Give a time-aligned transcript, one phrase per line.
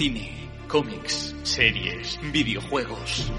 [0.00, 0.30] Cine,
[0.66, 3.30] cómics, series, videojuegos.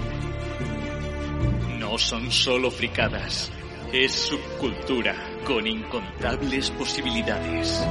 [1.80, 3.50] No son solo fricadas,
[3.92, 7.84] es subcultura con incontables posibilidades.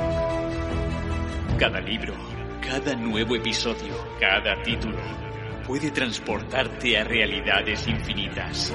[1.59, 2.15] Cada libro,
[2.61, 5.01] cada nuevo episodio, cada título
[5.67, 8.73] puede transportarte a realidades infinitas.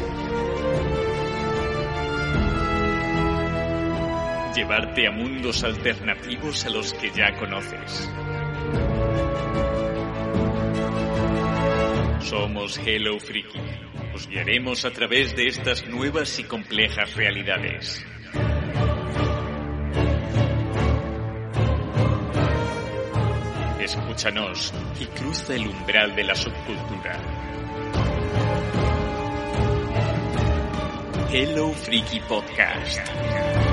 [4.54, 8.10] Llevarte a mundos alternativos a los que ya conoces.
[12.20, 13.60] Somos Hello Freaky.
[14.14, 18.04] Os guiaremos a través de estas nuevas y complejas realidades.
[23.80, 27.20] Escúchanos y cruza el umbral de la subcultura.
[31.32, 33.65] Hello Freaky Podcast.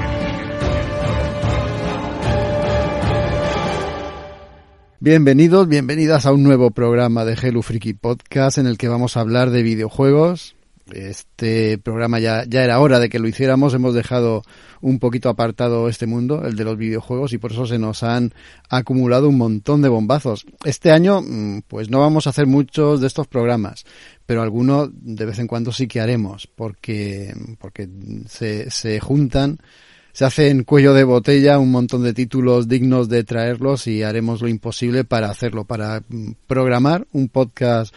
[5.06, 9.20] Bienvenidos, bienvenidas a un nuevo programa de Hello Freaky Podcast en el que vamos a
[9.20, 10.56] hablar de videojuegos.
[10.94, 14.44] Este programa ya, ya era hora de que lo hiciéramos, hemos dejado
[14.80, 18.34] un poquito apartado este mundo, el de los videojuegos, y por eso se nos han
[18.70, 20.46] acumulado un montón de bombazos.
[20.64, 23.84] Este año, mm, pues no vamos a hacer muchos de estos programas,
[24.26, 27.90] pero algunos de vez en cuando sí que haremos, porque, porque
[28.30, 29.60] se, se juntan
[30.14, 34.42] se hace en cuello de botella un montón de títulos dignos de traerlos y haremos
[34.42, 37.94] lo imposible para hacerlo, para mm, programar un podcast,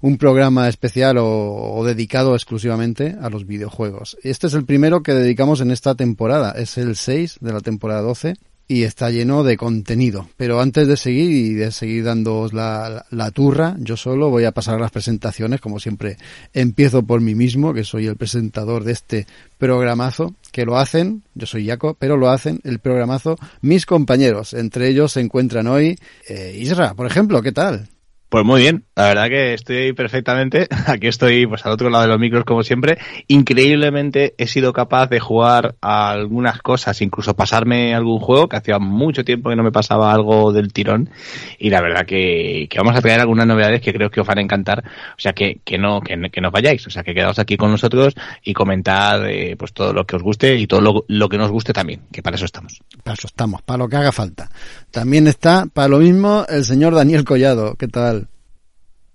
[0.00, 4.18] un programa especial o, o, dedicado exclusivamente a los videojuegos.
[4.24, 8.02] Este es el primero que dedicamos en esta temporada, es el 6 de la temporada
[8.02, 8.34] 12
[8.70, 10.28] y está lleno de contenido.
[10.36, 14.52] Pero antes de seguir y de seguir dándoos la, la, turra, yo solo voy a
[14.52, 16.18] pasar a las presentaciones, como siempre
[16.52, 19.26] empiezo por mí mismo, que soy el presentador de este
[19.58, 24.54] programazo, que lo hacen, yo soy Jaco, pero lo hacen el programazo mis compañeros.
[24.54, 27.88] Entre ellos se encuentran hoy eh, Isra, por ejemplo, ¿qué tal?
[28.30, 30.68] Pues muy bien, la verdad que estoy perfectamente.
[30.86, 32.96] Aquí estoy pues al otro lado de los micros como siempre.
[33.26, 39.24] Increíblemente he sido capaz de jugar algunas cosas, incluso pasarme algún juego que hacía mucho
[39.24, 41.10] tiempo que no me pasaba algo del tirón.
[41.58, 44.38] Y la verdad que, que vamos a traer algunas novedades que creo que os van
[44.38, 44.84] a encantar.
[45.16, 46.86] O sea que, que no, que, que no vayáis.
[46.86, 48.14] O sea que quedaos aquí con nosotros
[48.44, 51.50] y comentad eh, pues todo lo que os guste y todo lo, lo que nos
[51.50, 52.80] guste también, que para eso estamos.
[53.02, 54.48] Para eso estamos, para lo que haga falta.
[54.90, 57.76] También está para lo mismo el señor Daniel Collado.
[57.76, 58.28] ¿Qué tal?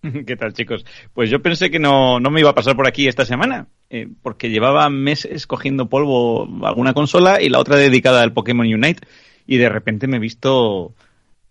[0.26, 0.86] ¿Qué tal, chicos?
[1.14, 4.08] Pues yo pensé que no, no me iba a pasar por aquí esta semana, eh,
[4.22, 9.06] porque llevaba meses cogiendo polvo alguna consola y la otra dedicada al Pokémon Unite,
[9.48, 10.94] y de repente me he visto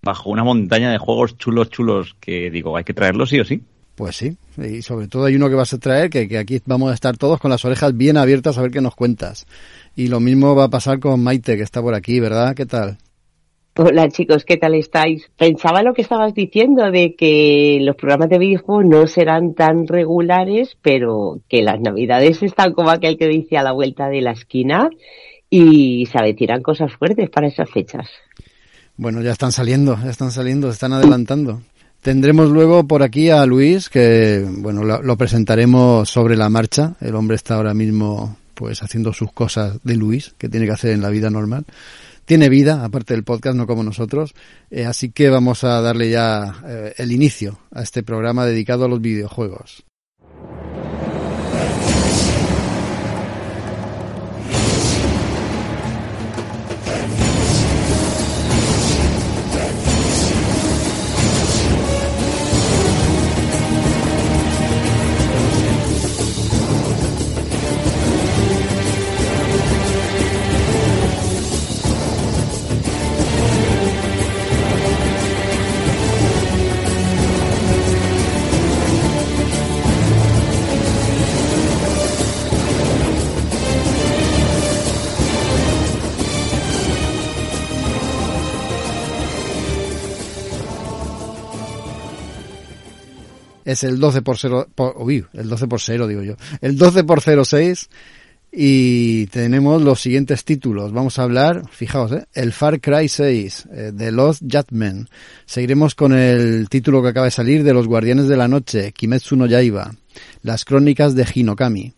[0.03, 3.62] bajo una montaña de juegos chulos, chulos, que digo, hay que traerlos sí o sí.
[3.95, 6.91] Pues sí, y sobre todo hay uno que vas a traer, que, que aquí vamos
[6.91, 9.47] a estar todos con las orejas bien abiertas a ver qué nos cuentas.
[9.95, 12.56] Y lo mismo va a pasar con Maite, que está por aquí, ¿verdad?
[12.56, 12.99] ¿Qué tal?
[13.77, 15.29] Hola chicos, ¿qué tal estáis?
[15.37, 20.77] Pensaba lo que estabas diciendo de que los programas de videojuegos no serán tan regulares,
[20.81, 24.91] pero que las navidades están como aquel que dice a la vuelta de la esquina
[25.51, 28.09] y se avecinan cosas fuertes para esas fechas.
[28.97, 31.61] Bueno, ya están saliendo, ya están saliendo, están adelantando.
[32.01, 36.95] Tendremos luego por aquí a Luis, que bueno, lo, lo presentaremos sobre la marcha.
[37.01, 40.93] El hombre está ahora mismo pues haciendo sus cosas de Luis, que tiene que hacer
[40.93, 41.65] en la vida normal
[42.25, 44.35] tiene vida, aparte del podcast, no como nosotros.
[44.71, 48.89] Eh, así que vamos a darle ya eh, el inicio a este programa dedicado a
[48.89, 49.85] los videojuegos.
[93.75, 97.05] Es el 12 por 0, por, uy, el 12 por 0 digo yo, el 12
[97.05, 97.88] por 06
[98.56, 100.93] y tenemos los siguientes títulos.
[100.93, 102.25] Vamos a hablar, fijaos, ¿eh?
[102.35, 105.09] el Far Cry 6, eh, The Lost Judgment.
[105.44, 109.35] Seguiremos con el título que acaba de salir de Los Guardianes de la Noche, Kimetsu
[109.37, 109.93] no Yaiba,
[110.43, 111.94] Las Crónicas de Hinokami.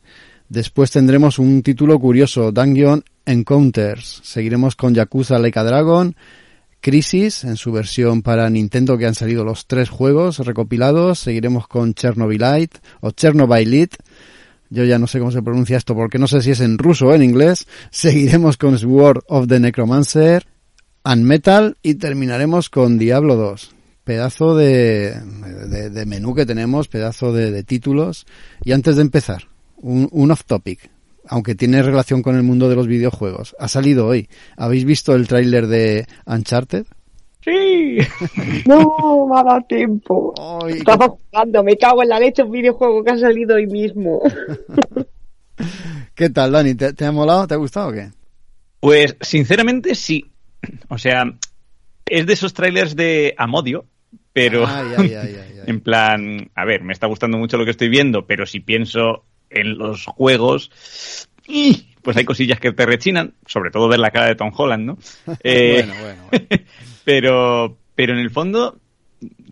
[0.48, 4.20] Después tendremos un título curioso, Dungeon Encounters.
[4.24, 6.16] Seguiremos con Yakuza Leica Dragon,
[6.86, 11.18] Crisis en su versión para Nintendo que han salido los tres juegos recopilados.
[11.18, 13.96] Seguiremos con Chernobylite o Chernobylite.
[14.70, 17.06] Yo ya no sé cómo se pronuncia esto porque no sé si es en ruso
[17.06, 17.66] o en inglés.
[17.90, 20.46] Seguiremos con Sword of the Necromancer
[21.02, 23.74] and Metal y terminaremos con Diablo 2.
[24.04, 25.10] pedazo de,
[25.90, 28.26] de, menú que tenemos, pedazo de, títulos.
[28.62, 29.48] Y antes de empezar,
[29.78, 30.88] un, un off topic,
[31.28, 33.54] aunque tiene relación con el mundo de los videojuegos.
[33.58, 34.28] Ha salido hoy.
[34.56, 36.86] ¿Habéis visto el tráiler de Uncharted?
[37.42, 37.98] Sí.
[38.66, 40.34] No, me ha dado tiempo.
[40.68, 44.20] Estaba jugando, me cago en la leche un videojuego que ha salido hoy mismo.
[46.14, 46.74] ¿Qué tal, Dani?
[46.74, 47.46] ¿Te, ha molado?
[47.46, 48.10] ¿Te ha gustado o qué?
[48.80, 50.26] Pues, sinceramente, sí.
[50.88, 51.24] O sea,
[52.06, 53.86] es de esos trailers de Amodio,
[54.32, 54.66] pero
[55.66, 59.24] en plan, a ver, me está gustando mucho lo que estoy viendo, pero si pienso
[59.50, 60.70] en los juegos,
[62.02, 64.98] pues hay cosillas que te rechinan, sobre todo ver la cara de Tom Holland, ¿no?
[65.42, 66.46] Eh, bueno, bueno, bueno.
[67.04, 68.78] pero, pero en el fondo,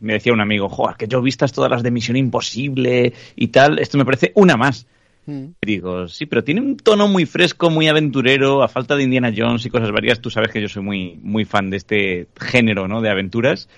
[0.00, 3.78] me decía un amigo, joder, que yo vistas todas las de Misión Imposible y tal,
[3.78, 4.86] esto me parece una más.
[5.26, 5.46] Mm.
[5.62, 9.64] Digo, sí, pero tiene un tono muy fresco, muy aventurero, a falta de Indiana Jones
[9.64, 10.20] y cosas varias.
[10.20, 13.00] Tú sabes que yo soy muy, muy fan de este género, ¿no?
[13.00, 13.68] De aventuras.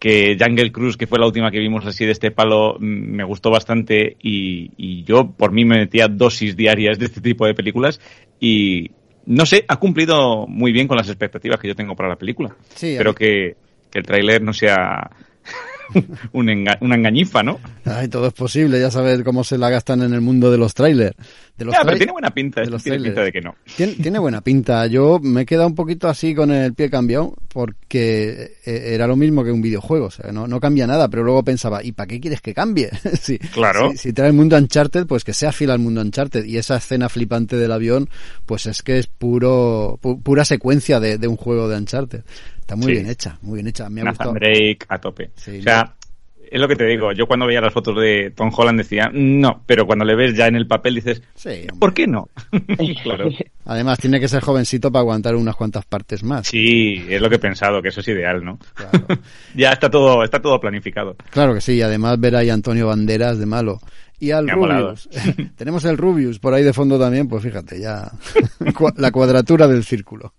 [0.00, 3.50] Que Jungle Cruise, que fue la última que vimos así de este palo, me gustó
[3.50, 8.00] bastante y, y yo por mí me metía dosis diarias de este tipo de películas
[8.40, 8.90] y
[9.26, 12.56] no sé, ha cumplido muy bien con las expectativas que yo tengo para la película.
[12.74, 13.56] Sí, Espero que,
[13.90, 15.10] que el tráiler no sea
[16.32, 16.52] una
[16.94, 17.58] engañifa, ¿no?
[17.84, 20.74] Ay, todo es posible, ya sabes cómo se la gastan en el mundo de los
[20.74, 21.16] trailers.
[21.56, 23.54] De los pero tiene buena pinta, de tiene pinta de que no.
[23.76, 24.86] Tiene, buena pinta.
[24.86, 29.16] Yo me he quedado un poquito así con el pie cambiado porque eh, era lo
[29.16, 32.06] mismo que un videojuego, o sea, no, no cambia nada, pero luego pensaba, ¿y para
[32.06, 32.90] qué quieres que cambie?
[33.20, 33.92] si, claro.
[33.94, 36.44] Si, trae el mundo Uncharted, pues que sea fiel al mundo Uncharted.
[36.44, 38.08] Y esa escena flipante del avión,
[38.46, 42.22] pues es que es puro pura secuencia de, de un juego de Uncharted.
[42.70, 43.90] Está muy bien hecha, muy bien hecha.
[43.90, 45.32] Me ha Nathan Drake a tope.
[45.34, 45.92] o sea,
[46.48, 47.10] es lo que te digo.
[47.10, 50.46] Yo cuando veía las fotos de Tom Holland decía, no, pero cuando le ves ya
[50.46, 52.28] en el papel dices, sí, ¿por qué no?
[53.02, 53.28] claro.
[53.64, 56.46] Además, tiene que ser jovencito para aguantar unas cuantas partes más.
[56.46, 58.60] Sí, es lo que he pensado, que eso es ideal, ¿no?
[59.56, 61.16] ya está todo, está todo planificado.
[61.30, 63.80] Claro que sí, y además ver ahí a Antonio Banderas de malo.
[64.20, 65.08] Y al Rubius.
[65.56, 68.12] Tenemos el Rubius por ahí de fondo también, pues fíjate, ya
[68.96, 70.34] la cuadratura del círculo.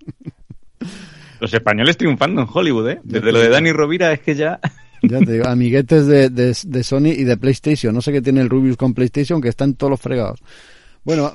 [1.42, 3.00] Los españoles triunfando en Hollywood, ¿eh?
[3.04, 4.60] Desde lo de Dani Rovira es que ya...
[5.02, 7.92] Ya te digo, amiguetes de, de, Sony y de PlayStation.
[7.92, 10.40] No sé qué tiene el Rubius con PlayStation, que están todos los fregados.
[11.04, 11.34] Bueno,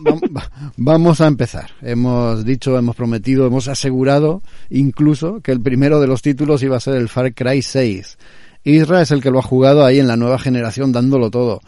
[0.77, 1.71] vamos a empezar.
[1.83, 6.81] Hemos dicho, hemos prometido, hemos asegurado incluso que el primero de los títulos iba a
[6.81, 8.19] ser el Far Cry 6.
[8.63, 11.61] Isra es el que lo ha jugado ahí en la nueva generación dándolo todo.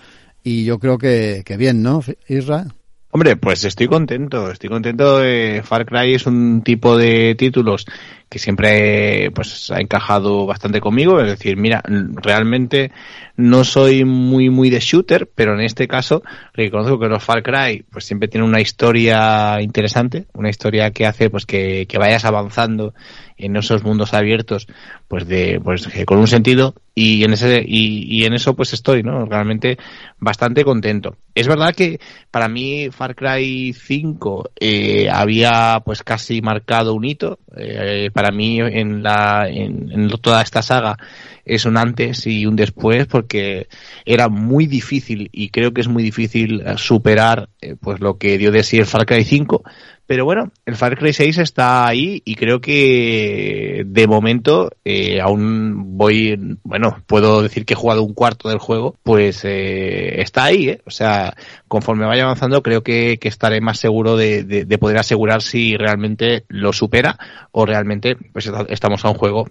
[0.45, 2.69] Y yo creo que, que bien, ¿no, Isra?
[3.11, 5.19] Hombre, pues estoy contento, estoy contento.
[5.19, 7.87] de Far Cry es un tipo de títulos
[8.29, 12.93] que siempre pues ha encajado bastante conmigo, es decir, mira, realmente
[13.37, 16.23] no soy muy muy de shooter, pero en este caso
[16.53, 21.31] reconozco que los Far Cry pues siempre tienen una historia interesante, una historia que hace
[21.31, 22.95] pues que, que vayas avanzando
[23.39, 24.67] en esos mundos abiertos
[25.07, 26.75] pues de pues con un sentido.
[26.95, 29.79] Y en ese y, en eso pues estoy no realmente
[30.19, 31.17] bastante contento.
[31.33, 32.01] Es verdad que
[32.33, 38.59] para mí Far Cry 5 eh, había pues casi marcado un hito eh, para mí
[38.61, 40.97] en la en, toda esta saga
[41.45, 43.69] es un antes y un después porque
[44.05, 48.37] era muy difícil y creo que es muy difícil eh, superar eh, pues lo que
[48.37, 49.63] dio de sí el Far Cry 5
[50.09, 55.99] pero bueno, el Far Cry 6 está ahí y creo que de momento eh, aún
[55.99, 60.71] voy, bueno, puedo decir que he jugado un cuarto del juego, pues eh, está ahí,
[60.71, 60.81] ¿eh?
[60.87, 61.35] O sea,
[61.69, 65.77] conforme vaya avanzando creo que, que estaré más seguro de, de, de, poder asegurar si
[65.77, 67.19] realmente lo supera
[67.53, 69.51] o realmente pues estamos a un juego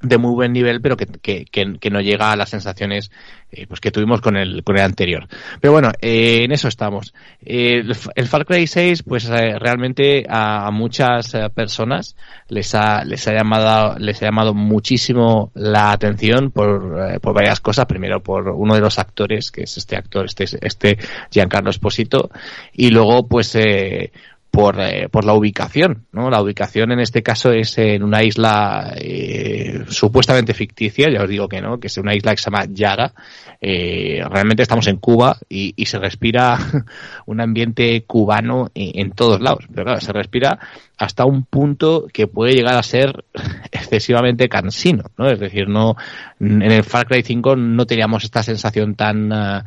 [0.00, 3.10] de muy buen nivel, pero que, que, que, no llega a las sensaciones
[3.50, 5.26] eh, pues que tuvimos con el, con el anterior.
[5.60, 7.14] Pero bueno, eh, en eso estamos.
[7.40, 7.82] Eh,
[8.14, 12.16] el, Far Cry 6, pues eh, realmente a, a muchas eh, personas
[12.48, 17.86] les ha, les ha llamado, les ha llamado muchísimo la atención por, por varias cosas.
[17.86, 20.98] Primero por uno de los actores, que es este actor, este, este
[21.30, 22.30] Giancarlo Esposito,
[22.72, 24.12] y luego pues eh,
[24.56, 26.30] por, eh, por la ubicación, ¿no?
[26.30, 31.46] La ubicación en este caso es en una isla eh, supuestamente ficticia, ya os digo
[31.46, 33.12] que no, que es una isla que se llama Yaga.
[33.60, 36.58] Eh, realmente estamos en Cuba y, y se respira
[37.26, 40.58] un ambiente cubano en, en, todos lados, pero claro, se respira
[40.96, 43.26] hasta un punto que puede llegar a ser
[43.70, 45.28] excesivamente cansino, ¿no?
[45.28, 45.96] Es decir, no
[46.40, 49.64] en el Far Cry 5 no teníamos esta sensación tan, uh,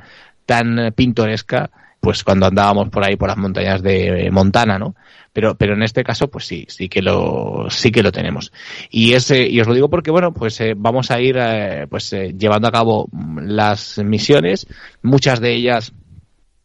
[0.47, 4.95] tan pintoresca pues cuando andábamos por ahí por las montañas de Montana, ¿no?
[5.31, 8.51] Pero, pero en este caso, pues sí, sí que lo, sí que lo tenemos.
[8.89, 12.11] Y ese, y os lo digo porque, bueno, pues eh, vamos a ir, eh, pues
[12.13, 13.07] eh, llevando a cabo
[13.41, 14.67] las misiones,
[15.03, 15.93] muchas de ellas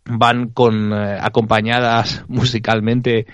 [0.07, 3.27] van con acompañadas musicalmente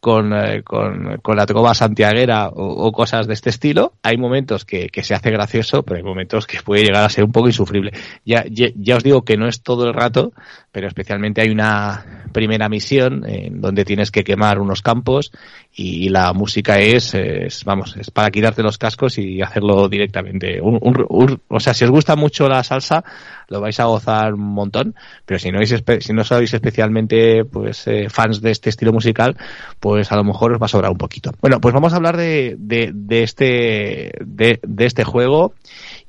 [0.00, 3.94] con, eh, con, con, la trova santiaguera o, cosas de este estilo.
[4.02, 7.24] Hay momentos que, que, se hace gracioso, pero hay momentos que puede llegar a ser
[7.24, 7.92] un poco insufrible.
[8.24, 10.32] Ya, ya, ya, os digo que no es todo el rato,
[10.70, 15.32] pero especialmente hay una primera misión en donde tienes que quemar unos campos
[15.80, 20.60] y la música es, es vamos, es para quitarte los cascos y hacerlo directamente.
[20.60, 20.76] Un,
[21.08, 23.04] un, o sea, si os gusta mucho la salsa,
[23.46, 28.08] lo vais a gozar un montón, pero si no, si no sois especialmente pues eh,
[28.10, 29.36] fans de este estilo musical,
[29.78, 31.30] pues a lo mejor os va a sobrar un poquito.
[31.40, 35.54] Bueno, pues vamos a hablar de, de, de este, de, de este juego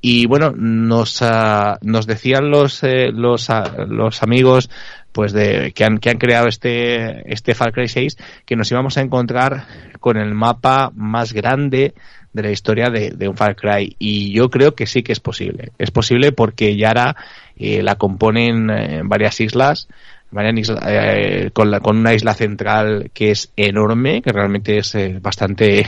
[0.02, 4.70] y bueno, nos, uh, nos decían los, eh, los, uh, los amigos
[5.12, 8.98] pues de que han, que han creado este, este Far Cry 6 que nos íbamos
[8.98, 9.66] a encontrar
[10.00, 11.94] con el mapa más grande
[12.34, 15.20] de la historia de, de un Far Cry y yo creo que sí que es
[15.20, 15.72] posible.
[15.78, 17.16] Es posible porque Yara
[17.58, 19.88] eh, la componen eh, varias islas,
[20.32, 25.18] varias eh, con, la, con una isla central que es enorme, que realmente es eh,
[25.22, 25.86] bastante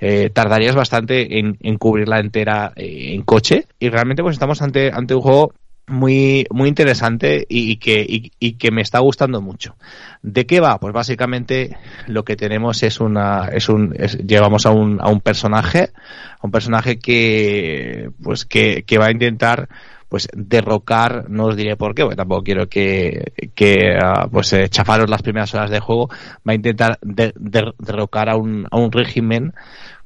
[0.00, 4.90] eh, tardarías bastante en, en cubrirla entera eh, en coche y realmente pues estamos ante
[4.92, 5.52] ante un juego
[5.90, 9.76] muy, muy interesante y, que, y, que me está gustando mucho.
[10.22, 10.78] ¿De qué va?
[10.78, 11.76] Pues básicamente
[12.06, 15.90] lo que tenemos es una, es un, llevamos a un, a un personaje,
[16.38, 19.68] a un personaje que, pues que, que va a intentar
[20.10, 24.68] pues derrocar, no os diré por qué, porque tampoco quiero que, que uh, pues eh,
[24.68, 26.10] chafaros las primeras horas de juego,
[26.46, 29.54] va a intentar de, de, derrocar a un, a un régimen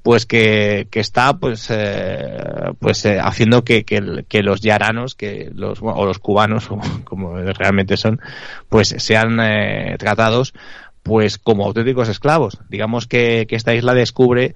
[0.04, 2.36] pues que, que está pues eh,
[2.78, 6.68] pues eh, haciendo que, que, que, los yaranos que los o los cubanos
[7.04, 8.20] como realmente son
[8.68, 10.52] pues sean eh, tratados
[11.02, 12.58] pues como auténticos esclavos.
[12.68, 14.54] Digamos que, que esta isla descubre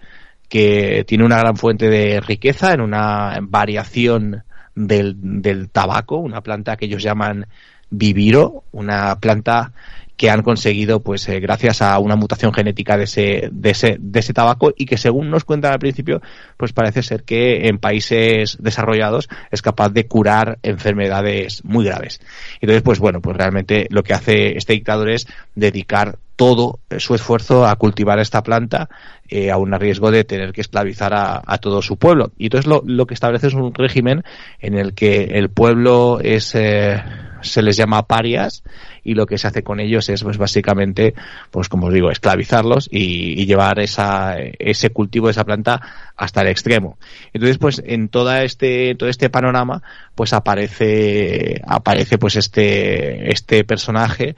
[0.51, 4.45] que tiene una gran fuente de riqueza en una variación
[4.87, 7.47] del, del tabaco una planta que ellos llaman
[7.91, 9.73] viviro una planta
[10.19, 14.19] que han conseguido, pues, eh, gracias a una mutación genética de ese, de ese, de
[14.19, 16.21] ese tabaco y que según nos cuentan al principio,
[16.57, 22.21] pues parece ser que en países desarrollados es capaz de curar enfermedades muy graves.
[22.61, 27.67] Entonces, pues bueno, pues realmente lo que hace este dictador es dedicar todo su esfuerzo
[27.67, 28.89] a cultivar esta planta
[29.29, 32.33] eh, a un riesgo de tener que esclavizar a, a todo su pueblo.
[32.39, 34.25] Y entonces lo, lo, que establece es un régimen
[34.59, 37.03] en el que el pueblo es eh,
[37.49, 38.63] se les llama parias
[39.05, 41.15] y lo que se hace con ellos es pues básicamente
[41.51, 45.81] pues como os digo esclavizarlos y, llevar esa ese cultivo de esa planta
[46.17, 46.99] hasta el extremo.
[47.33, 49.83] Entonces pues en toda este todo este panorama
[50.15, 54.37] pues aparece aparece pues este este personaje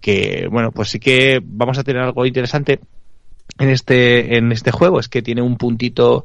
[0.00, 2.80] que bueno pues sí que vamos a tener algo interesante
[3.58, 5.00] en este en este juego.
[5.00, 6.24] Es que tiene un puntito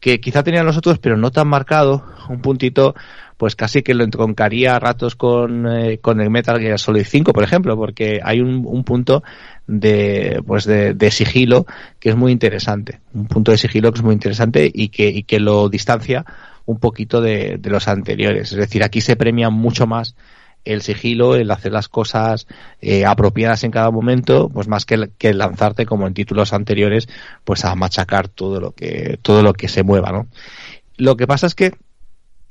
[0.00, 2.94] que quizá tenían los otros pero no tan marcado un puntito
[3.36, 7.32] pues casi que lo entroncaría a ratos con, eh, con el Metal Gear Solid 5,
[7.32, 9.22] por ejemplo, porque hay un, un punto
[9.66, 11.66] de, pues de, de, sigilo
[11.98, 15.24] que es muy interesante, un punto de sigilo que es muy interesante y que, y
[15.24, 16.24] que lo distancia
[16.66, 18.52] un poquito de, de los anteriores.
[18.52, 20.14] Es decir, aquí se premia mucho más
[20.64, 22.46] el sigilo, el hacer las cosas
[22.80, 27.08] eh, apropiadas en cada momento, pues más que, que lanzarte como en títulos anteriores,
[27.44, 30.26] pues a machacar todo lo que todo lo que se mueva, ¿no?
[30.96, 31.72] Lo que pasa es que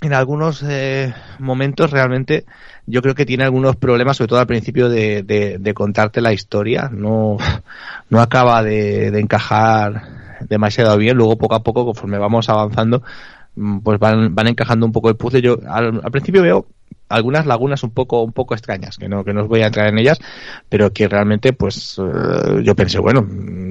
[0.01, 2.45] en algunos eh, momentos realmente
[2.85, 6.33] yo creo que tiene algunos problemas, sobre todo al principio de, de, de contarte la
[6.33, 6.89] historia.
[6.91, 7.37] No,
[8.09, 10.03] no acaba de, encajar
[10.41, 11.17] demasiado bien.
[11.17, 13.03] Luego poco a poco, conforme vamos avanzando,
[13.55, 15.41] mm, pues van, van encajando un poco el puzzle.
[15.41, 16.65] Yo al principio veo
[17.13, 19.87] algunas lagunas un poco un poco extrañas que no que no os voy a entrar
[19.87, 20.19] en ellas
[20.69, 23.25] pero que realmente pues uh, yo pensé bueno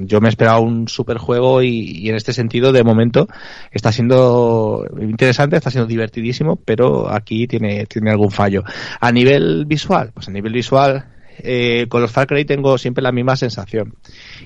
[0.05, 3.27] yo me esperaba un super juego y, y, en este sentido de momento
[3.71, 8.63] está siendo interesante está siendo divertidísimo pero aquí tiene tiene algún fallo.
[8.99, 11.05] A nivel visual pues a nivel visual
[11.39, 13.95] eh, con los Far Cry tengo siempre la misma sensación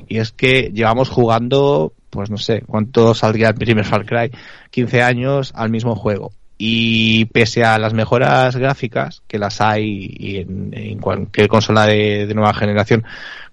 [0.08, 4.32] y es que llevamos jugando pues no sé cuánto saldría el primer Far Cry
[4.72, 10.72] 15 años al mismo juego y pese a las mejoras gráficas que las hay en,
[10.74, 13.04] en cualquier consola de, nueva generación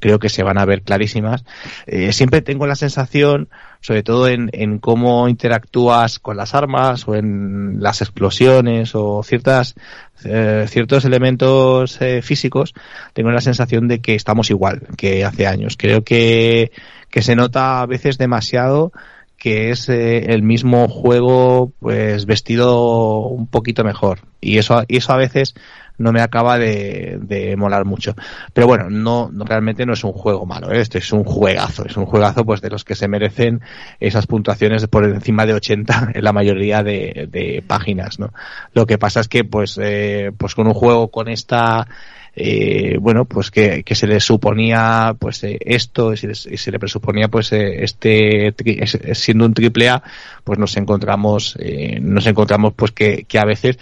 [0.00, 1.44] creo que se van a ver clarísimas
[1.86, 3.48] eh, siempre tengo la sensación
[3.80, 9.74] sobre todo en, en, cómo interactúas con las armas o en las explosiones o ciertas
[10.24, 12.72] eh, ciertos elementos eh, físicos
[13.12, 15.76] tengo la sensación de que estamos igual que hace años.
[15.76, 16.72] Creo que
[17.10, 18.92] que se nota a veces demasiado
[19.44, 24.20] que es eh, el mismo juego pues vestido un poquito mejor.
[24.40, 25.54] Y eso y eso a veces
[25.98, 28.16] no me acaba de, de molar mucho.
[28.54, 30.80] Pero bueno no, no, realmente no es un juego malo ¿eh?
[30.80, 33.60] este es un juegazo es un juegazo pues de los que se merecen
[34.00, 38.32] esas puntuaciones por encima de 80 en la mayoría de, de páginas no
[38.72, 41.86] lo que pasa es que pues eh, pues con un juego con esta
[42.36, 46.78] eh, bueno, pues que, que, se le suponía pues eh, esto y se, se, le
[46.78, 48.54] presuponía pues eh, este
[49.14, 50.02] siendo un triple A,
[50.42, 53.78] pues nos encontramos eh, nos encontramos pues que, que a veces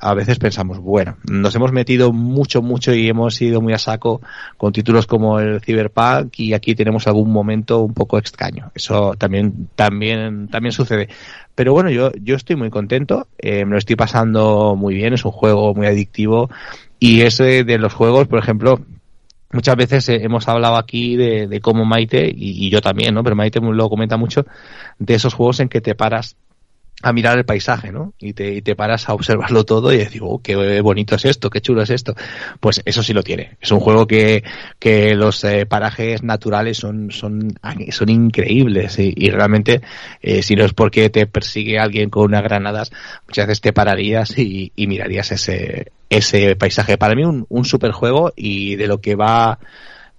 [0.00, 4.20] a veces pensamos, bueno, nos hemos metido mucho, mucho y hemos ido muy a saco
[4.56, 8.70] con títulos como el Cyberpunk y aquí tenemos algún momento un poco extraño.
[8.74, 11.08] Eso también, también, también sucede.
[11.54, 15.24] Pero bueno, yo, yo estoy muy contento, eh, me lo estoy pasando muy bien, es
[15.24, 16.48] un juego muy adictivo
[16.98, 18.80] y ese de los juegos, por ejemplo,
[19.52, 23.22] muchas veces eh, hemos hablado aquí de, cómo Maite, y, yo también, ¿no?
[23.22, 24.46] Pero Maite lo comenta mucho,
[24.98, 26.36] de esos juegos en que te paras
[27.00, 28.12] a mirar el paisaje, ¿no?
[28.18, 31.48] Y te, y te paras a observarlo todo y decir, oh, qué bonito es esto,
[31.48, 32.16] qué chulo es esto.
[32.58, 33.56] Pues eso sí lo tiene.
[33.60, 34.42] Es un juego que,
[34.80, 37.56] que los eh, parajes naturales son, son,
[37.90, 39.80] son increíbles y, y realmente,
[40.22, 42.90] eh, si no es porque te persigue alguien con unas granadas,
[43.28, 46.98] muchas veces te pararías y, y mirarías ese, ese paisaje.
[46.98, 49.58] Para mí un, un super juego y de lo que va,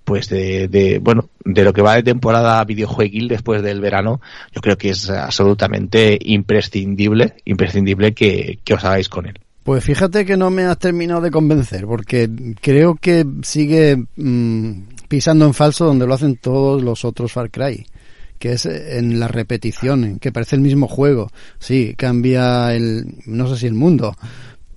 [0.10, 4.75] pues de, bueno de lo que va de temporada videojueguil después del verano yo creo
[4.75, 10.63] que es absolutamente imprescindible imprescindible que, os hagáis con él pues fíjate que no me
[10.63, 12.27] has terminado de convencer porque
[12.60, 17.86] creo que sigue mmm, pisando en falso donde lo hacen todos los otros Far Cry
[18.39, 21.29] que es en la repetición, que parece el mismo juego.
[21.60, 24.15] Sí, cambia el, no sé si el mundo,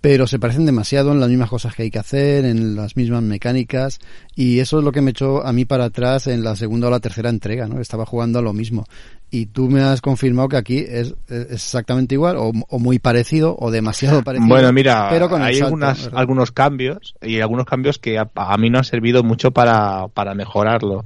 [0.02, 3.22] pero se parecen demasiado en las mismas cosas que hay que hacer, en las mismas
[3.22, 4.00] mecánicas,
[4.34, 6.90] y eso es lo que me echó a mí para atrás en la segunda o
[6.90, 7.80] la tercera entrega, ¿no?
[7.80, 8.84] Estaba jugando a lo mismo.
[9.30, 13.56] Y tú me has confirmado que aquí es, es exactamente igual, o, o, muy parecido,
[13.56, 14.48] o demasiado parecido.
[14.48, 18.56] Bueno, mira, pero con hay salto, algunas, algunos cambios, y algunos cambios que a, a
[18.58, 21.04] mí no han servido mucho para, para mejorarlo.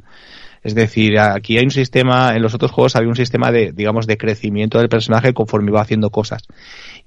[0.66, 4.08] Es decir, aquí hay un sistema, en los otros juegos había un sistema de, digamos,
[4.08, 6.42] de crecimiento del personaje conforme iba haciendo cosas.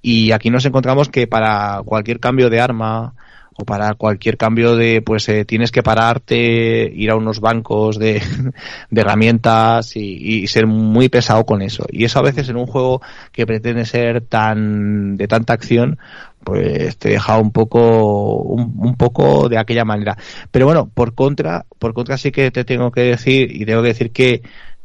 [0.02, 3.16] Y aquí nos encontramos que para cualquier cambio de arma
[3.58, 8.22] o para cualquier cambio de, pues eh, tienes que pararte, ir a unos bancos de,
[8.90, 11.86] de herramientas y, ser muy pesado con eso.
[11.92, 13.02] Y eso a veces en un juego
[13.32, 16.00] que pretende ser tan, de tanta acción,
[16.44, 20.18] pues te deja un poco, un, poco de aquella manera.
[20.52, 23.90] Pero bueno, por contra, por contra sí que te tengo que decir, y tengo que
[23.90, 24.42] decir que,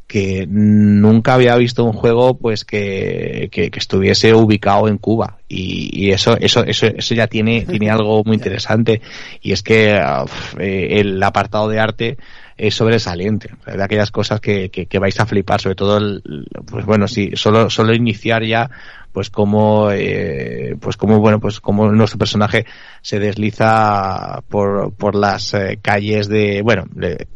[0.07, 5.37] que nunca había visto un juego pues que, que, que estuviese ubicado en Cuba.
[5.47, 9.01] Y, y, eso eso eso eso ya tiene tiene algo muy interesante.
[9.41, 12.17] Y es que uf, eh, el apartado de arte
[12.55, 13.49] es sobresaliente.
[13.65, 16.21] De aquellas cosas que, que, que vais a flipar sobre todo el,
[16.65, 18.69] pues bueno sí solo solo iniciar ya
[19.11, 22.65] pues como eh, pues como bueno pues como nuestro personaje
[23.01, 26.85] se desliza por por las eh, calles de bueno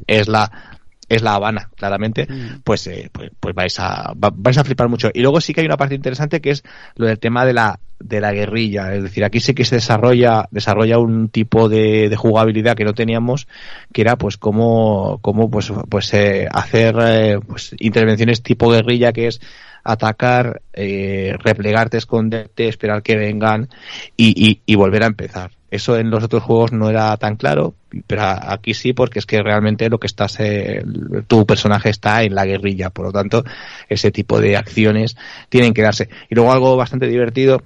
[0.08, 0.79] es la
[1.10, 2.62] es La Habana, claramente, mm.
[2.63, 5.10] pues, eh, pues, pues vais a vais a flipar mucho.
[5.13, 6.63] Y luego sí que hay una parte interesante que es
[6.95, 10.48] lo del tema de la de la guerrilla, es decir, aquí sí que se desarrolla
[10.52, 13.48] desarrolla un tipo de, de jugabilidad que no teníamos,
[13.91, 19.28] que era pues como como pues pues eh, hacer eh, pues intervenciones tipo guerrilla que
[19.28, 19.41] es
[19.84, 23.69] atacar, eh, replegarte, esconderte, esperar que vengan
[24.15, 25.52] y, y, y volver a empezar.
[25.72, 27.76] Eso en los otros juegos no era tan claro,
[28.08, 30.84] pero aquí sí, porque es que realmente lo que estás, eh,
[31.28, 33.44] tu personaje está en la guerrilla, por lo tanto,
[33.88, 35.16] ese tipo de acciones
[35.50, 36.10] tienen que darse.
[36.30, 37.62] Y luego algo bastante divertido,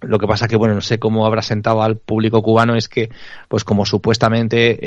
[0.00, 3.10] lo que pasa que, bueno, no sé cómo habrá sentado al público cubano es que,
[3.48, 4.78] pues como supuestamente,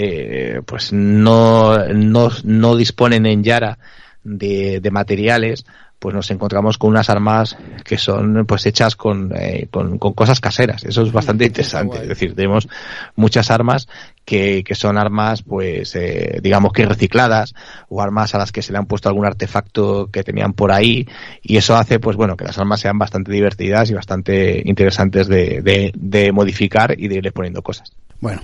[0.57, 3.79] eh, pues no, no, no disponen en Yara
[4.23, 5.65] de, de materiales,
[5.99, 10.39] pues nos encontramos con unas armas que son pues hechas con, eh, con, con, cosas
[10.39, 10.83] caseras.
[10.83, 11.97] Eso es bastante interesante.
[11.97, 12.67] Es decir, tenemos
[13.15, 13.87] muchas armas
[14.23, 17.55] que, que son armas pues eh, digamos que recicladas
[17.89, 21.07] o armas a las que se le han puesto algún artefacto que tenían por ahí
[21.41, 25.61] y eso hace pues bueno que las armas sean bastante divertidas y bastante interesantes de,
[25.61, 27.93] de, de modificar y de irle poniendo cosas.
[28.19, 28.41] Bueno,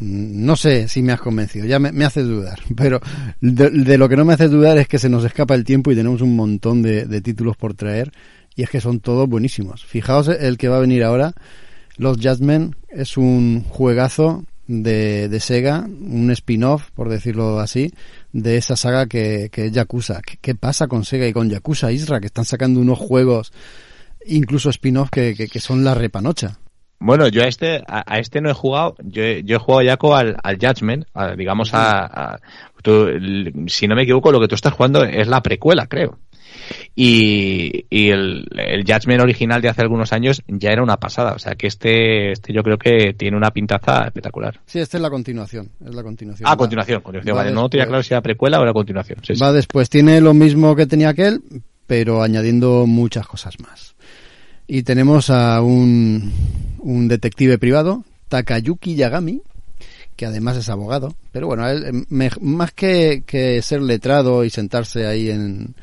[0.00, 3.00] no sé si me has convencido, ya me, me hace dudar, pero
[3.40, 5.96] de, lo que no me hace dudar es que se nos escapa el tiempo y
[5.96, 8.12] tenemos un montón de, títulos por traer
[8.56, 9.84] y es que son todos buenísimos.
[9.84, 11.32] Fijaos el que va a venir ahora,
[11.96, 17.92] Los Judgment, es un juegazo de, de Sega, un spin-off, por decirlo así,
[18.32, 20.22] de esa saga que, que es Yakuza.
[20.22, 23.52] ¿Qué, ¿Qué, pasa con Sega y con Yakuza Isra, que están sacando unos juegos,
[24.26, 26.58] incluso spin-off, que, que son la repanocha?
[27.04, 29.98] Bueno, yo a este, a, a, este no he jugado, yo, yo he jugado ya
[30.16, 32.40] al, al Judgment, a, digamos a, a
[32.82, 33.08] tú,
[33.66, 36.18] si no me equivoco, lo que tú estás jugando es la precuela, creo.
[36.94, 41.38] Y, y el, el, Judgment original de hace algunos años ya era una pasada, o
[41.38, 44.60] sea que este, este yo creo que tiene una pintaza espectacular.
[44.64, 46.46] Sí, esta es la continuación, es la continuación.
[46.46, 49.18] Ah, va, continuación, continuación, vale, no tenía claro si era precuela o era continuación.
[49.22, 49.56] Sí, va sí.
[49.56, 51.42] después, tiene lo mismo que tenía aquel,
[51.86, 53.93] pero añadiendo muchas cosas más.
[54.66, 56.32] Y tenemos a un,
[56.78, 59.42] un detective privado, Takayuki Yagami,
[60.16, 61.14] que además es abogado.
[61.32, 65.74] Pero bueno, él, más que, que ser letrado y sentarse ahí en,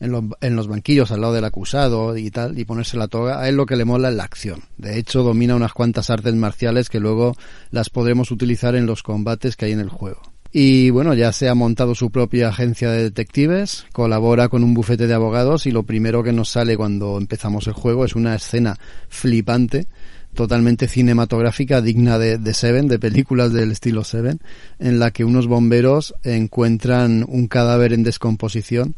[0.00, 3.40] en los, en los banquillos al lado del acusado y tal, y ponerse la toga,
[3.40, 4.62] a él lo que le mola es la acción.
[4.76, 7.34] De hecho, domina unas cuantas artes marciales que luego
[7.70, 10.22] las podremos utilizar en los combates que hay en el juego.
[10.50, 15.06] Y bueno, ya se ha montado su propia agencia de detectives, colabora con un bufete
[15.06, 18.78] de abogados y lo primero que nos sale cuando empezamos el juego es una escena
[19.08, 19.86] flipante,
[20.32, 24.40] totalmente cinematográfica, digna de, Seven, de películas del estilo Seven,
[24.78, 28.94] en la que unos bomberos encuentran un cadáver en descomposición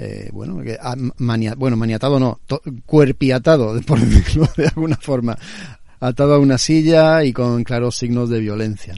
[0.00, 0.62] eh, bueno,
[1.56, 2.38] bueno, maniatado no,
[2.86, 5.36] cuerpiatado, por decirlo de alguna forma,
[5.98, 8.94] atado a una silla y con claros signos de violencia.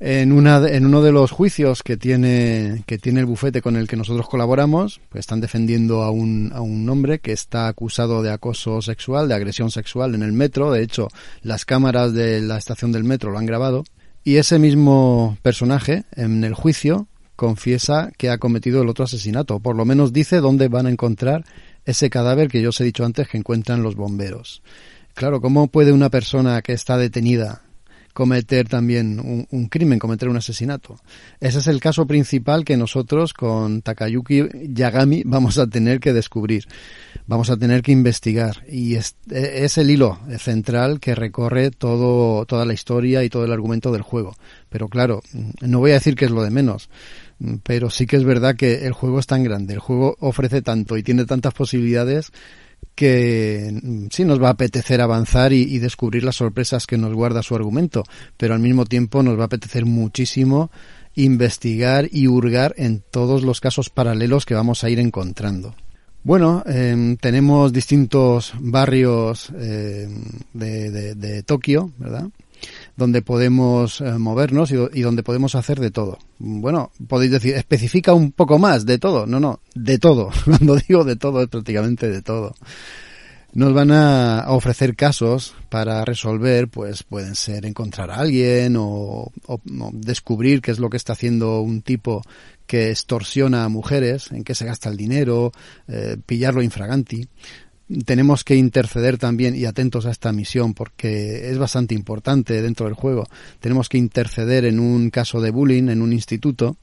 [0.00, 3.88] En, una, en uno de los juicios que tiene, que tiene el bufete con el
[3.88, 8.30] que nosotros colaboramos, pues están defendiendo a un, a un hombre que está acusado de
[8.30, 10.70] acoso sexual, de agresión sexual en el metro.
[10.70, 11.08] De hecho,
[11.42, 13.82] las cámaras de la estación del metro lo han grabado.
[14.22, 19.58] Y ese mismo personaje, en el juicio, confiesa que ha cometido el otro asesinato.
[19.58, 21.44] Por lo menos dice dónde van a encontrar
[21.84, 24.62] ese cadáver que yo os he dicho antes que encuentran los bomberos.
[25.14, 27.62] Claro, ¿cómo puede una persona que está detenida
[28.18, 30.98] cometer también un, crimen, cometer un asesinato.
[31.38, 34.42] Ese es el caso principal que nosotros con Takayuki
[34.74, 36.66] Yagami vamos a tener que descubrir,
[37.28, 42.64] vamos a tener que investigar y es, es el hilo central que recorre todo, toda
[42.64, 44.34] la historia y todo el argumento del juego.
[44.68, 45.22] Pero claro,
[45.60, 46.90] no voy a decir que es lo de menos
[47.62, 50.96] pero sí que es verdad que el juego es tan grande, el juego ofrece tanto
[50.96, 52.32] y tiene tantas posibilidades
[52.94, 57.44] que mm, sí nos va a apetecer avanzar y, descubrir las sorpresas que nos guarda
[57.44, 58.02] su argumento,
[58.36, 60.70] pero al mismo tiempo nos va a apetecer muchísimo
[61.14, 65.74] investigar y hurgar en todos los casos paralelos que vamos a ir encontrando.
[66.24, 72.28] Bueno, em, tenemos distintos barrios em, de, de Tokio, ¿verdad?
[72.98, 76.18] Donde podemos eh, movernos y, donde podemos hacer de todo.
[76.38, 79.24] Bueno, podéis decir, especifica un poco más de todo.
[79.24, 80.30] No, no, de todo.
[80.44, 82.56] Cuando digo de todo es prácticamente de todo.
[83.52, 89.30] Nos van a ofrecer casos para resolver, pues pueden ser encontrar a alguien o,
[89.92, 92.22] descubrir qué es lo que está haciendo un tipo
[92.66, 95.52] que extorsiona a mujeres, en qué se gasta el dinero,
[95.86, 97.28] eh, pillarlo infraganti
[98.04, 102.94] tenemos que interceder también y atentos a esta misión porque es bastante importante dentro del
[102.94, 103.26] juego.
[103.60, 106.76] Tenemos que interceder en un caso de bullying en un instituto.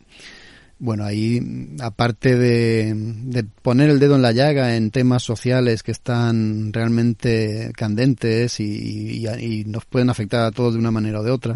[0.78, 1.42] Bueno, ahí,
[1.80, 8.60] aparte de, poner el dedo en la llaga en temas sociales que están realmente candentes
[8.60, 11.56] y, y nos pueden afectar a todos de una manera o de otra,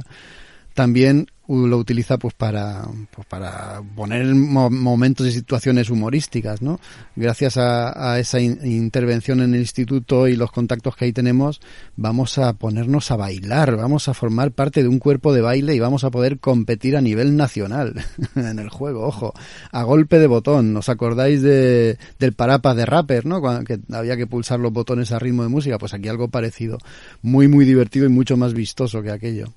[0.80, 6.80] también lo utiliza pues para pues para poner momentos y situaciones humorísticas no
[7.18, 11.60] gracias a, esa intervención en el instituto y los contactos que ahí tenemos
[11.98, 15.80] vamos a ponernos a bailar vamos a formar parte de un cuerpo de baile y
[15.80, 19.06] vamos a poder competir a nivel nacional en el juego.
[19.06, 19.34] Ojo
[19.72, 20.78] a golpe de botón.
[20.78, 25.20] Os acordáis de del parapa de rapper no que había que pulsar los botones a
[25.20, 25.78] ritmo de música.
[25.78, 26.78] Pues aquí algo parecido.
[27.22, 29.52] Muy muy divertido y mucho más vistoso que aquello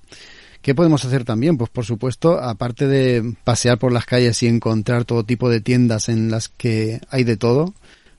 [0.62, 1.58] ¿Qué podemos hacer también?
[1.58, 6.08] Pues por supuesto, aparte de pasear por las calles y encontrar todo tipo de tiendas
[6.08, 7.74] en las que hay de todo,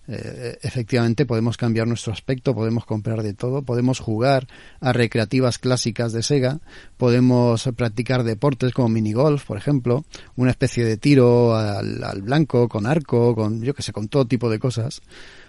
[0.10, 4.48] eh, efectivamente podemos cambiar nuestro aspecto, podemos comprar de todo, podemos jugar
[4.82, 6.60] a recreativas clásicas de Sega,
[6.98, 10.04] podemos practicar deportes como minigolf, por ejemplo,
[10.36, 14.26] una especie de tiro al, al blanco, con arco, con yo que sé, con todo
[14.26, 15.02] tipo de cosas.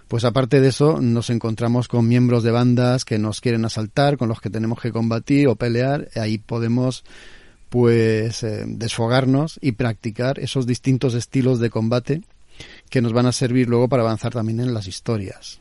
[0.09, 4.29] Pues aparte de eso, nos encontramos con miembros de bandas que nos quieren asaltar, con
[4.29, 6.09] los que tenemos que combatir o pelear.
[6.15, 7.05] Ahí podemos
[7.71, 12.23] pues eh, desfogarnos y practicar esos distintos estilos de combate
[12.89, 15.61] que nos van a servir luego para avanzar también en las historias.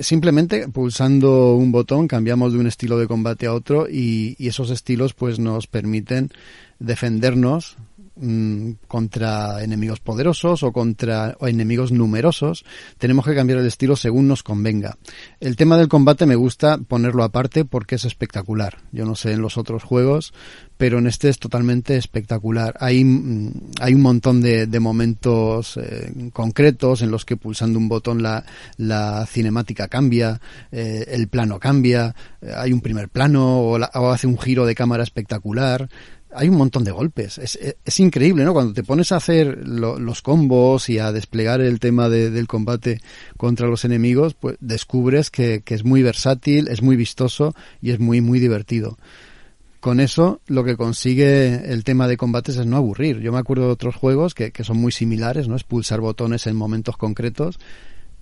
[0.00, 4.70] simplemente pulsando un botón cambiamos de un estilo de combate a otro y, y esos
[4.70, 6.30] estilos pues nos permiten
[6.78, 7.76] defendernos
[8.16, 12.64] Mm, contra enemigos poderosos o contra enemigos numerosos,
[12.96, 14.98] tenemos que cambiar el estilo según nos convenga.
[15.40, 18.78] El tema del combate me gusta ponerlo aparte porque es espectacular.
[18.92, 20.32] Yo no sé en los otros juegos,
[20.76, 22.76] pero en este es totalmente espectacular.
[22.78, 28.22] Hay, mm, hay un montón de, momentos eh, concretos en los que pulsando un botón
[28.22, 28.44] la,
[28.76, 34.28] la cinemática cambia, eh, el plano cambia, eh, hay un primer plano o, o hace
[34.28, 35.88] un giro de cámara espectacular
[36.34, 37.38] hay un montón de golpes.
[37.38, 38.52] Es, es, increíble, ¿no?
[38.52, 43.00] Cuando te pones a hacer los combos y a desplegar el tema del combate
[43.36, 48.00] contra los enemigos, pues descubres que, que, es muy versátil, es muy vistoso y es
[48.00, 48.98] muy, muy divertido.
[49.80, 53.20] Con eso, lo que consigue el tema de combates es no aburrir.
[53.20, 55.56] Yo me acuerdo de otros juegos que, que son muy similares, ¿no?
[55.56, 57.58] Es pulsar botones en momentos concretos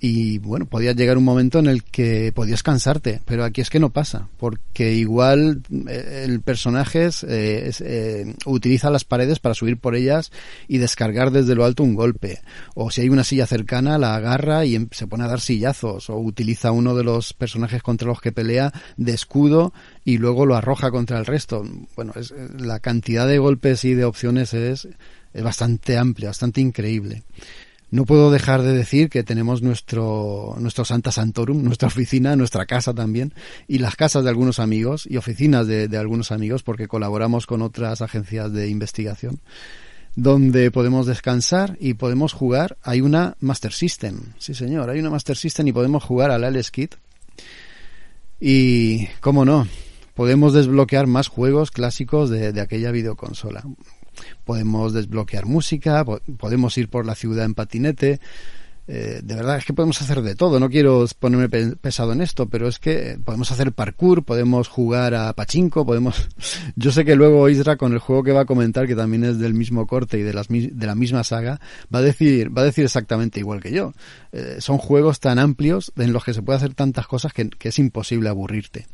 [0.04, 3.78] y bueno, podía llegar un momento en el que podías cansarte, pero aquí es que
[3.78, 9.94] no pasa, porque igual eh, el personaje eh, eh, utiliza las paredes para subir por
[9.94, 10.32] ellas
[10.66, 12.40] y descargar desde lo alto un golpe,
[12.74, 16.10] o si hay una silla cercana la agarra y em, se pone a dar sillazos,
[16.10, 19.72] o utiliza uno de los personajes contra los que pelea de escudo
[20.04, 21.64] y luego lo arroja contra el resto.
[21.94, 24.88] Bueno, es, la cantidad de golpes y de opciones es,
[25.32, 27.22] es bastante amplia, bastante increíble.
[27.92, 32.94] No puedo dejar de decir que tenemos nuestro, nuestro Santa Santorum, nuestra oficina, nuestra casa
[32.94, 33.34] también,
[33.68, 38.00] y las casas de algunos amigos y oficinas de, algunos amigos, porque colaboramos con otras
[38.00, 39.40] agencias de investigación,
[40.16, 42.78] donde podemos descansar y podemos jugar.
[42.82, 46.94] Hay una Master System, sí señor, hay una Master System y podemos jugar al Kit.
[48.40, 49.68] Y, cómo no,
[50.14, 53.64] podemos desbloquear más juegos clásicos de, de aquella videoconsola
[54.44, 56.04] podemos desbloquear música,
[56.38, 58.20] podemos ir por la ciudad en patinete.
[58.88, 60.58] Eh, de verdad es que podemos hacer de todo.
[60.58, 65.32] No quiero ponerme pesado en esto, pero es que podemos hacer parkour, podemos jugar a
[65.32, 66.28] pachinko, podemos.
[66.76, 69.38] Yo sé que luego Isra con el juego que va a comentar, que también es
[69.38, 71.60] del mismo corte y de, las, de la misma saga,
[71.94, 73.92] va a decir, va a decir exactamente igual que yo.
[74.32, 77.68] Eh, son juegos tan amplios en los que se puede hacer tantas cosas que, que
[77.68, 78.86] es imposible aburrirte.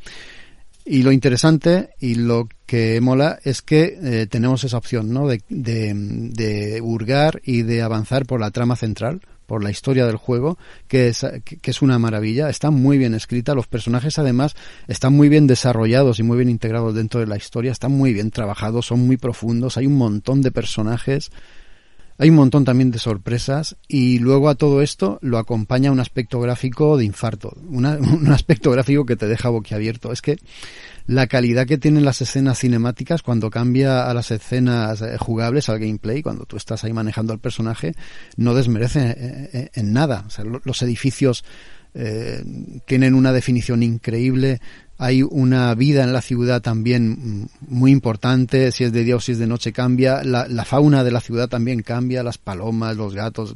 [0.91, 5.27] Y lo interesante y lo que mola es que eh, tenemos esa opción, ¿no?
[5.27, 10.15] De, de, de, hurgar y de avanzar por la trama central, por la historia del
[10.15, 12.49] juego, que es, que es una maravilla.
[12.49, 13.53] Está muy bien escrita.
[13.53, 14.55] Los personajes, además,
[14.87, 17.71] están muy bien desarrollados y muy bien integrados dentro de la historia.
[17.71, 19.77] Están muy bien trabajados, son muy profundos.
[19.77, 21.29] Hay un montón de personajes.
[22.19, 26.41] Hay un montón también de sorpresas y luego a todo esto lo acompaña un aspecto
[26.41, 27.85] gráfico de infarto, un
[28.31, 30.11] aspecto gráfico que te deja boquiabierto.
[30.11, 30.37] Es que
[31.07, 35.79] la calidad que tienen las escenas cinemáticas cuando cambia a las escenas eh, jugables, al
[35.79, 37.95] gameplay, cuando tú estás ahí manejando al personaje,
[38.35, 40.25] no desmerece eh, eh, en nada.
[40.27, 41.45] O sea, los edificios
[42.85, 44.61] tienen una definición increíble,
[44.99, 49.31] hay una vida en la ciudad también muy importante, si es de día o si
[49.31, 53.15] es de noche cambia, la, la fauna de la ciudad también cambia, las palomas, los
[53.15, 53.55] gatos,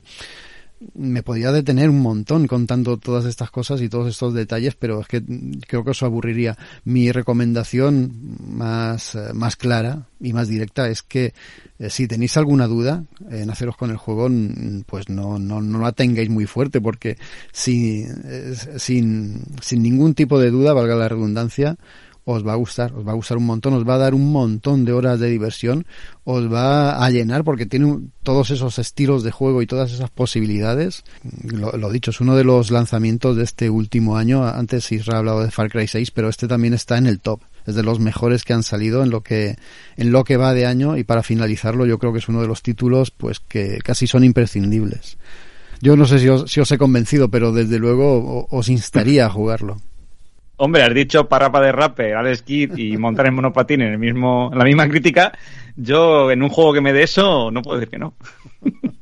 [0.96, 5.08] me podía detener un montón contando todas estas cosas y todos estos detalles, pero es
[5.08, 5.24] que
[5.68, 6.58] creo que eso aburriría.
[6.84, 8.12] Mi recomendación
[8.48, 11.34] más, eh, más clara y más directa es que
[11.80, 14.30] eh, si tenéis alguna duda en haceros con el juego,
[14.86, 17.18] pues no, no, no la tengáis muy fuerte, porque
[17.52, 18.06] si,
[18.78, 21.78] sin, sin ningún tipo de duda, valga la redundancia,
[22.26, 24.32] os va a gustar, os va a gustar un montón, os va a dar un
[24.32, 25.86] montón de horas de diversión,
[26.24, 31.04] os va a llenar porque tiene todos esos estilos de juego y todas esas posibilidades.
[31.44, 34.46] Lo, dicho, es uno de los lanzamientos de este último año.
[34.46, 37.42] Antes Isra ha hablado de Far Cry 6, pero este también está en el top.
[37.66, 39.58] Es de los mejores que han salido en lo que,
[39.98, 42.48] en lo que va de año y para finalizarlo yo creo que es uno de
[42.48, 45.18] los títulos pues que casi son imprescindibles.
[45.82, 49.30] Yo no sé si os, si os he convencido, pero desde luego os instaría a
[49.30, 49.82] jugarlo.
[50.64, 54.50] Hombre, has dicho parrapa de rape, Alex Kidd y montar en monopatín en el mismo,
[54.50, 55.38] en la misma crítica.
[55.76, 58.14] Yo, en un juego que me dé eso, no puedo decir que no.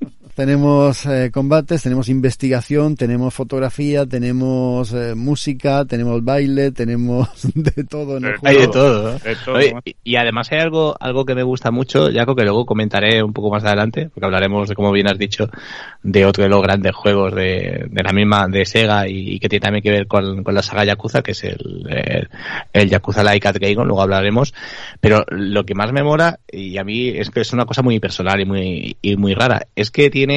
[0.41, 8.17] Tenemos eh, combates, tenemos investigación, tenemos fotografía, tenemos eh, música, tenemos baile, tenemos de todo
[8.17, 8.47] en el juego.
[8.47, 9.19] Hay de todo.
[9.19, 12.41] De todo Oye, y, y, además hay algo, algo que me gusta mucho, Jaco, que
[12.41, 15.47] luego comentaré un poco más adelante, porque hablaremos de, como bien has dicho,
[16.01, 19.47] de otro de los grandes juegos de, de la misma, de Sega y, y, que
[19.47, 22.29] tiene también que ver con, con la saga Yakuza, que es el, el,
[22.73, 24.55] el Yakuza Like at luego hablaremos.
[24.99, 27.99] Pero lo que más me mola, y a mí es que es una cosa muy
[27.99, 30.30] personal y muy, y muy rara, es que tiene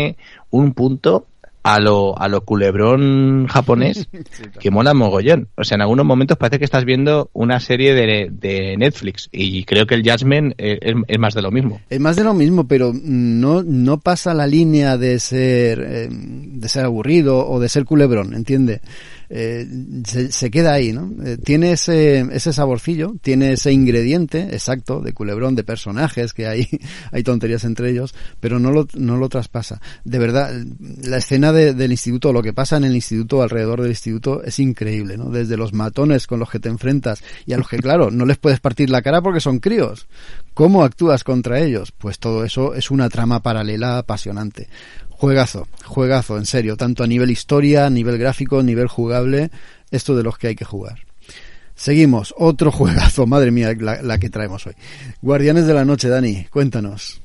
[0.50, 1.26] un punto
[1.64, 4.06] a lo, a lo culebrón japonés
[4.60, 5.48] que mola mogollón.
[5.56, 9.64] O sea, en algunos momentos parece que estás viendo una serie de, de Netflix y
[9.64, 10.78] creo que el Jasmine es,
[11.08, 11.80] es, más de lo mismo.
[11.88, 16.68] Es más de lo mismo, pero no, no pasa la línea de ser, eh, de
[16.68, 18.82] ser aburrido o de ser culebrón, ¿entiende?
[19.30, 19.66] Eh,
[20.06, 21.10] se, se, queda ahí, ¿no?
[21.24, 26.68] Eh, tiene ese, ese saborcillo, tiene ese ingrediente exacto de culebrón, de personajes, que hay,
[27.12, 29.80] hay tonterías entre ellos, pero no lo, no lo traspasa.
[30.04, 30.52] De verdad,
[31.02, 34.58] la escena de, del instituto, lo que pasa en el instituto, alrededor del instituto, es
[34.58, 35.30] increíble, ¿no?
[35.30, 38.38] Desde los matones con los que te enfrentas y a los que, claro, no les
[38.38, 40.06] puedes partir la cara porque son críos.
[40.54, 41.92] ¿Cómo actúas contra ellos?
[41.92, 44.68] Pues todo eso es una trama paralela apasionante.
[45.24, 49.48] Juegazo, juegazo, en serio, tanto a nivel historia, a nivel gráfico, a nivel jugable,
[49.90, 50.98] esto de los que hay que jugar.
[51.74, 54.74] Seguimos, otro juegazo, madre mía, la, que traemos hoy.
[55.22, 57.22] Guardianes de la Noche, Dani, cuéntanos.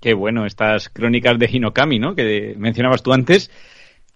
[0.00, 2.14] Qué bueno, estas crónicas de Hinokami, ¿no?
[2.14, 3.50] Que mencionabas tú antes.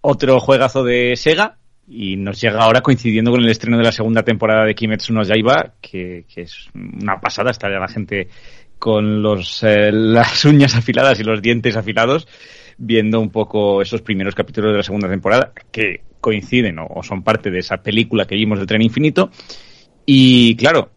[0.01, 4.23] Otro juegazo de Sega, y nos llega ahora coincidiendo con el estreno de la segunda
[4.23, 8.29] temporada de Kimetsu no Yaiba, que, es una pasada, está ya la gente
[8.79, 12.27] con los, eh, las uñas afiladas y los dientes afilados
[12.83, 17.51] viendo un poco esos primeros capítulos de la segunda temporada que coinciden o, son parte
[17.51, 19.29] de esa película que vimos de Tren Infinito.
[20.05, 20.89] Y claro,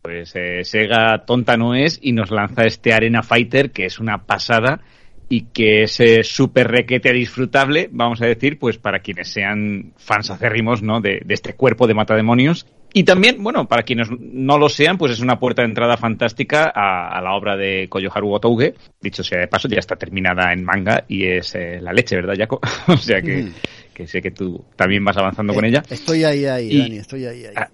[0.00, 4.24] pues eh, Sega tonta no es y nos lanza este Arena Fighter que es una
[4.24, 4.80] pasada
[5.28, 10.30] y que es eh, súper requete disfrutable, vamos a decir, pues para quienes sean fans
[10.30, 11.00] acérrimos, ¿no?
[11.00, 12.66] De, de este cuerpo de matademonios.
[12.92, 16.72] Y también, bueno, para quienes no lo sean, pues es una puerta de entrada fantástica
[16.74, 18.74] a, la obra de Koyoharu Otouge.
[19.02, 22.34] Dicho sea de paso, ya está terminada en manga y es eh, la leche, ¿verdad,
[22.38, 22.58] Jaco?
[22.86, 23.48] o sea que,
[23.92, 25.82] que, sé que tú también vas avanzando con eh, ella.
[25.90, 27.64] Estoy ahí, ahí, Dani, estoy ahí, ahí.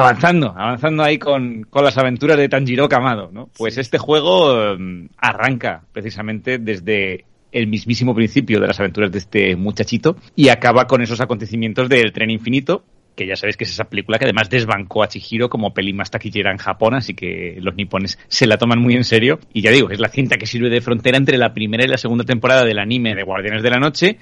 [0.00, 3.48] Avanzando, avanzando ahí con, con, las aventuras de Tanjiro Kamado, ¿no?
[3.56, 9.56] Pues este juego mm, arranca precisamente desde el mismísimo principio de las aventuras de este
[9.56, 13.84] muchachito y acaba con esos acontecimientos del tren infinito, que ya sabéis que es esa
[13.84, 17.76] película que además desbancó a Chihiro como peli más taquillera en Japón, así que los
[17.76, 19.38] nipones se la toman muy en serio.
[19.52, 21.96] Y ya digo, es la cinta que sirve de frontera entre la primera y la
[21.96, 24.18] segunda temporada del anime de Guardianes de la Noche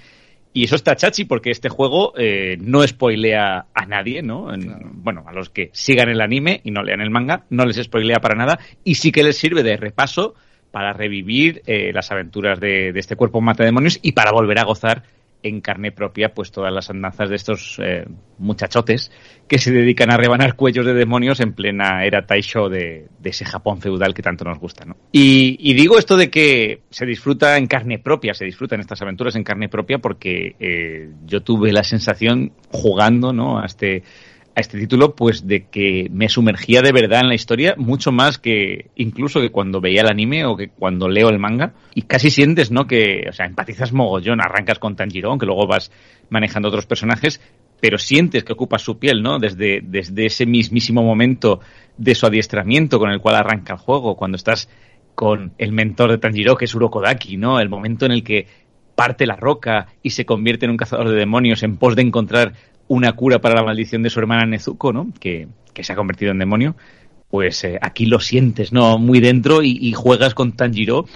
[0.53, 4.49] y eso está chachi porque este juego eh, no spoilea a nadie, ¿no?
[4.95, 8.21] Bueno, a los que sigan el anime y no lean el manga, no les spoilea
[8.21, 10.35] para nada y sí que les sirve de repaso
[10.71, 14.65] para revivir eh, las aventuras de, de, este cuerpo mata demonios y para volver a
[14.65, 15.03] gozar
[15.43, 18.05] en carne propia pues todas las andanzas de estos eh,
[18.39, 19.11] muchachotes
[19.49, 23.81] que se dedican a rebanar cuellos de demonios en plena era Taisho de, ese Japón
[23.81, 24.97] feudal que tanto nos gusta, ¿no?
[25.13, 29.37] Y, y, digo esto de que se disfruta en carne propia, se disfrutan estas aventuras
[29.37, 33.59] en carne propia porque eh, yo tuve la sensación jugando, ¿no?
[33.59, 34.03] A este
[34.55, 38.39] a este título, pues de que me sumergía de verdad en la historia, mucho más
[38.39, 41.73] que incluso que cuando veía el anime o que cuando leo el manga.
[41.95, 42.87] Y casi sientes, ¿no?
[42.87, 45.91] Que, o sea, empatizas mogollón, arrancas con Tanjiro, que luego vas
[46.29, 47.41] manejando otros personajes,
[47.81, 49.39] pero sientes que ocupas su piel, ¿no?
[49.39, 51.61] Desde, desde ese mismísimo momento
[51.97, 54.69] de su adiestramiento con el cual arranca el juego, cuando estás
[55.15, 57.59] con el mentor de Tanjiro, que es Urokodaki, ¿no?
[57.59, 58.47] El momento en el que
[58.95, 62.53] parte la roca y se convierte en un cazador de demonios en pos de encontrar
[62.93, 65.09] una cura para la maldición de su hermana Nezuko, ¿no?
[65.19, 66.77] Que, se ha convertido en demonio.
[67.31, 68.99] Pues eh, aquí lo sientes, ¿no?
[68.99, 71.07] Muy dentro y, juegas con Tanjiro.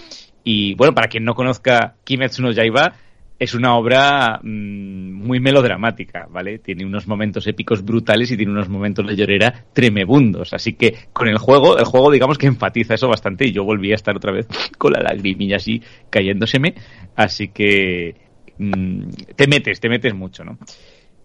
[0.42, 2.94] Y bueno, para quien no conozca Kimetsu no Yaiba,
[3.38, 6.60] es una obra mm, muy melodramática, ¿vale?
[6.60, 10.54] Tiene unos momentos épicos brutales y tiene unos momentos de llorera tremebundos.
[10.54, 13.92] Así que con el juego, el juego digamos que enfatiza eso bastante y yo volví
[13.92, 14.46] a estar otra vez
[14.78, 16.74] con la lagrimilla así cayéndoseme.
[17.16, 18.14] Así que
[18.56, 20.56] mm, te metes, te metes mucho, ¿no?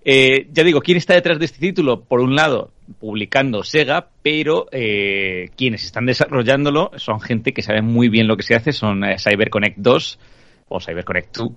[0.03, 2.01] Eh, ya digo, ¿quién está detrás de este título?
[2.01, 8.09] Por un lado, publicando Sega, pero eh, quienes están desarrollándolo son gente que sabe muy
[8.09, 10.19] bien lo que se hace, son eh, CyberConnect 2
[10.69, 11.49] o CyberConnect 2,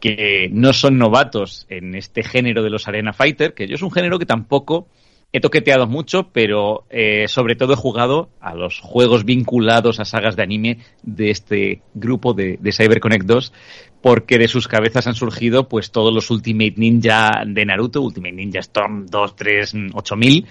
[0.00, 3.90] que no son novatos en este género de los Arena Fighter, que yo es un
[3.90, 4.86] género que tampoco
[5.32, 10.36] he toqueteado mucho, pero eh, sobre todo he jugado a los juegos vinculados a sagas
[10.36, 13.52] de anime de este grupo de, de CyberConnect 2,
[14.00, 18.60] porque de sus cabezas han surgido pues todos los Ultimate Ninja de Naruto, Ultimate Ninja
[18.60, 20.46] Storm 2, 3, 8000,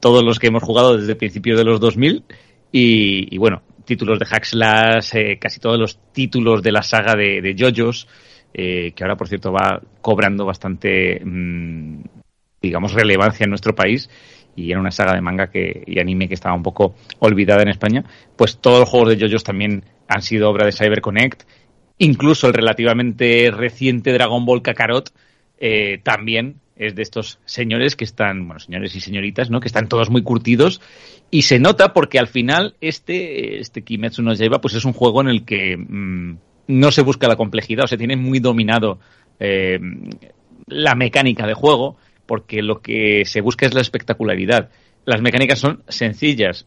[0.00, 2.24] todos los que hemos jugado desde principios de los 2000
[2.72, 4.46] y, y bueno, títulos de Hack
[5.14, 8.06] eh, casi todos los títulos de la saga de, de JoJo's,
[8.52, 12.00] eh, que ahora por cierto va cobrando bastante mmm,
[12.60, 14.10] digamos, relevancia en nuestro país
[14.56, 17.68] y era una saga de manga que, y anime que estaba un poco olvidada en
[17.68, 18.04] España,
[18.36, 21.44] pues todos los juegos de JoJo's también han sido obra de CyberConnect,
[21.98, 25.12] incluso el relativamente reciente Dragon Ball Kakarot
[25.58, 29.58] eh, también es de estos señores que están, bueno, señores y señoritas, ¿no?
[29.60, 30.80] Que están todos muy curtidos
[31.30, 35.20] y se nota porque al final este, este Kimetsu no Yaiba pues es un juego
[35.20, 36.36] en el que mmm,
[36.68, 39.00] no se busca la complejidad, o se tiene muy dominado
[39.40, 39.80] eh,
[40.66, 44.68] la mecánica de juego porque lo que se busca es la espectacularidad.
[45.08, 46.66] Las mecánicas son sencillas,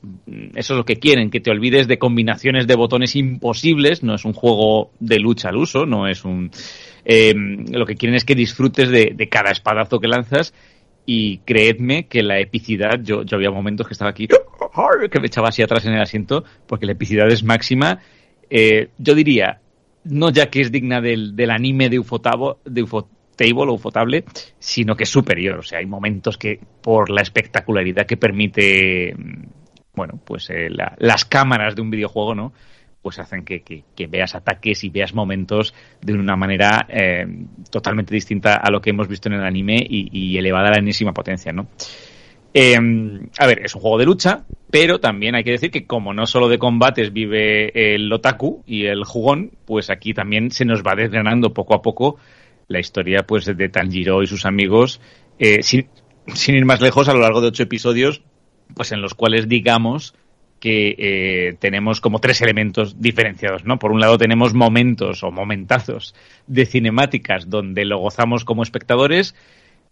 [0.56, 4.26] eso es lo que quieren, que te olvides de combinaciones de botones imposibles, no es
[4.26, 6.50] un juego de lucha al uso, no es un...
[7.06, 10.56] Eh, lo que quieren es que disfrutes de, cada espadazo que lanzas.
[11.06, 15.62] Y creedme que la epicidad, yo, había momentos que estaba aquí, que me echaba así
[15.62, 18.00] atrás en el asiento, porque la epicidad es máxima.
[18.50, 19.62] Eh, yo diría,
[20.04, 24.24] no ya que es digna del, del anime de Ufotabo, de Ufotabo, o Ufotable,
[24.60, 25.60] sino que es superior.
[25.60, 29.44] O sea, hay momentos que, por la espectacularidad que permite, mm,
[29.96, 32.54] bueno, pues eh, la, las cámaras de un videojuego, ¿no?
[33.02, 37.26] Pues hacen que, veas ataques y veas momentos de una manera eh,
[37.72, 41.12] totalmente distinta a lo que hemos visto en el anime y, elevada a la enésima
[41.12, 41.68] potencia, ¿no?
[42.54, 42.78] Eh,
[43.40, 46.28] a ver, es un juego de lucha, pero también hay que decir que como no
[46.28, 50.96] solo de combates vive el otaku y el jugón, pues aquí también se nos va
[50.96, 52.18] desgranando poco a poco
[52.72, 55.02] la historia pues de Tanjiro y sus amigos,
[55.40, 55.88] eh, sin,
[56.34, 58.22] sin, ir más lejos, a lo largo de ocho episodios,
[58.76, 60.16] pues en los cuales, digamos,
[60.60, 63.80] que eh, tenemos como tres elementos diferenciados, ¿no?
[63.80, 66.14] Por un lado tenemos momentos o momentazos
[66.46, 69.36] de cinemáticas donde lo gozamos como espectadores,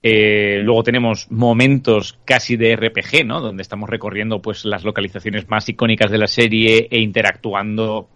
[0.01, 3.41] eh, luego tenemos momentos casi de RPG, ¿no?
[3.41, 8.07] Donde estamos recorriendo pues las localizaciones más icónicas de la serie e interactuando,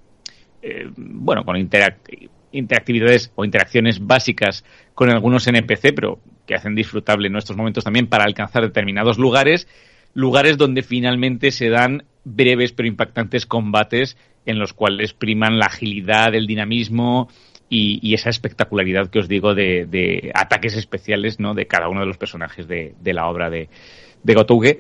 [0.62, 1.58] eh, bueno, con
[2.54, 8.24] interactividades o interacciones básicas con algunos NPC, pero que hacen disfrutable nuestros momentos también para
[8.24, 9.68] alcanzar determinados lugares,
[10.14, 16.36] lugares donde finalmente se dan breves pero impactantes combates en los cuales priman la agilidad,
[16.36, 17.30] el dinamismo
[17.70, 21.56] y, esa espectacularidad que os digo de, ataques especiales ¿no?
[21.56, 23.70] de cada uno de los personajes de, la obra de,
[24.22, 24.78] de Gotuge.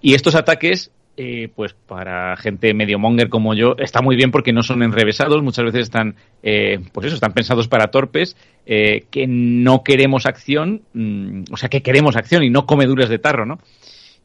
[0.00, 4.52] Y estos ataques, eh, pues para gente medio monger como yo, está muy bien porque
[4.52, 9.26] no son enrevesados, muchas veces están, eh, pues eso, están pensados para torpes, eh, que
[9.26, 13.58] no queremos acción, mm, o sea, que queremos acción y no comeduras de tarro, ¿no?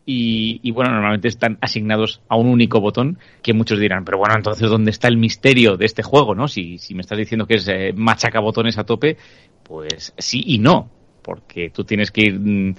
[0.10, 4.70] Y, bueno, normalmente están asignados a un único botón que muchos dirán, pero bueno, entonces
[4.70, 6.34] ¿dónde está el misterio de este juego?
[6.34, 6.48] ¿no?
[6.48, 9.18] Si, si me estás diciendo que es eh, machaca botones a tope,
[9.64, 10.90] pues sí y no,
[11.22, 12.76] porque tú tienes que ir mm,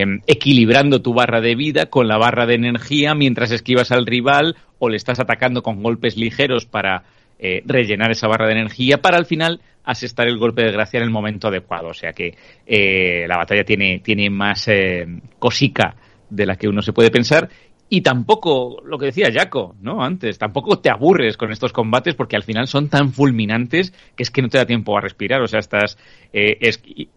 [0.00, 4.56] em, equilibrando tu barra de vida con la barra de energía mientras esquivas al rival
[4.78, 7.04] o le estás atacando con golpes ligeros para
[7.38, 11.04] eh, rellenar esa barra de energía para al final asestar el golpe de gracia en
[11.04, 11.88] el momento adecuado.
[11.88, 12.36] O sea que
[12.66, 14.68] eh, la batalla tiene, tiene más
[15.38, 15.96] cosica
[16.30, 17.48] de la que uno se puede pensar
[17.94, 20.02] y tampoco, lo que decía Jaco, ¿no?
[20.02, 24.30] Antes, tampoco te aburres con estos combates porque al final son tan fulminantes que es
[24.30, 25.42] que no te da tiempo a respirar.
[25.42, 25.98] O sea, estás
[26.32, 26.56] eh,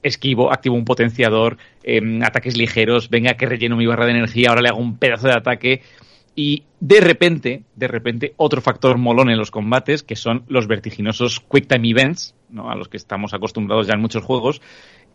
[0.03, 4.63] esquivo, activo un potenciador, em, ataques ligeros, venga que relleno mi barra de energía, ahora
[4.63, 5.81] le hago un pedazo de ataque.
[6.35, 11.39] Y de repente, de repente, otro factor molón en los combates, que son los vertiginosos
[11.39, 12.69] Quick Time Events, ¿no?
[12.69, 14.61] a los que estamos acostumbrados ya en muchos juegos,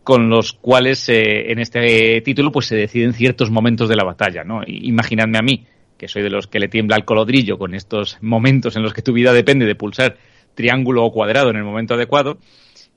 [0.03, 4.43] con los cuales eh, en este título pues se deciden ciertos momentos de la batalla,
[4.43, 4.61] ¿no?
[4.65, 5.65] Imaginadme a mí,
[5.97, 9.01] que soy de los que le tiembla el colodrillo con estos momentos en los que
[9.01, 10.17] tu vida depende de pulsar
[10.55, 12.39] triángulo o cuadrado en el momento adecuado,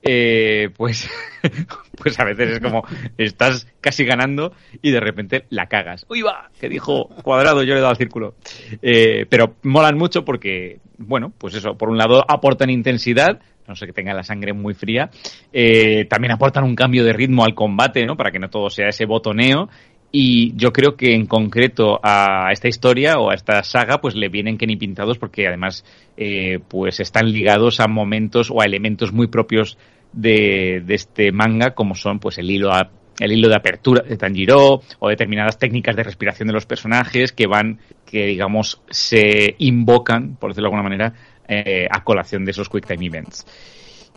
[0.07, 1.09] eh, pues,
[1.97, 2.83] pues a veces es como
[3.17, 6.05] estás casi ganando y de repente la cagas.
[6.07, 6.51] ¡Uy, va!
[6.59, 8.35] Que dijo cuadrado, yo le he dado al círculo.
[8.83, 13.85] Eh, pero molan mucho porque, bueno, pues eso, por un lado aportan intensidad, no sé
[13.85, 15.09] que tenga la sangre muy fría,
[15.51, 18.15] eh, también aportan un cambio de ritmo al combate, ¿no?
[18.15, 19.69] Para que no todo sea ese botoneo.
[20.11, 24.29] Y yo creo que en concreto a esta historia o a esta saga, pues le
[24.29, 25.83] vienen que ni pintados porque además,
[26.15, 29.77] eh, pues están ligados a momentos o a elementos muy propios
[30.13, 32.71] de, de este manga, como son, pues el hilo
[33.19, 37.47] el hilo de apertura de Tanjiro o determinadas técnicas de respiración de los personajes que
[37.47, 41.13] van, que digamos, se invocan, por decirlo de alguna manera,
[41.47, 43.45] eh, a colación de esos Quick Time Events.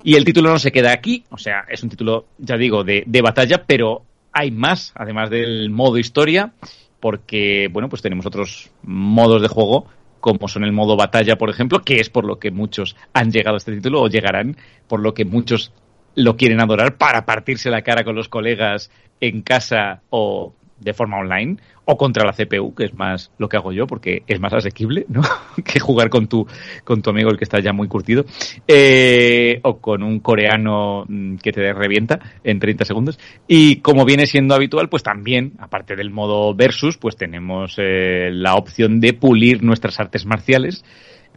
[0.02, 3.02] Y el título no se queda aquí, o sea, es un título, ya digo, de,
[3.06, 4.02] de batalla, pero
[4.32, 6.52] hay más, además del modo historia,
[7.00, 9.86] porque, bueno, pues tenemos otros modos de juego,
[10.20, 13.56] como son el modo batalla, por ejemplo, que es por lo que muchos han llegado
[13.56, 14.56] a este título o llegarán,
[14.86, 15.72] por lo que muchos
[16.14, 21.18] lo quieren adorar para partirse la cara con los colegas en casa o de forma
[21.18, 24.52] online o contra la CPU, que es más lo que hago yo porque es más
[24.52, 25.22] asequible, ¿no?
[25.64, 26.46] que jugar con tu,
[26.84, 28.24] con tu amigo el que está ya muy curtido,
[28.66, 33.18] eh, o con un coreano mm, que te revienta en 30 segundos.
[33.46, 38.54] Y como viene siendo habitual, pues también, aparte del modo versus, pues tenemos eh, la
[38.54, 40.84] opción de pulir nuestras artes marciales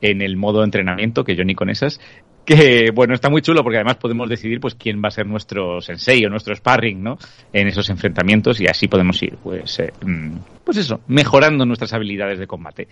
[0.01, 1.99] en el modo entrenamiento, que yo ni con esas,
[2.45, 5.81] que bueno, está muy chulo porque además podemos decidir pues quién va a ser nuestro
[5.81, 7.17] sensei o nuestro sparring, ¿no?
[7.53, 12.39] En esos enfrentamientos y así podemos ir, pues, eh, mm, pues eso, mejorando nuestras habilidades
[12.39, 12.87] de combate.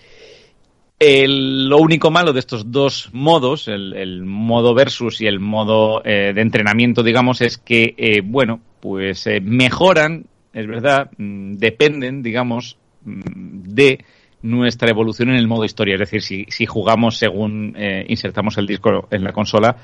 [1.02, 6.42] lo único malo de estos dos modos, el, modo versus y el modo eh, de
[6.42, 14.04] entrenamiento, digamos, es que, eh, bueno, pues mejoran, es verdad, mm, dependen, digamos, mm, de
[14.42, 15.96] nuestra evolución en el modo historia.
[15.96, 19.76] Es decir, si, si jugamos según eh, insertamos el disco en la consola,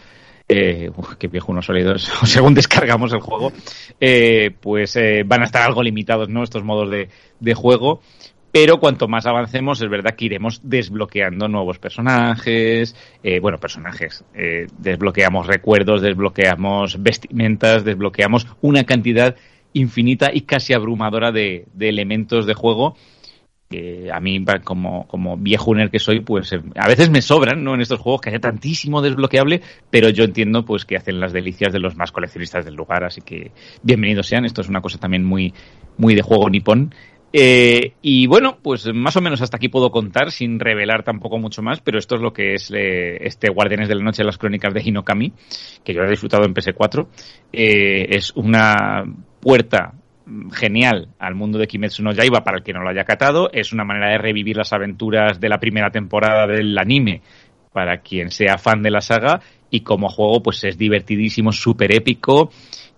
[0.47, 3.51] eh, uf, qué viejo unos sólidos, según descargamos el juego,
[3.99, 6.43] eh, pues eh, van a estar algo limitados ¿no?
[6.43, 8.01] estos modos de, juego.
[8.51, 14.23] Pero cuanto más avancemos, es verdad que iremos desbloqueando nuevos personajes, eh, bueno, personajes,
[14.77, 19.35] desbloqueamos recuerdos, desbloqueamos vestimentas, desbloqueamos una cantidad
[19.73, 22.95] infinita y casi abrumadora de, de elementos de juego
[23.69, 27.73] que a mí como, como viejuner que soy, pues eh, a veces me sobran, ¿no?
[27.73, 31.73] En estos juegos que haya tantísimo desbloqueable, pero yo entiendo pues que hacen las delicias
[31.73, 33.51] de los más coleccionistas del lugar, así que
[33.81, 35.53] bienvenidos sean, esto es una cosa también muy,
[35.97, 36.93] muy de juego nipón.
[37.37, 41.61] Eh, y bueno, pues más o menos hasta aquí puedo contar, sin revelar tampoco mucho
[41.61, 44.73] más, pero esto es lo que es eh, este Guardianes de la Noche, las crónicas
[44.73, 45.33] de Hinokami,
[45.83, 47.07] que yo he disfrutado en PS4.
[47.51, 49.03] es una
[49.41, 49.95] puerta
[50.53, 53.49] genial al mundo de Kimetsu no Yaiba para el que no lo haya catado.
[53.51, 57.21] Es una manera de revivir las aventuras de la primera temporada del anime
[57.71, 62.49] para quien sea fan de la saga y como juego pues es divertidísimo, súper épico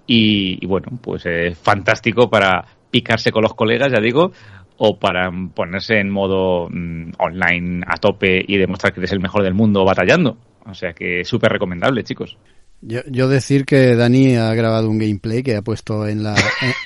[0.06, 4.32] y, bueno, pues es fantástico para picarse con los colegas, ya digo,
[4.78, 9.44] o para ponerse en modo mm, online a tope y demostrar que eres el mejor
[9.44, 10.38] del mundo batallando.
[10.66, 12.38] O sea que súper recomendable, chicos.
[12.82, 16.36] Yo, yo, decir que Dani ha grabado un gameplay que ha puesto en la,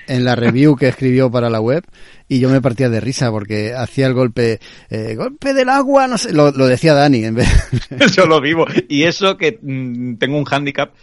[0.08, 1.84] en, la review que escribió para la web
[2.30, 6.18] y yo me partía de risa porque hacía el golpe, eh, golpe del agua, no
[6.18, 7.50] sé, lo, lo decía Dani en vez.
[8.16, 8.66] Yo lo vivo.
[8.88, 10.94] Y eso que mm, tengo un handicap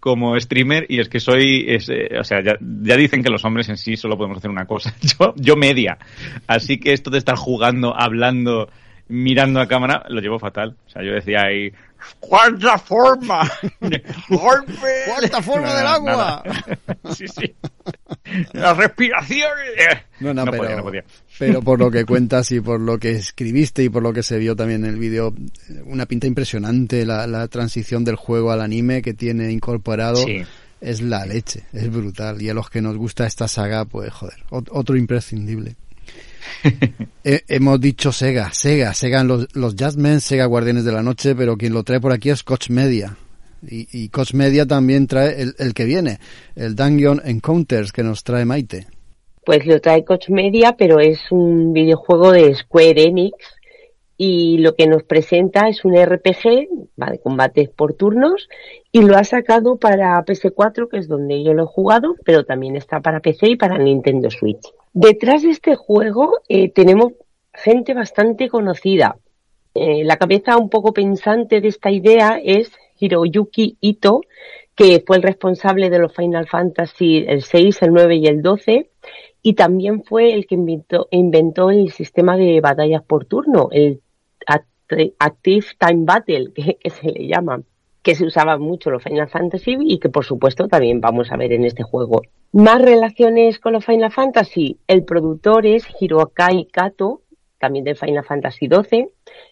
[0.00, 3.68] como streamer y es que soy, eh, o sea, ya, ya, dicen que los hombres
[3.68, 4.94] en sí solo podemos hacer una cosa.
[5.02, 5.98] Yo, yo media.
[6.46, 8.70] Así que esto de estar jugando, hablando,
[9.08, 10.76] mirando a cámara, lo llevo fatal.
[10.86, 11.72] O sea, yo decía ahí,
[12.20, 13.50] ¡Cuarta forma!
[14.28, 15.04] ¡Golpe!
[15.06, 16.42] ¡Cuarta forma del agua!
[17.14, 17.54] sí, sí.
[18.52, 19.48] Las respiraciones.
[20.20, 21.04] No, no, pero, podía, no podía.
[21.38, 24.38] pero por lo que cuentas y por lo que escribiste y por lo que se
[24.38, 25.34] vio también en el vídeo,
[25.84, 30.16] una pinta impresionante la, la, transición del juego al anime que tiene incorporado.
[30.16, 30.42] Sí.
[30.80, 32.40] Es la leche, es brutal.
[32.40, 35.74] Y a los que nos gusta esta saga, pues joder, otro imprescindible.
[37.24, 41.72] hemos dicho Sega, Sega, Sega los, los Jazzmen, Sega Guardianes de la Noche, pero quien
[41.72, 43.16] lo trae por aquí es Coach Media.
[43.68, 46.18] Y, y Coach Media también trae el, el, que viene,
[46.54, 48.86] el Dungeon Encounters que nos trae Maite.
[49.44, 53.34] Pues lo trae Coach Media, pero es un videojuego de Square Enix
[54.20, 58.48] y lo que nos presenta es un RPG de combates por turnos
[58.90, 62.74] y lo ha sacado para PS4, que es donde yo lo he jugado, pero también
[62.74, 64.66] está para PC y para Nintendo Switch.
[64.92, 67.12] Detrás de este juego eh, tenemos
[67.54, 69.16] gente bastante conocida.
[69.74, 74.22] Eh, la cabeza un poco pensante de esta idea es Hiroyuki Ito,
[74.74, 78.90] que fue el responsable de los Final Fantasy el 6, el 9 y el 12,
[79.42, 84.02] y también fue el que inventó, inventó el sistema de batallas por turno, el
[84.48, 87.62] Active Time Battle, que, que, se le llama,
[88.02, 91.52] que se usaba mucho los Final Fantasy y que por supuesto también vamos a ver
[91.52, 92.22] en este juego.
[92.52, 97.22] Más relaciones con los Final Fantasy, el productor es Hirokai Kato,
[97.58, 99.08] también del Final Fantasy XII,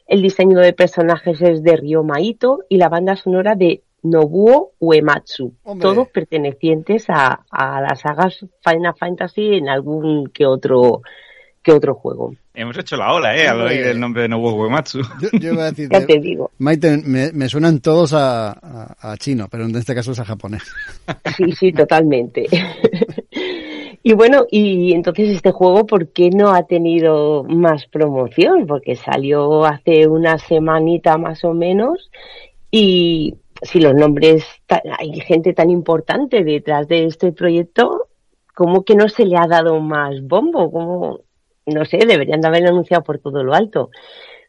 [0.07, 5.55] el diseño de personajes es de Ryo Maito y la banda sonora de Nobuo Uematsu,
[5.65, 5.83] Hombre.
[5.83, 11.03] todos pertenecientes a, a las sagas Final Fantasy en algún que otro
[11.67, 12.33] que otro juego.
[12.55, 13.49] Hemos hecho la ola, ¿eh?
[13.49, 15.01] Al oír el nombre de Nobuo Uematsu.
[15.21, 16.53] Yo, yo iba a decir, ya te digo.
[16.59, 20.25] Maite, me, me suenan todos a, a, a, chino, pero en este caso es a
[20.25, 20.62] japonés.
[21.37, 22.47] Sí, sí, totalmente.
[24.05, 28.69] y bueno, y entonces este juego, ¿por qué no ha tenido más promoción?
[28.69, 32.11] Porque salió hace una semanita más o menos
[32.71, 38.07] y si los nombres, hay gente tan importante detrás de este proyecto,
[38.55, 40.71] ¿cómo que no se le ha dado más bombo?
[40.71, 41.26] ¿Cómo,
[41.67, 43.91] no sé, deberían de haberlo anunciado por todo lo alto.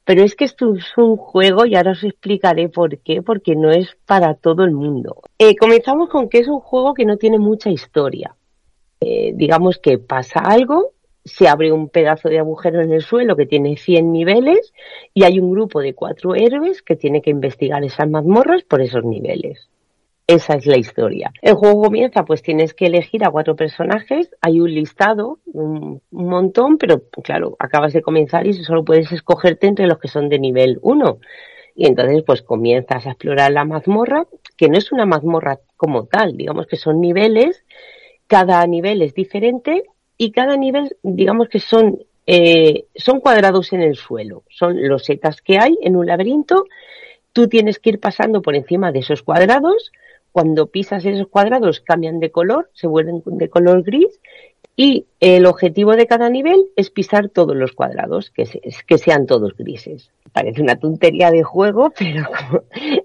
[0.05, 3.71] Pero es que esto es un juego y ahora os explicaré por qué, porque no
[3.71, 5.21] es para todo el mundo.
[5.37, 8.35] Eh, comenzamos con que es un juego que no tiene mucha historia.
[9.01, 10.93] Eh, digamos que pasa algo,
[11.25, 14.73] se abre un pedazo de agujero en el suelo que tiene 100 niveles
[15.13, 19.03] y hay un grupo de cuatro héroes que tiene que investigar esas mazmorras por esos
[19.03, 19.69] niveles.
[20.27, 21.31] Esa es la historia.
[21.41, 26.77] El juego comienza, pues tienes que elegir a cuatro personajes, hay un listado, un, montón,
[26.77, 30.79] pero claro, acabas de comenzar y solo puedes escogerte entre los que son de nivel
[30.81, 31.19] 1.
[31.75, 36.35] Y entonces pues comienzas a explorar la mazmorra, que no es una mazmorra como tal,
[36.35, 37.63] digamos que son niveles,
[38.27, 39.83] cada nivel es diferente
[40.17, 45.41] y cada nivel, digamos que son, eh, son cuadrados en el suelo, son los setas
[45.41, 46.65] que hay en un laberinto,
[47.31, 49.91] tú tienes que ir pasando por encima de esos cuadrados,
[50.37, 54.19] cuando pisas esos cuadrados cambian de color, se vuelven de color gris
[54.75, 58.43] y el objetivo de cada nivel es pisar todos los cuadrados, que,
[58.85, 60.11] que sean todos grises.
[60.33, 62.29] Parece una tontería de juego, pero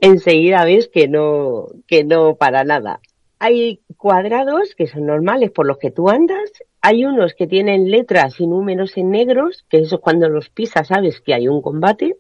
[0.03, 3.01] enseguida ves que no, que no para nada.
[3.39, 6.53] Hay cuadrados que son normales por los que tú andas,
[6.83, 11.23] hay unos que tienen letras y números en negros, que eso cuando los pisas sabes
[11.23, 12.15] que hay un combate,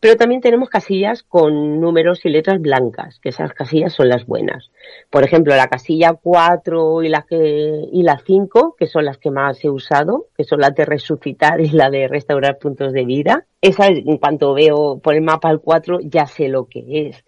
[0.00, 4.70] pero también tenemos casillas con números y letras blancas, que esas casillas son las buenas.
[5.10, 9.30] Por ejemplo, la casilla 4 y la, que, y la 5, que son las que
[9.30, 13.46] más he usado, que son las de resucitar y la de restaurar puntos de vida.
[13.60, 17.22] Esa, en cuanto veo por el mapa el 4, ya sé lo que es.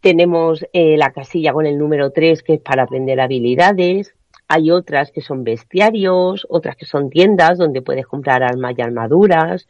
[0.00, 4.14] Tenemos eh, la casilla con el número 3, que es para aprender habilidades.
[4.48, 9.66] Hay otras que son bestiarios, otras que son tiendas donde puedes comprar armas y armaduras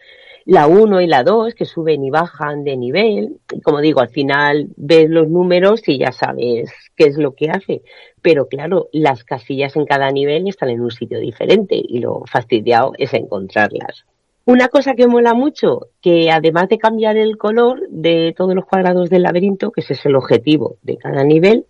[0.47, 3.39] la 1 y la 2 que suben y bajan de nivel.
[3.63, 7.83] como digo, al final ves los números y ya sabes qué es lo que hace.
[8.21, 12.93] Pero claro, las casillas en cada nivel están en un sitio diferente y lo fastidiado
[12.99, 14.05] es encontrarlas.
[14.47, 19.09] Una cosa que mola mucho, que además de cambiar el color de todos los cuadrados
[19.09, 21.65] del laberinto, que ese es el objetivo de cada nivel,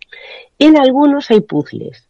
[0.59, 2.04] en algunos hay puzzles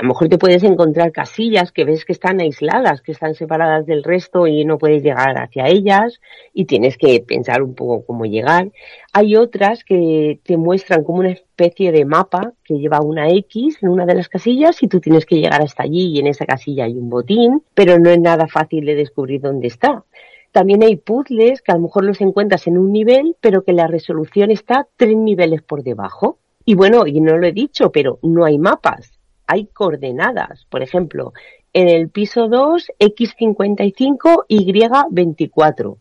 [0.00, 3.84] a lo mejor te puedes encontrar casillas que ves que están aisladas, que están separadas
[3.84, 6.22] del resto y no puedes llegar hacia ellas
[6.54, 8.70] y tienes que pensar un poco cómo llegar.
[9.12, 13.90] Hay otras que te muestran como una especie de mapa que lleva una X en
[13.90, 16.84] una de las casillas y tú tienes que llegar hasta allí y en esa casilla
[16.84, 20.04] hay un botín, pero no es nada fácil de descubrir dónde está.
[20.50, 23.86] También hay puzzles que a lo mejor los encuentras en un nivel, pero que la
[23.86, 26.38] resolución está tres niveles por debajo.
[26.64, 29.19] Y bueno, y no lo he dicho, pero no hay mapas
[29.50, 30.66] hay coordenadas.
[30.70, 31.32] Por ejemplo,
[31.72, 35.96] en el piso 2, X55, Y24.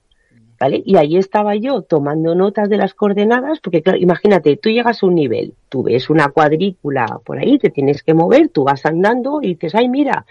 [0.59, 0.83] ¿Vale?
[0.85, 5.05] Y ahí estaba yo tomando notas de las coordenadas, porque claro, imagínate, tú llegas a
[5.05, 9.39] un nivel, tú ves una cuadrícula por ahí, te tienes que mover, tú vas andando
[9.41, 10.25] y dices, ay, mira,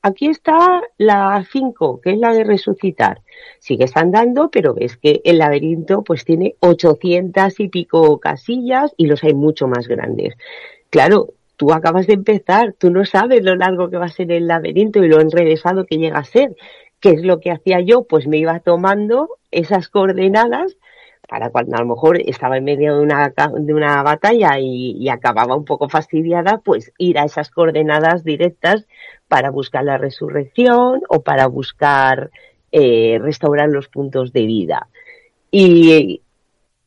[0.00, 3.20] aquí está la 5, que es la de resucitar.
[3.58, 9.22] Sigues andando, pero ves que el laberinto pues tiene 800 y pico casillas y los
[9.22, 10.34] hay mucho más grandes.
[10.88, 14.46] Claro, tú acabas de empezar, tú no sabes lo largo que va a ser el
[14.46, 16.56] laberinto y lo enrevesado que llega a ser.
[17.00, 18.04] ¿Qué es lo que hacía yo?
[18.04, 20.76] Pues me iba tomando esas coordenadas
[21.28, 25.56] para cuando a lo mejor estaba en medio de una, de una batalla y, acababa
[25.56, 28.86] un poco fastidiada, pues ir a esas coordenadas directas
[29.28, 32.30] para buscar la resurrección o para buscar
[32.72, 34.88] eh, restaurar los puntos de vida.
[35.50, 36.20] Y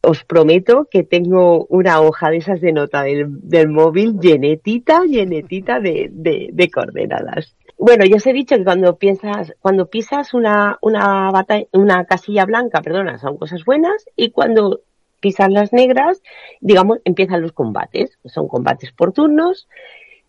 [0.02, 6.10] os prometo que tengo una hoja de esas de nota del, móvil llenetita, llenetita de,
[6.12, 7.56] de, coordenadas.
[7.78, 11.32] Bueno, ya os he dicho que cuando piensas, cuando pisas una, una,
[11.74, 14.82] una casilla blanca, perdona, son cosas buenas, y cuando
[15.20, 16.22] pisas las negras,
[16.62, 18.18] digamos, empiezan los combates.
[18.26, 19.68] Son combates por turnos.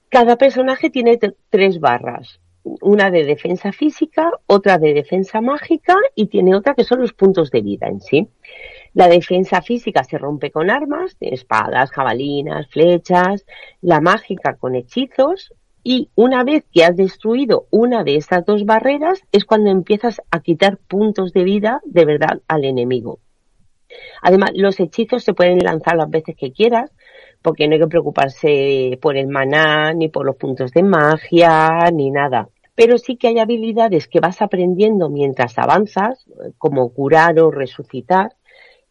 [0.09, 1.19] Cada personaje tiene
[1.51, 2.41] tres barras.
[2.63, 7.51] Una de defensa física, otra de defensa mágica y tiene otra que son los puntos
[7.51, 8.29] de vida en sí.
[8.99, 13.47] La defensa física se rompe con armas, espadas, jabalinas, flechas,
[13.81, 19.23] la mágica con hechizos y una vez que has destruido una de estas dos barreras
[19.31, 23.21] es cuando empiezas a quitar puntos de vida de verdad al enemigo.
[24.21, 26.91] Además, los hechizos se pueden lanzar las veces que quieras,
[27.41, 32.11] porque no hay que preocuparse por el maná, ni por los puntos de magia, ni
[32.11, 32.49] nada.
[32.75, 36.27] Pero sí que hay habilidades que vas aprendiendo mientras avanzas,
[36.59, 38.33] como curar o resucitar,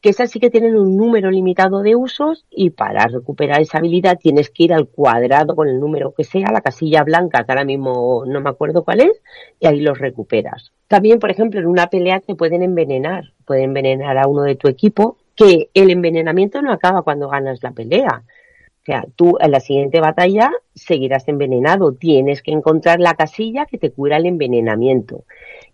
[0.02, 4.20] que esas sí que tienen un número limitado de usos y para recuperar esa habilidad
[4.20, 7.66] tienes que ir al cuadrado con el número que sea, la casilla blanca, que ahora
[7.66, 9.22] mismo no me acuerdo cuál es,
[9.60, 10.72] y ahí los recuperas.
[10.88, 14.68] También, por ejemplo, en una pelea te pueden envenenar, pueden envenenar a uno de tu
[14.68, 18.24] equipo, que el envenenamiento no acaba cuando ganas la pelea.
[18.24, 21.92] O sea, tú en la siguiente batalla seguirás envenenado.
[21.92, 25.26] Tienes que encontrar la casilla que te cura el envenenamiento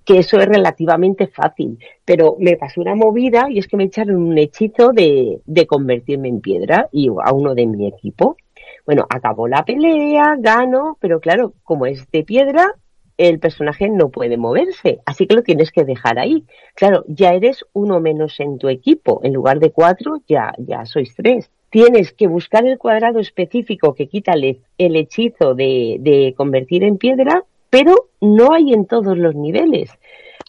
[0.05, 4.17] que eso es relativamente fácil, pero me pasó una movida y es que me echaron
[4.17, 8.37] un hechizo de, de convertirme en piedra y a uno de mi equipo.
[8.85, 12.75] Bueno, acabó la pelea, gano, pero claro, como es de piedra,
[13.17, 16.45] el personaje no puede moverse, así que lo tienes que dejar ahí.
[16.75, 21.13] Claro, ya eres uno menos en tu equipo, en lugar de cuatro ya, ya sois
[21.15, 21.49] tres.
[21.69, 27.43] Tienes que buscar el cuadrado específico que quita el, hechizo de, de convertir en piedra
[27.73, 29.89] pero no hay en todos los niveles.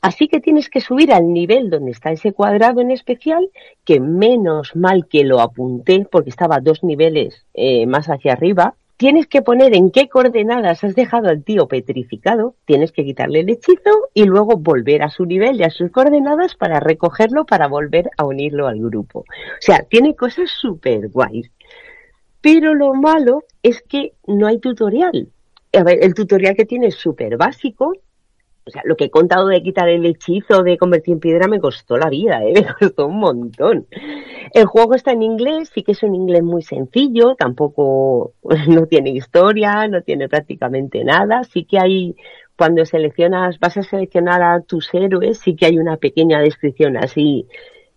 [0.03, 3.49] Así que tienes que subir al nivel donde está ese cuadrado en especial,
[3.87, 8.75] que menos mal que lo apunté porque estaba dos niveles eh, más hacia arriba.
[8.99, 13.49] Tienes que poner en qué coordenadas has dejado al tío petrificado, tienes que quitarle el
[13.49, 18.11] hechizo y luego volver a su nivel y a sus coordenadas para recogerlo para volver
[18.19, 19.21] a unirlo al grupo.
[19.21, 21.51] O sea, tiene cosas súper guays.
[22.43, 25.31] Pero lo malo es que no hay tutorial
[25.75, 27.93] el tutorial que tiene es súper básico.
[28.67, 31.61] O sea, lo que he contado de quitar el hechizo de convertir en piedra me
[31.61, 32.55] costó la vida, ¿eh?
[32.55, 33.87] me costó un montón.
[34.55, 38.33] El juego está en inglés, sí que es un inglés muy sencillo, tampoco
[38.69, 41.45] no tiene historia, no tiene prácticamente nada.
[41.45, 42.17] Sí que hay,
[42.57, 47.47] cuando seleccionas, vas a seleccionar a tus héroes, sí que hay una pequeña descripción así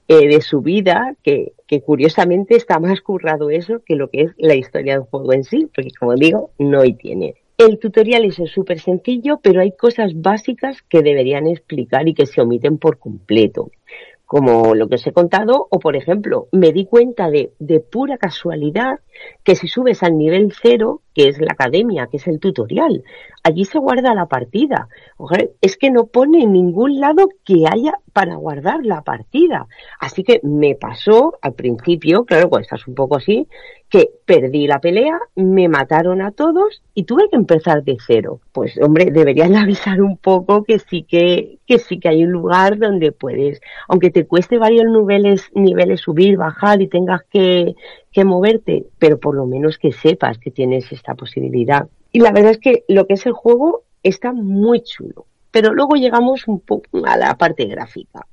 [0.10, 4.32] eh, de su vida, que, que curiosamente está más currado eso que lo que es
[4.38, 7.36] la historia del juego en sí, porque como digo, no hay tiene.
[7.58, 12.40] El tutorial es súper sencillo, pero hay cosas básicas que deberían explicar y que se
[12.40, 13.72] omiten por completo.
[14.28, 18.20] Como lo que os he contado, o por ejemplo, me di cuenta de, de pura
[18.20, 19.00] casualidad
[19.44, 23.04] que si subes al nivel cero, que es la academia, que es el tutorial.
[23.42, 24.88] Allí se guarda la partida.
[25.62, 29.66] Es que no pone en ningún lado que haya para guardar la partida.
[30.00, 33.48] Así que me pasó al principio, claro, cuando estás un poco así,
[33.90, 38.42] que perdí la pelea, me mataron a todos y tuve que empezar de cero.
[38.52, 42.78] Pues hombre, deberían avisar un poco que sí que, que sí que hay un lugar
[42.78, 47.76] donde puedes, aunque te cueste varios niveles, niveles subir, bajar y tengas que,
[48.18, 51.88] que moverte, pero por lo menos que sepas que tienes esta posibilidad.
[52.12, 55.28] Y la verdad es que lo que es el juego está muy chulo.
[55.52, 58.26] Pero luego llegamos un poco a la parte gráfica.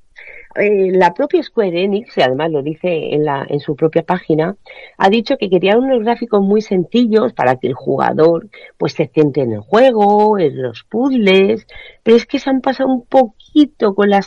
[0.57, 4.55] Eh, la propia Square Enix, y además lo dice en, la, en su propia página,
[4.97, 8.47] ha dicho que quería unos gráficos muy sencillos para que el jugador
[8.77, 11.67] pues se centre en el juego, en los puzzles,
[12.03, 14.21] pero es que se han pasado un poquito con la,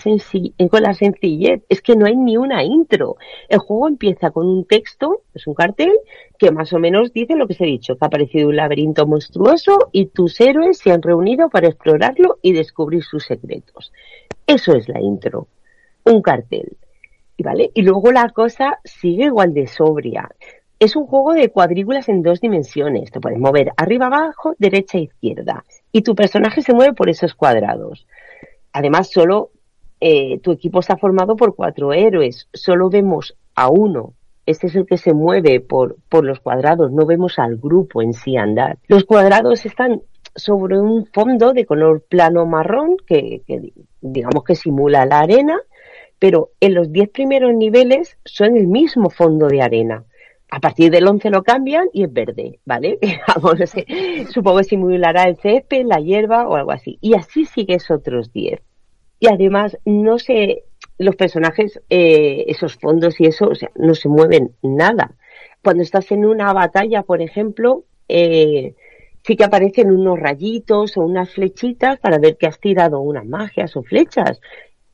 [0.71, 3.17] con la sencillez, es que no hay ni una intro.
[3.49, 5.93] El juego empieza con un texto, es un cartel,
[6.39, 9.07] que más o menos dice lo que se ha dicho, que ha aparecido un laberinto
[9.07, 13.93] monstruoso y tus héroes se han reunido para explorarlo y descubrir sus secretos.
[14.47, 15.49] Eso es la intro
[16.09, 16.77] un cartel.
[17.37, 20.29] Y vale, y luego la cosa sigue igual de sobria.
[20.81, 23.11] Es un juego de cuadrículas en dos dimensiones.
[23.11, 25.65] Te puedes mover arriba, abajo, derecha, izquierda.
[25.93, 28.07] Y tu personaje se mueve por esos cuadrados.
[28.73, 29.51] Además, solo
[30.01, 32.49] eh, tu equipo está formado por cuatro héroes.
[32.53, 34.15] Solo vemos a uno.
[34.47, 36.91] Este es el que se mueve por, por los cuadrados.
[36.93, 38.79] No vemos al grupo en sí andar.
[38.89, 40.03] Los cuadrados están
[40.35, 45.61] sobre un fondo de color plano marrón que, que digamos que simula la arena
[46.19, 50.05] pero en los 10 primeros niveles son el mismo fondo de arena.
[50.51, 52.99] A partir del 11 lo cambian y es verde, ¿vale?
[54.31, 56.99] Supongo que simulará el césped, la hierba o algo así.
[57.03, 58.61] Y así sigues otros 10.
[59.21, 60.65] Y además, no sé,
[60.97, 65.17] los personajes, eh, esos fondos y eso, o sea, no se mueven nada.
[65.63, 68.75] Cuando estás en una batalla, por ejemplo, eh,
[69.27, 73.77] sí que aparecen unos rayitos o unas flechitas para ver que has tirado unas magias
[73.77, 74.41] o flechas.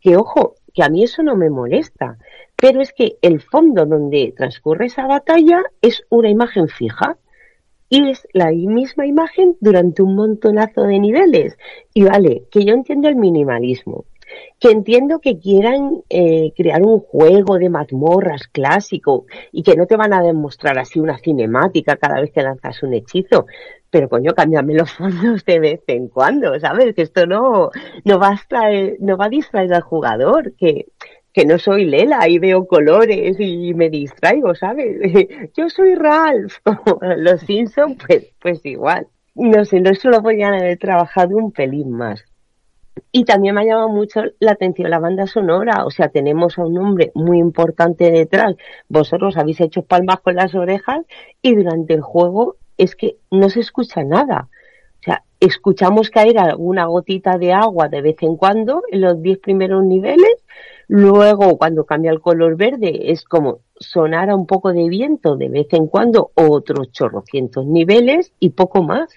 [0.00, 2.18] Que ojo, que a mí eso no me molesta,
[2.56, 7.16] pero es que el fondo donde transcurre esa batalla es una imagen fija
[7.88, 11.56] y es la misma imagen durante un montonazo de niveles.
[11.92, 14.04] Y vale, que yo entiendo el minimalismo,
[14.58, 19.96] que entiendo que quieran eh, crear un juego de mazmorras clásico y que no te
[19.96, 23.46] van a demostrar así una cinemática cada vez que lanzas un hechizo,
[23.90, 26.94] pero coño, cámbiame los fondos de vez en cuando, ¿sabes?
[26.94, 27.70] Que esto no,
[28.04, 30.86] no va a extraer, no va a distraer al jugador, que,
[31.32, 34.98] que no soy Lela y veo colores y me distraigo, ¿sabes?
[35.56, 36.54] Yo soy Ralph,
[37.18, 39.06] los Simpsons, pues, pues igual.
[39.34, 42.24] No sé, no eso lo podrían haber trabajado un pelín más.
[43.10, 46.64] Y también me ha llamado mucho la atención la banda sonora, o sea, tenemos a
[46.64, 48.56] un hombre muy importante detrás.
[48.88, 51.00] Vosotros habéis hecho palmas con las orejas
[51.42, 54.48] y durante el juego es que no se escucha nada.
[55.00, 59.38] O sea, escuchamos caer alguna gotita de agua de vez en cuando en los diez
[59.38, 60.44] primeros niveles.
[60.86, 65.68] Luego, cuando cambia el color verde, es como sonara un poco de viento de vez
[65.72, 69.08] en cuando, otros chorrocientos niveles y poco más.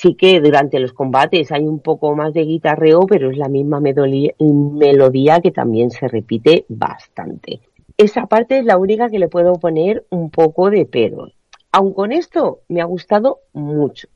[0.00, 3.80] Sí que durante los combates hay un poco más de guitarreo, pero es la misma
[3.80, 7.62] melodía que también se repite bastante.
[7.96, 11.32] Esa parte es la única que le puedo poner un poco de pedo.
[11.72, 14.06] Aun con esto, me ha gustado mucho.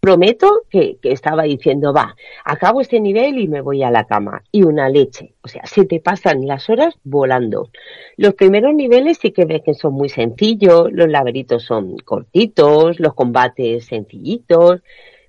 [0.00, 4.42] Prometo que, estaba diciendo, va, acabo este nivel y me voy a la cama.
[4.50, 5.34] Y una leche.
[5.42, 7.68] O sea, se te pasan las horas volando.
[8.16, 13.14] Los primeros niveles sí que ves que son muy sencillos, los laberintos son cortitos, los
[13.14, 14.80] combates sencillitos,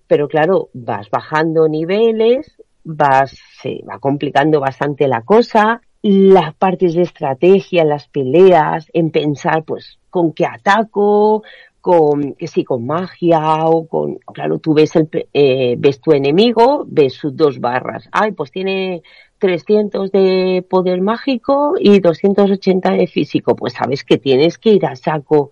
[0.07, 7.03] pero claro, vas bajando niveles, vas, se va complicando bastante la cosa, las partes de
[7.03, 11.43] estrategia, las peleas, en pensar, pues, con qué ataco,
[11.81, 16.85] con, que sí, con magia o con, claro, tú ves el, eh, ves tu enemigo,
[16.87, 18.07] ves sus dos barras.
[18.11, 19.01] Ay, pues tiene
[19.39, 23.55] 300 de poder mágico y 280 de físico.
[23.55, 25.49] Pues sabes que tienes que ir a saco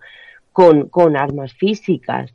[0.52, 2.32] con, con armas físicas.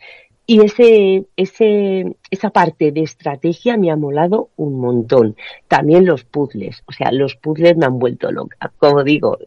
[0.47, 5.35] Y ese, ese, esa parte de estrategia me ha molado un montón.
[5.67, 6.83] También los puzzles.
[6.85, 8.71] O sea, los puzzles me han vuelto loca.
[8.77, 9.39] Como digo,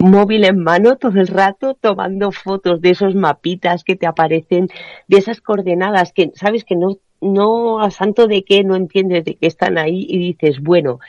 [0.00, 4.68] móvil en mano todo el rato tomando fotos de esos mapitas que te aparecen,
[5.08, 9.36] de esas coordenadas que sabes que no, no a santo de qué no entiendes de
[9.36, 11.00] qué están ahí y dices, bueno,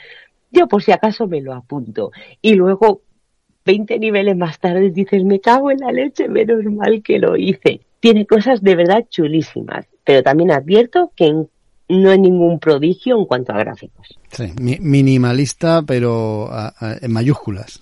[0.50, 2.12] yo por si acaso me lo apunto.
[2.40, 3.02] Y luego
[3.64, 7.80] 20 niveles más tarde dices, me cago en la leche, menos mal que lo hice
[8.02, 11.32] tiene cosas de verdad chulísimas, pero también advierto que
[11.88, 14.18] no hay ningún prodigio en cuanto a gráficos.
[14.58, 16.50] Minimalista, pero
[17.00, 17.80] en mayúsculas.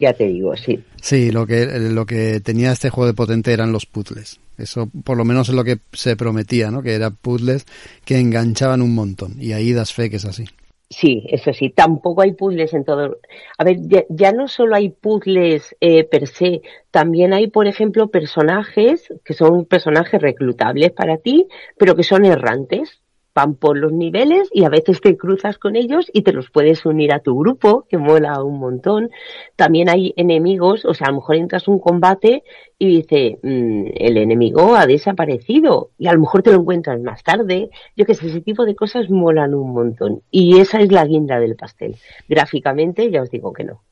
[0.00, 0.82] Ya te digo, sí.
[1.02, 4.40] Sí, lo que, lo que tenía este juego de potente eran los puzzles.
[4.56, 6.82] Eso por lo menos es lo que se prometía, ¿no?
[6.82, 7.66] Que eran puzzles
[8.06, 9.36] que enganchaban un montón.
[9.38, 10.46] Y ahí das fe que es así.
[10.88, 13.18] Sí, eso sí, tampoco hay puzzles en todo.
[13.58, 13.76] A ver,
[14.08, 19.66] ya, no solo hay puzzles eh, per se, también hay, por ejemplo, personajes que son
[19.66, 21.46] personajes reclutables para ti,
[21.78, 22.99] pero que son errantes
[23.40, 26.84] van por los niveles y a veces te cruzas con ellos y te los puedes
[26.84, 29.10] unir a tu grupo, que mola un montón.
[29.56, 32.42] También hay enemigos, o sea, a lo mejor entras un combate
[32.78, 37.22] y dice, mm, el enemigo ha desaparecido y a lo mejor te lo encuentras más
[37.22, 37.70] tarde.
[37.96, 40.22] Yo que sé, ese tipo de cosas molan un montón.
[40.30, 41.96] Y esa es la guinda del pastel.
[42.28, 43.82] Gráficamente ya os digo que no.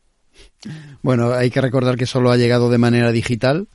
[1.03, 3.69] Bueno, hay que recordar que solo ha llegado de manera digital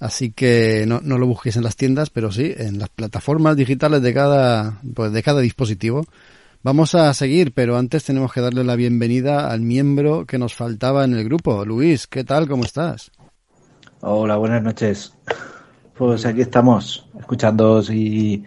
[0.00, 4.00] Así que no, no, lo busquéis en las tiendas, pero sí en las plataformas digitales
[4.00, 6.06] de cada, pues de cada dispositivo.
[6.62, 11.04] Vamos a seguir, pero antes tenemos que darle la bienvenida al miembro que nos faltaba
[11.04, 11.66] en el grupo.
[11.66, 12.48] Luis, ¿qué tal?
[12.48, 13.10] ¿Cómo estás?
[14.00, 15.12] Hola, buenas noches.
[15.96, 18.42] Pues aquí estamos, escuchando y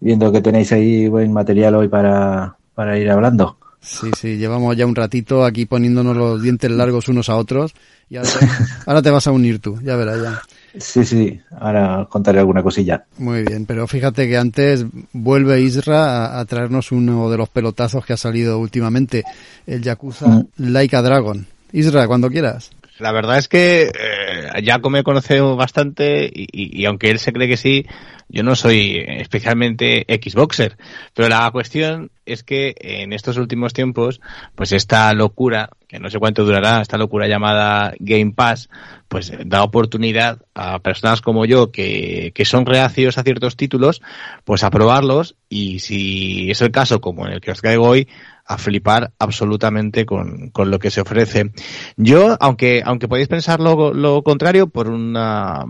[0.00, 3.58] viendo que tenéis ahí buen material hoy para, para ir hablando.
[3.80, 7.74] Sí, sí, llevamos ya un ratito aquí poniéndonos los dientes largos unos a otros
[8.08, 8.48] y ahora te,
[8.86, 10.42] ahora te vas a unir tú, ya verás ya.
[10.76, 13.04] Sí, sí, ahora contaré alguna cosilla.
[13.18, 18.12] Muy bien, pero fíjate que antes vuelve Isra a, traernos uno de los pelotazos que
[18.12, 19.24] ha salido últimamente,
[19.66, 20.48] el Yakuza mm.
[20.56, 21.46] Like a Dragon.
[21.72, 22.70] Isra, cuando quieras.
[22.98, 27.56] La verdad es que eh, Jaco me conoce bastante y, aunque él se cree que
[27.56, 27.86] sí,
[28.28, 30.76] yo no soy especialmente Xboxer.
[31.14, 34.20] Pero la cuestión es que en estos últimos tiempos,
[34.54, 38.68] pues esta locura, que no sé cuánto durará, esta locura llamada Game Pass,
[39.08, 44.02] pues da oportunidad a personas como yo que, que son reacios a ciertos títulos,
[44.44, 48.08] pues a probarlos y si es el caso como en el que os traigo hoy,
[48.48, 51.52] a flipar absolutamente con, con, lo que se ofrece.
[51.98, 55.66] Yo, aunque, aunque podéis pensar lo, contrario, por una,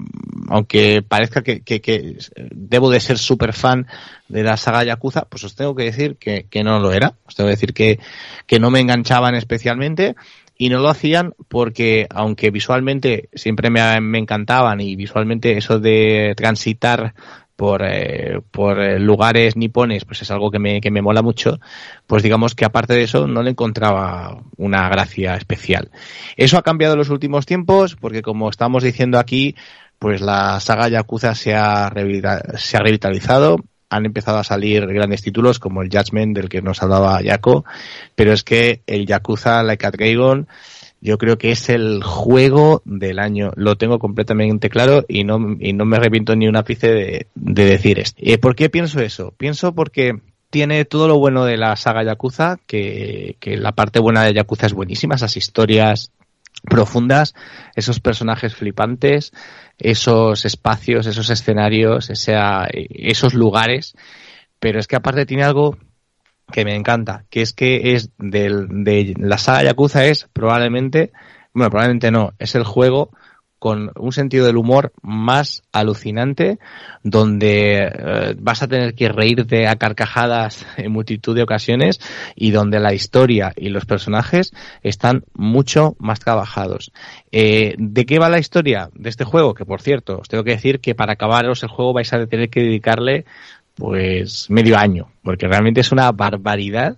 [0.48, 2.16] aunque parezca que, que, que
[2.52, 3.88] debo de ser súper fan
[4.28, 7.14] de la saga Yakuza, pues os tengo que decir que, que no lo era.
[7.26, 7.98] Os tengo que decir que,
[8.46, 10.14] que no me enganchaban especialmente
[10.56, 16.34] y no lo hacían porque aunque visualmente siempre me, me, encantaban y visualmente eso de
[16.36, 17.14] transitar
[17.58, 21.58] por, eh, por eh, lugares nipones, pues es algo que me, que me mola mucho,
[22.06, 25.90] pues digamos que aparte de eso no le encontraba una gracia especial.
[26.36, 29.56] Eso ha cambiado en los últimos tiempos porque como estamos diciendo aquí,
[29.98, 33.56] pues la saga Yakuza se ha, revitalizado,
[33.90, 37.64] han empezado a salir grandes títulos como el Judgment del que nos hablaba Yako,
[38.14, 40.46] pero es que el Yakuza Like a Dragon
[41.00, 43.52] yo creo que es el juego del año.
[43.56, 47.64] Lo tengo completamente claro y no, y no me arrepiento ni un ápice de, de
[47.64, 48.20] decir esto.
[48.24, 49.32] Eh, ¿Por qué pienso eso?
[49.36, 50.20] Pienso porque
[50.50, 54.66] tiene todo lo bueno de la saga Yakuza, que, que la parte buena de Yakuza
[54.66, 56.10] es buenísima, esas historias
[56.62, 57.34] profundas,
[57.76, 59.32] esos personajes flipantes,
[59.78, 63.94] esos espacios, esos escenarios, esos lugares,
[64.58, 65.78] pero es que aparte tiene algo
[66.50, 71.12] que me encanta, que es que es del, de la saga Yakuza es probablemente,
[71.52, 73.10] bueno, probablemente no, es el juego
[73.58, 76.58] con un sentido del humor más alucinante,
[77.02, 82.00] donde eh, vas a tener que reírte a carcajadas en multitud de ocasiones
[82.36, 86.92] y donde la historia y los personajes están mucho más trabajados.
[87.32, 89.54] Eh, ¿De qué va la historia de este juego?
[89.54, 92.50] Que por cierto, os tengo que decir que para acabaros el juego vais a tener
[92.50, 93.24] que dedicarle
[93.78, 96.96] pues medio año, porque realmente es una barbaridad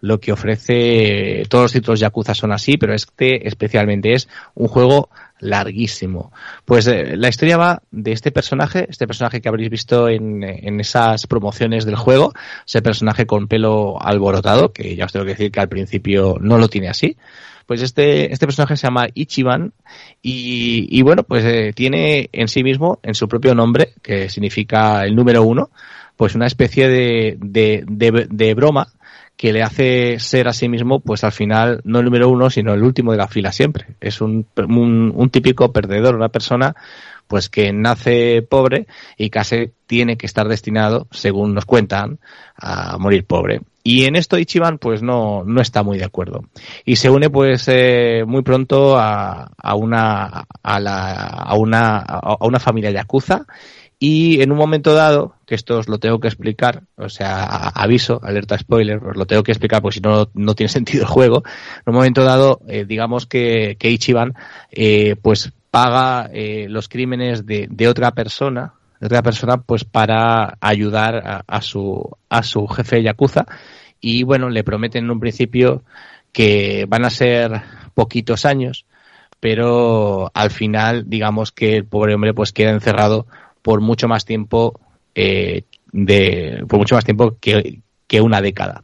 [0.00, 5.10] lo que ofrece todos los títulos Yakuza son así, pero este especialmente es un juego
[5.38, 6.32] larguísimo.
[6.64, 10.80] Pues eh, la historia va de este personaje, este personaje que habréis visto en, en,
[10.80, 12.32] esas promociones del juego,
[12.66, 16.58] ese personaje con pelo alborotado, que ya os tengo que decir que al principio no
[16.58, 17.16] lo tiene así.
[17.66, 19.72] Pues este, este personaje se llama Ichiban
[20.20, 25.04] y, y bueno, pues eh, tiene en sí mismo, en su propio nombre, que significa
[25.04, 25.70] el número uno,
[26.22, 27.84] pues una especie de, de,
[28.30, 28.92] de, broma
[29.36, 32.72] que le hace ser a sí mismo, pues al final, no el número uno, sino
[32.74, 33.86] el último de la fila siempre.
[34.00, 36.76] Es un, un, un, típico perdedor, una persona
[37.26, 42.20] pues que nace pobre y casi tiene que estar destinado, según nos cuentan,
[42.56, 43.62] a morir pobre.
[43.82, 46.44] Y en esto Ichiban pues no, no está muy de acuerdo.
[46.84, 52.46] Y se une pues eh, muy pronto a, a una, a, la, a, una, a
[52.46, 53.44] una familia yakuza
[54.04, 58.18] y en un momento dado, que esto os lo tengo que explicar, o sea, aviso,
[58.20, 61.44] alerta spoiler, os lo tengo que explicar porque si no, no tiene sentido el juego.
[61.46, 64.34] En un momento dado, eh, digamos que, que Ichiban,
[64.72, 70.58] eh, pues paga eh, los crímenes de, de, otra persona, de otra persona, pues para
[70.60, 73.46] ayudar a, a, su, a su jefe Yakuza.
[74.00, 75.84] Y bueno, le prometen en un principio
[76.32, 77.62] que van a ser
[77.94, 78.84] poquitos años,
[79.38, 83.28] pero al final digamos que el pobre hombre pues queda encerrado
[83.62, 84.78] por mucho más tiempo
[85.14, 88.82] eh, de por mucho más tiempo que, que una década.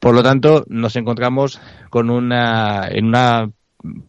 [0.00, 1.60] Por lo tanto, nos encontramos
[1.90, 3.50] con una en una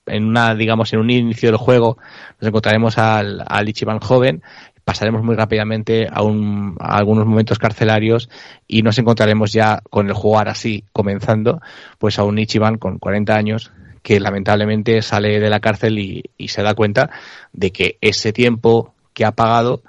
[0.06, 1.97] en una digamos en un inicio del juego
[2.39, 4.41] nos encontraremos al, al Ichiban joven
[4.86, 8.30] pasaremos muy rápidamente a, un, algunos momentos carcelarios
[8.68, 11.60] y nos encontraremos ya con el juego ahora sí comenzando,
[11.97, 13.72] pues a un Ichiban con 40 años
[14.03, 17.10] que lamentablemente sale de la cárcel y se da cuenta
[17.51, 19.82] de que ese tiempo que ha pagado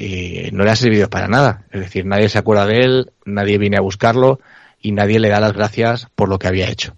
[0.00, 1.64] eh, no le ha servido para nada.
[1.72, 4.38] Es decir, nadie se acuerda de él, nadie viene a buscarlo
[4.80, 6.94] y nadie le da las gracias por lo que había hecho.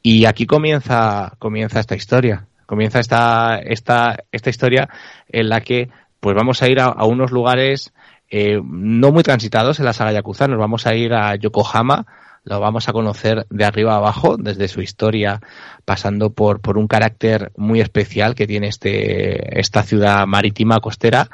[0.00, 2.46] Y aquí comienza, comienza esta historia.
[2.66, 4.88] Comienza esta, esta, esta historia
[5.28, 7.92] en la que pues vamos a ir a, unos lugares
[8.30, 10.46] eh, no muy transitados en la saga Yakuza.
[10.46, 12.06] Nos vamos a ir a Yokohama,
[12.50, 15.40] lo vamos a conocer de arriba a abajo, desde su historia,
[15.84, 21.30] pasando por, por un carácter muy especial que tiene este, esta ciudad marítima costera,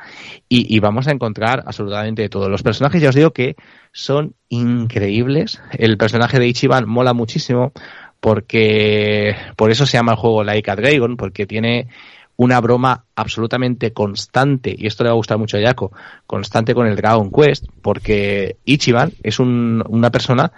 [0.49, 3.01] y, vamos a encontrar absolutamente todos los personajes.
[3.01, 3.57] Ya os digo que
[3.93, 5.61] son increíbles.
[5.73, 7.73] El personaje de Ichiban mola muchísimo
[8.21, 11.89] porque por eso se llama el juego Like a Dragon, porque tiene
[12.37, 15.93] una broma absolutamente constante, y esto le va a gustar mucho a Yako,
[16.27, 20.53] constante con el Dragon Quest, porque Ichiban es un, una persona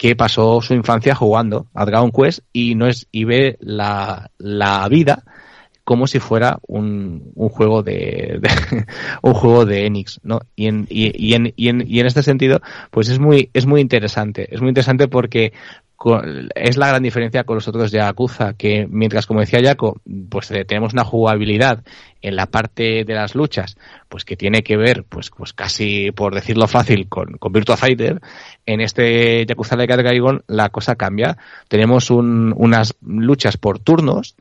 [0.00, 4.88] que pasó su infancia jugando a Dragon Quest y no es y ve la, la
[4.88, 5.24] vida
[5.84, 8.40] como si fuera un, un juego de,
[9.22, 10.40] un juego de Enix, ¿no?
[10.56, 13.66] Y en, y, y, en, y, en, y en este sentido, pues es muy, es
[13.66, 14.48] muy interesante.
[14.50, 15.52] Es muy interesante porque
[16.54, 20.64] es la gran diferencia con los otros Yakuza, que mientras, como decía Jaco, pues eh,
[20.64, 21.84] tenemos una jugabilidad
[22.22, 23.76] en la parte de las luchas,
[24.08, 28.20] pues que tiene que ver, pues, pues casi por decirlo fácil, con, con Virtua Fighter,
[28.64, 31.36] en este Yakuza a Dragon la cosa cambia.
[31.68, 34.36] Tenemos un, unas luchas por turnos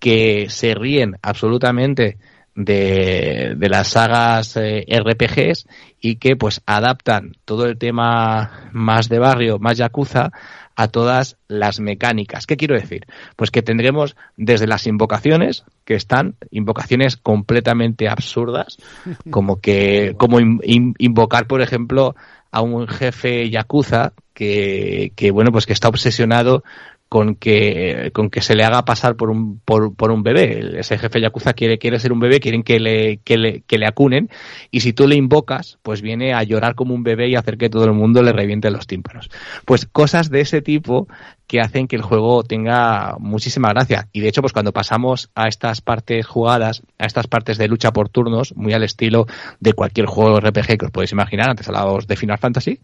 [0.00, 2.18] que se ríen absolutamente
[2.54, 5.66] de, de las sagas eh, RPGs
[6.00, 10.30] y que pues adaptan todo el tema más de barrio, más yakuza,
[10.76, 12.46] a todas las mecánicas.
[12.46, 13.06] ¿Qué quiero decir?
[13.36, 18.78] Pues que tendremos desde las invocaciones, que están invocaciones completamente absurdas,
[19.30, 22.16] como que, como in, in, invocar, por ejemplo,
[22.50, 26.64] a un jefe yakuza que, que, bueno, pues que está obsesionado
[27.14, 30.80] con que, con que se le haga pasar por un, por, por un bebé.
[30.80, 33.86] Ese jefe Yakuza quiere, quiere ser un bebé, quieren que le, que, le, que le
[33.86, 34.30] acunen,
[34.72, 37.70] y si tú le invocas, pues viene a llorar como un bebé y hacer que
[37.70, 39.30] todo el mundo le reviente los tímpanos.
[39.64, 41.06] Pues cosas de ese tipo
[41.46, 44.08] que hacen que el juego tenga muchísima gracia.
[44.12, 47.92] Y de hecho, pues cuando pasamos a estas partes jugadas, a estas partes de lucha
[47.92, 49.28] por turnos, muy al estilo
[49.60, 52.80] de cualquier juego RPG que os podéis imaginar, antes hablábamos de Final Fantasy,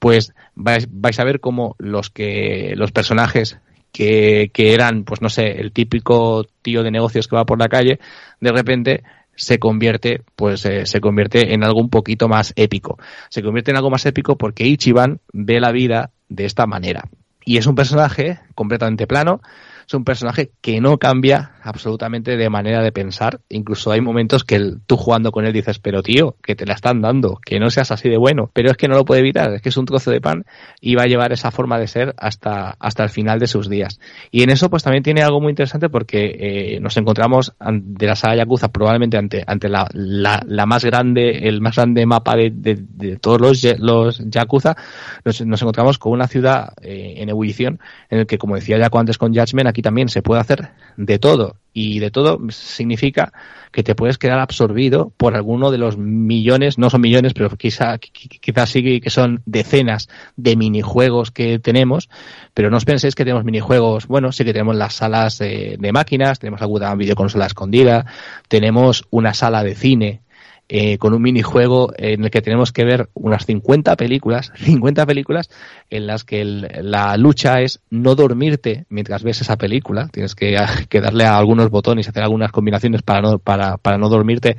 [0.00, 3.60] pues vais, vais a ver cómo los que, los personajes
[3.92, 7.68] que, que eran, pues no sé, el típico tío de negocios que va por la
[7.68, 7.98] calle,
[8.40, 9.02] de repente
[9.38, 12.98] se convierte, pues eh, se convierte en algo un poquito más épico.
[13.28, 17.08] Se convierte en algo más épico porque Ichiban ve la vida de esta manera.
[17.44, 19.40] Y es un personaje completamente plano,
[19.86, 23.40] es un personaje que no cambia absolutamente de manera de pensar.
[23.48, 26.74] Incluso hay momentos que el, tú jugando con él dices, pero tío, que te la
[26.74, 28.50] están dando, que no seas así de bueno.
[28.52, 30.44] Pero es que no lo puede evitar, es que es un trozo de pan
[30.80, 34.00] y va a llevar esa forma de ser hasta, hasta el final de sus días.
[34.30, 38.16] Y en eso pues también tiene algo muy interesante porque eh, nos encontramos de la
[38.16, 42.50] saga Yakuza probablemente ante, ante la, la, la más grande, el más grande mapa de,
[42.52, 44.76] de, todos los, los Yakuza,
[45.24, 48.98] nos, nos, encontramos con una ciudad eh, en ebullición en el que, como decía Yaku
[48.98, 51.56] antes con Judgment, aquí también se puede hacer de todo.
[51.72, 53.32] Y de todo significa
[53.70, 57.98] que te puedes quedar absorbido por alguno de los millones, no son millones, pero quizá,
[57.98, 62.08] quizás sí que son decenas de minijuegos que tenemos,
[62.54, 65.92] pero no os penséis que tenemos minijuegos, bueno, sí que tenemos las salas de, de
[65.92, 68.06] máquinas, tenemos alguna videoconsola escondida,
[68.48, 70.22] tenemos una sala de cine
[70.70, 75.48] eh, con un minijuego en el que tenemos que ver unas 50 películas, 50 películas
[75.88, 80.56] en las que el, la lucha es no dormirte mientras ves esa película, tienes que,
[81.00, 84.58] darle a algunos botones, hacer algunas combinaciones para no, para, para no dormirte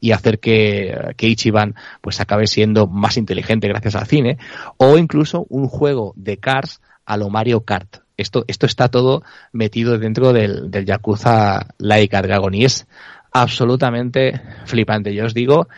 [0.00, 4.38] y hacer que, que Ichiban pues acabe siendo más inteligente gracias al cine,
[4.78, 7.98] o incluso un juego de Cars a lo Mario Kart.
[8.16, 12.86] Esto, esto está todo metido dentro del, del Yakuza Laika Dragon y es
[13.32, 15.14] absolutamente flipante.
[15.14, 15.68] Yo os digo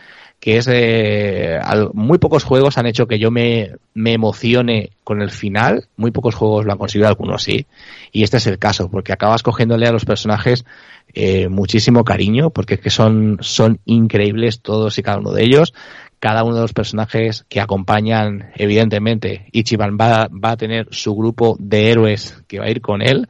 [0.43, 1.57] que es eh,
[1.93, 6.35] muy pocos juegos han hecho que yo me, me emocione con el final, muy pocos
[6.35, 7.65] juegos lo han conseguido, algunos sí,
[8.11, 10.65] y este es el caso, porque acabas cogiéndole a los personajes
[11.13, 15.73] eh, muchísimo cariño, porque es que son, son increíbles todos y cada uno de ellos,
[16.19, 21.55] cada uno de los personajes que acompañan, evidentemente, Ichiban va, va a tener su grupo
[21.57, 23.29] de héroes que va a ir con él.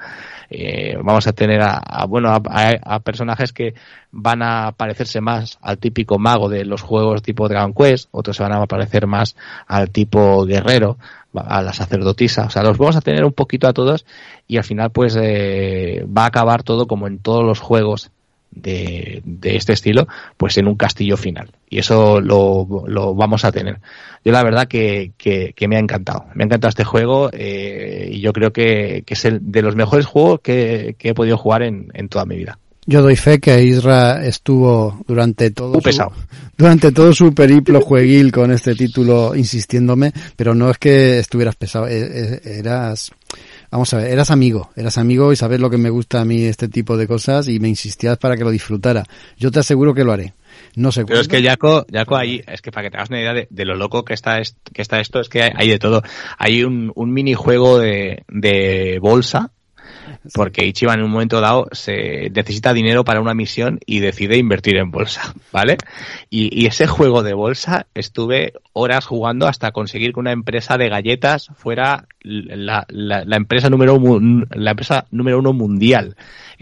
[0.56, 3.74] Eh, vamos a tener a, bueno a, personajes que
[4.12, 8.43] van a parecerse más al típico mago de los juegos tipo Dragon Quest, otros se
[8.43, 9.36] van a parecer más
[9.66, 10.99] al tipo guerrero,
[11.34, 14.06] a la sacerdotisa, o sea, los vamos a tener un poquito a todos
[14.47, 18.12] y al final pues eh, va a acabar todo como en todos los juegos
[18.56, 21.49] de, de, este estilo, pues en un castillo final.
[21.70, 23.80] Y eso lo, lo vamos a tener.
[24.24, 26.26] Yo la verdad que, que, me ha encantado.
[26.34, 29.76] Me ha encantado este juego eh, y yo creo que, que, es el de los
[29.76, 32.58] mejores juegos que, he podido jugar en, en, toda mi vida.
[32.86, 36.12] Yo doy fe que Isra estuvo durante todo su,
[36.58, 41.88] durante todo su periplo jueguil con este título insistiéndome, pero no es que estuvieras pesado,
[41.88, 43.12] e, e, eras
[43.74, 46.43] Vamos a ver, eras amigo, eras amigo y sabes lo que me gusta a mí
[46.43, 49.03] este tipo de cosas y me insistías para que lo disfrutara.
[49.36, 50.36] Yo te aseguro que lo haré.
[50.76, 53.19] No sé Pero es que Jaco, Jaco ahí, es que para que te hagas una
[53.19, 54.39] idea de, lo loco que está,
[54.71, 56.03] que está esto, es que hay, de todo.
[56.38, 59.53] Hay un, un minijuego de, de bolsa
[60.34, 64.78] porque Ichiban en un momento dado se necesita dinero para una misión y decide invertir
[64.78, 65.78] en bolsa, ¿vale?
[66.30, 71.49] Y, ese juego de bolsa estuve horas jugando hasta conseguir que una empresa de galletas
[71.57, 73.99] fuera la, la, empresa número
[74.49, 76.16] la empresa número uno mundial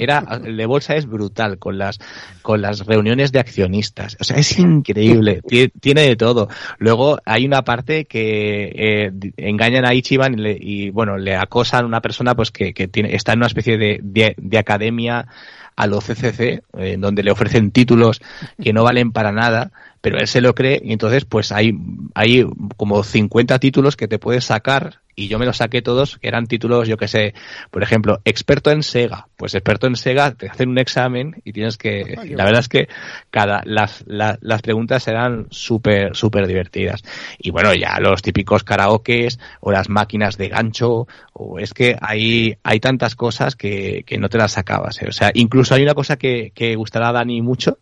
[0.03, 1.99] era el de bolsa es brutal con las
[2.41, 4.17] con las reuniones de accionistas.
[4.19, 5.41] O sea es increíble
[5.79, 6.49] tiene de todo.
[6.77, 12.01] Luego hay una parte que eh, engañan a Ichiban y, bueno le acosan a una
[12.01, 15.27] persona pues que, que tiene está en una especie de, de, academia
[15.75, 18.21] a los CCC, en donde le ofrecen títulos
[18.61, 19.71] que no valen para nada,
[20.01, 21.77] pero él se lo cree y entonces pues hay,
[22.13, 22.45] hay
[22.77, 26.47] como 50 títulos que te puedes sacar y yo me los saqué todos, que eran
[26.47, 27.35] títulos, yo que sé,
[27.69, 29.27] por ejemplo, experto en Sega.
[29.37, 32.87] Pues experto en Sega, te hacen un examen y tienes que, la verdad es que
[33.29, 37.03] cada, las, las preguntas eran súper, súper divertidas.
[37.37, 42.57] Y bueno, ya los típicos karaokes o las máquinas de gancho, o es que hay,
[42.63, 45.01] hay tantas cosas que, que no te las sacabas.
[45.03, 45.07] ¿eh?
[45.07, 47.77] O sea, incluso hay una cosa que, que gustará a Dani mucho,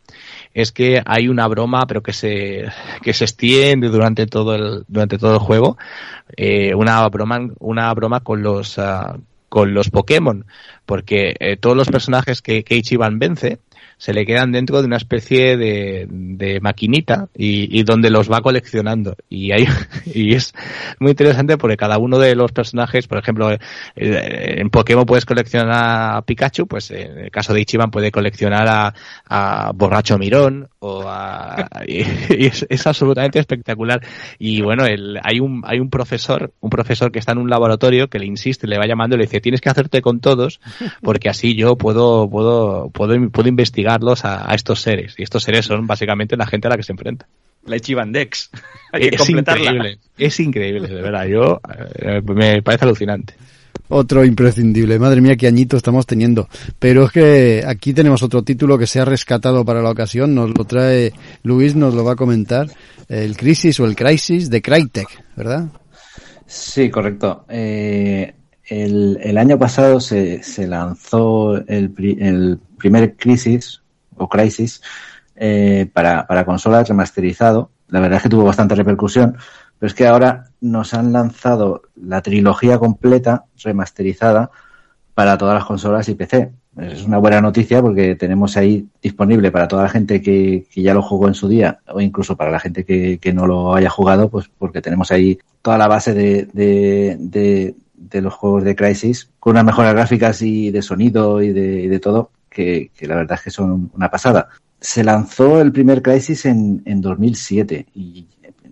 [0.53, 2.65] es que hay una broma, pero que se,
[3.01, 5.77] que se extiende durante todo el, durante todo el juego,
[6.35, 10.45] eh, una broma, una broma con los, uh, con los Pokémon,
[10.85, 13.59] porque eh, todos los personajes que, que Ichiban vence,
[13.99, 18.39] se le quedan dentro de una especie de, de maquinita y, y, donde los va
[18.39, 19.17] coleccionando.
[19.27, 19.67] Y, hay,
[20.05, 20.53] y es
[20.99, 23.59] muy interesante porque cada uno de los personajes, por ejemplo, eh,
[23.95, 28.93] en Pokémon puedes coleccionar a Pikachu, pues en el caso de Ichiban puede coleccionar a,
[29.27, 31.99] a Borracho Mirón o a, y,
[32.45, 34.01] es, es, absolutamente espectacular.
[34.39, 38.07] Y bueno, el, hay un, hay un profesor, un profesor que está en un laboratorio
[38.07, 40.61] que le insiste, le va llamando y le dice, tienes que hacerte con todos
[41.01, 43.88] porque así yo puedo, puedo, puedo, puedo investigar
[44.23, 45.15] a, estos seres.
[45.17, 47.27] Y estos seres son básicamente la gente a la que se enfrenta.
[47.65, 47.77] La
[48.07, 48.49] Dex.
[48.93, 51.25] es increíble, es increíble, de verdad.
[51.25, 51.59] Yo
[51.95, 53.33] eh, me parece alucinante.
[53.89, 54.99] Otro imprescindible.
[54.99, 56.47] Madre mía, qué añito estamos teniendo.
[56.77, 60.35] Pero es que aquí tenemos otro título que se ha rescatado para la ocasión.
[60.35, 61.11] Nos lo trae
[61.43, 62.67] Luis, nos lo va a comentar.
[63.07, 65.69] El Crisis o el Crisis de Crytek, ¿verdad?
[66.45, 67.45] Sí, correcto.
[67.49, 68.33] Eh,
[68.69, 73.83] el, año pasado se, se lanzó el, el primer Crisis
[74.17, 74.81] o Crisis
[75.35, 77.69] eh, para, para consolas remasterizado.
[77.89, 79.37] La verdad es que tuvo bastante repercusión,
[79.77, 84.51] pero es que ahora nos han lanzado la trilogía completa remasterizada
[85.13, 86.51] para todas las consolas y PC.
[86.77, 90.93] Es una buena noticia porque tenemos ahí disponible para toda la gente que, que ya
[90.93, 93.89] lo jugó en su día o incluso para la gente que, que, no lo haya
[93.89, 98.75] jugado, pues porque tenemos ahí toda la base de, de, de, de los juegos de
[98.75, 103.15] Crisis con unas mejoras gráficas y de sonido y de, y de todo que, la
[103.15, 104.49] verdad es que son una pasada.
[104.79, 108.27] Se lanzó el primer Crisis en, en 2007 y,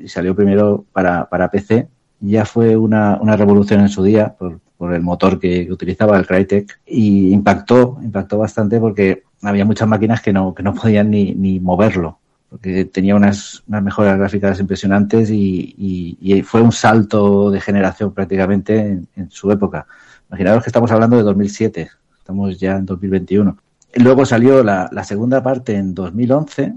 [0.07, 1.87] salió primero para, para PC.
[2.19, 6.27] Ya fue una, una revolución en su día por, por el motor que, utilizaba el
[6.27, 11.33] Crytek y impactó, impactó bastante porque había muchas máquinas que no, que no podían ni,
[11.33, 12.19] ni moverlo
[12.49, 18.13] porque tenía unas, unas mejoras gráficas impresionantes y, y, y, fue un salto de generación
[18.13, 19.85] prácticamente en, su época.
[20.29, 23.57] Imaginaos que estamos hablando de 2007, estamos ya en 2021.
[23.95, 26.73] Luego salió la, segunda parte en 2011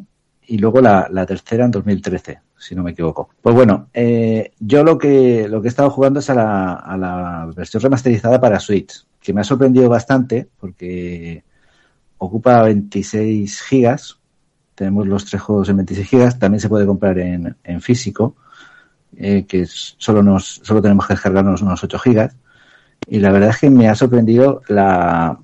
[0.46, 3.30] y luego la, tercera en 2013, si no me equivoco.
[3.42, 6.96] Pues bueno, eh, yo lo que, lo que he estado jugando es a la, a
[6.96, 11.44] la versión remasterizada para Switch, que me ha sorprendido bastante porque
[12.20, 14.18] ocupa 26 gigas.
[14.74, 16.38] Tenemos los tres juegos en 26 gigas.
[16.38, 18.36] También se puede comprar en, en físico,
[19.16, 22.36] eh, que solo, nos, solo tenemos que descargarnos unos 8 gigas.
[23.06, 25.38] Y la verdad es que me ha sorprendido la,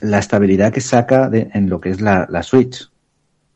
[0.00, 2.90] la estabilidad que saca de, en lo que es la, la Switch.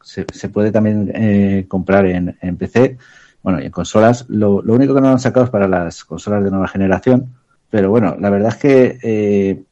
[0.02, 2.98] Se, se, puede también eh, comprar en, en, PC
[3.42, 6.42] Bueno, y en consolas, lo, lo único que no han sacado es para las consolas
[6.42, 7.34] de nueva generación,
[7.70, 9.62] pero bueno, la verdad es que eh,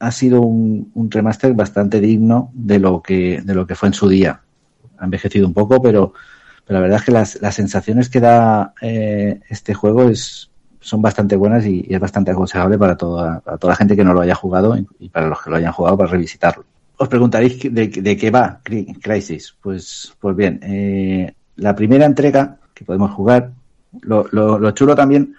[0.00, 3.94] ha sido un, un, remaster bastante digno de lo que de lo que fue en
[3.94, 4.40] su día.
[4.98, 6.12] Ha envejecido un poco, pero,
[6.66, 10.50] pero la verdad es que las, las sensaciones que da eh, este juego es,
[10.86, 14.14] son bastante buenas y, es bastante aconsejable para toda, para toda la gente que no
[14.14, 16.64] lo haya jugado y para los que lo hayan jugado para revisitarlo.
[16.96, 19.54] Os preguntaréis de, qué va Crisis.
[19.60, 23.50] Pues, pues bien, eh, la primera entrega que podemos jugar,
[24.02, 25.34] lo, lo, lo chulo también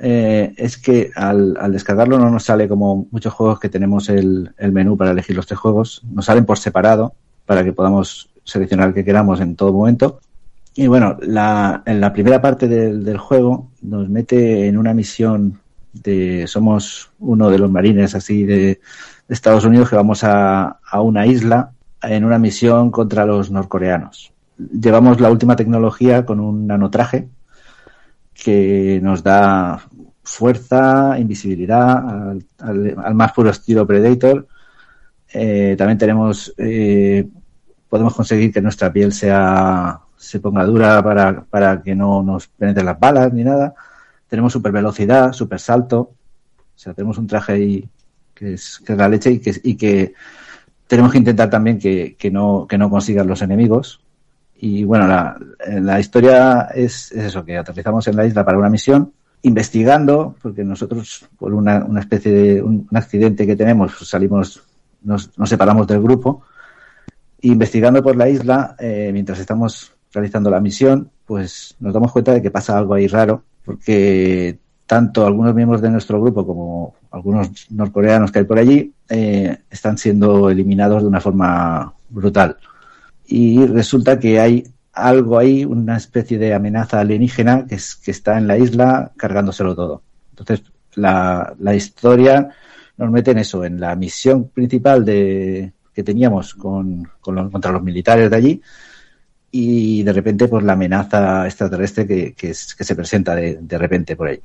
[0.00, 4.52] eh, es que al, al, descargarlo no nos sale como muchos juegos que tenemos el,
[4.58, 7.14] el, menú para elegir los tres juegos, nos salen por separado
[7.46, 10.20] para que podamos seleccionar el que queramos en todo momento.
[10.74, 15.60] Y bueno, la, en la primera parte del, juego nos mete en una misión
[15.92, 18.80] de somos uno de los marines así de,
[19.28, 21.72] Estados Unidos que vamos a, a, una isla
[22.02, 24.32] en una misión contra los norcoreanos.
[24.58, 27.28] Llevamos la última tecnología con un nanotraje
[28.34, 29.80] que nos da
[30.22, 34.46] fuerza, invisibilidad al, al, al más puro estilo Predator.
[35.32, 37.26] Eh, también tenemos, eh,
[37.88, 42.86] podemos conseguir que nuestra piel sea, se ponga dura para, para que no nos penetren
[42.86, 43.74] las balas ni nada.
[44.28, 45.98] Tenemos super velocidad, super salto.
[45.98, 47.88] O sea, tenemos un traje ahí
[48.32, 50.14] que es, que es la leche y que, y que
[50.86, 54.00] tenemos que intentar también que, que, no, que no consigan los enemigos.
[54.56, 55.36] Y bueno, la,
[55.80, 59.12] la historia es, es, eso, que aterrizamos en la isla para una misión,
[59.42, 64.62] investigando, porque nosotros, por una, una especie de un, accidente que tenemos, salimos,
[65.02, 66.44] nos, nos, separamos del grupo,
[67.40, 72.42] investigando por la isla, eh, mientras estamos realizando la misión, pues nos damos cuenta de
[72.42, 78.30] que pasa algo ahí raro, porque tanto algunos miembros de nuestro grupo como algunos norcoreanos
[78.30, 82.56] que hay por allí eh, están siendo eliminados de una forma brutal
[83.26, 88.36] y resulta que hay algo ahí, una especie de amenaza alienígena que, es, que está
[88.36, 90.02] en la isla cargándoselo todo.
[90.30, 92.50] Entonces, la, historia
[92.98, 98.30] nos mete en eso, en la misión principal de, que teníamos con, contra los militares
[98.30, 98.62] de allí
[99.52, 104.28] y de repente pues la amenaza extraterrestre que, que se presenta de, de, repente por
[104.28, 104.40] ahí.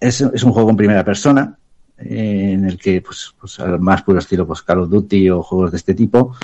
[0.00, 1.56] Es, es, un juego en primera persona
[1.98, 5.42] eh, en el que pues, pues al más puro estilo pues Call of Duty o
[5.42, 6.34] juegos de este tipo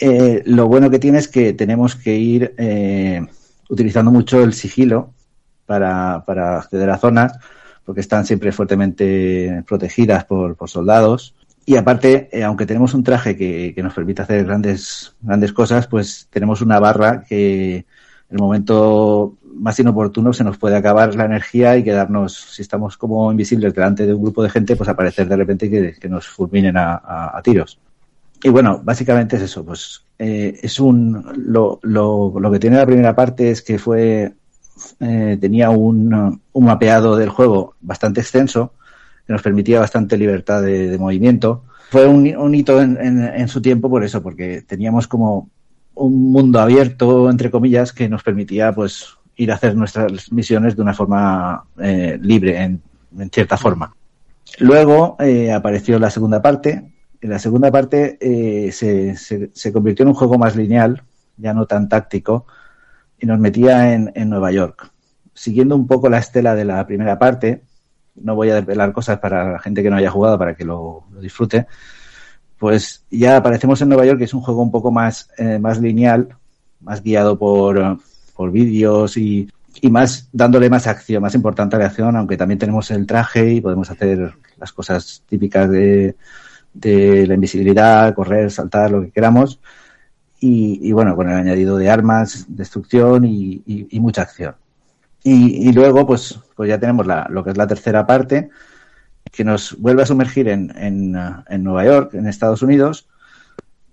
[0.00, 3.20] eh, lo bueno que tiene es que tenemos que ir eh,
[3.68, 5.12] utilizando mucho el sigilo
[5.66, 7.38] para, para, acceder a zonas,
[7.84, 11.34] porque están siempre fuertemente protegidas por, por soldados.
[11.66, 15.86] Y aparte, eh, aunque tenemos un traje que, que, nos permite hacer grandes, grandes cosas,
[15.86, 21.26] pues tenemos una barra que en el momento más inoportuno se nos puede acabar la
[21.26, 25.28] energía y quedarnos, si estamos como invisibles delante de un grupo de gente, pues aparecer
[25.28, 27.78] de repente que, que nos fulminen a, a, a tiros.
[28.42, 32.86] Y bueno, básicamente es eso, pues eh, es un lo, lo, lo, que tiene la
[32.86, 34.32] primera parte es que fue
[35.00, 38.72] eh, tenía un, un, mapeado del juego bastante extenso
[39.30, 41.62] que nos permitía bastante libertad de, de movimiento.
[41.90, 45.48] Fue un, un hito en, en, en, su tiempo por eso, porque teníamos como
[45.94, 50.82] un mundo abierto, entre comillas, que nos permitía pues ir a hacer nuestras misiones de
[50.82, 52.82] una forma eh, libre, en,
[53.16, 53.94] en, cierta forma.
[54.58, 56.90] Luego eh, apareció la segunda parte,
[57.20, 61.04] en la segunda parte eh, se, se, se, convirtió en un juego más lineal,
[61.36, 62.46] ya no tan táctico,
[63.20, 64.90] y nos metía en, en, Nueva York.
[65.34, 67.62] Siguiendo un poco la estela de la primera parte,
[68.22, 71.04] no voy a desvelar cosas para la gente que no haya jugado para que lo,
[71.20, 71.66] disfrute,
[72.58, 75.80] pues ya aparecemos en Nueva York, que es un juego un poco más, eh, más
[75.80, 76.28] lineal,
[76.80, 77.98] más guiado por,
[78.34, 82.58] por vídeos y, y más dándole más acción, más importante a la acción, aunque también
[82.58, 86.16] tenemos el traje y podemos hacer las cosas típicas de,
[86.72, 89.60] de la invisibilidad, correr, saltar, lo que queramos.
[90.40, 94.54] Y, y bueno, con el añadido de armas, destrucción y, y, y mucha acción.
[95.22, 98.50] Y, luego, pues, pues ya tenemos la, lo que es la tercera parte,
[99.32, 101.16] que nos vuelve a sumergir en, en,
[101.48, 103.08] en Nueva York, en Estados Unidos,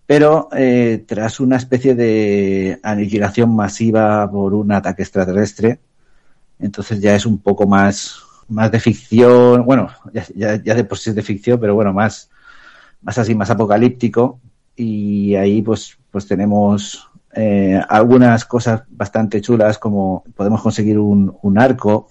[0.05, 5.79] pero eh, tras una especie de aniquilación masiva por un ataque extraterrestre,
[6.59, 8.19] entonces ya es un poco más,
[8.49, 11.93] más de ficción, bueno, ya, ya, ya de por sí es de ficción, pero bueno,
[11.93, 12.29] más,
[13.01, 14.41] más así, más apocalíptico.
[14.75, 21.57] Y ahí pues, pues tenemos eh, algunas cosas bastante chulas, como podemos conseguir un, un
[21.57, 22.09] arco,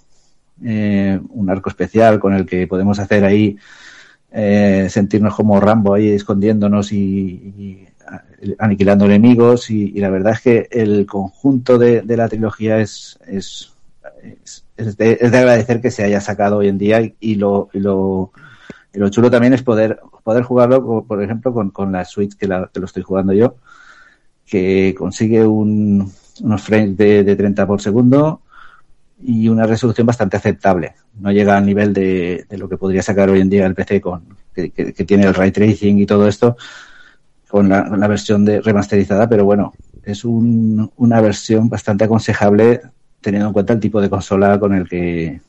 [0.64, 3.56] eh, un arco especial con el que podemos hacer ahí
[4.32, 7.86] eh, sentirnos como Rambo ahí escondiéndonos y,
[8.58, 9.70] aniquilando enemigos.
[9.70, 13.72] Y, la verdad es que el conjunto de, la trilogía es, es,
[14.76, 17.68] es, de, es, de, agradecer que se haya sacado hoy en día y, y lo,
[17.72, 18.32] lo
[18.96, 22.48] y lo chulo también es poder, poder jugarlo, por ejemplo, con, con la Switch que,
[22.48, 23.56] la, que lo estoy jugando yo,
[24.46, 26.10] que consigue un,
[26.42, 28.40] unos frames de, de 30 por segundo,
[29.22, 30.94] y una resolución bastante aceptable.
[31.18, 34.36] No llega al nivel de, lo que podría sacar hoy en día el PC con
[34.54, 34.70] que,
[35.06, 36.56] tiene el ray tracing y todo esto
[37.48, 39.72] con la, versión de remasterizada, pero bueno,
[40.02, 42.80] es una versión bastante aconsejable
[43.20, 45.40] teniendo en cuenta el tipo de consola con el que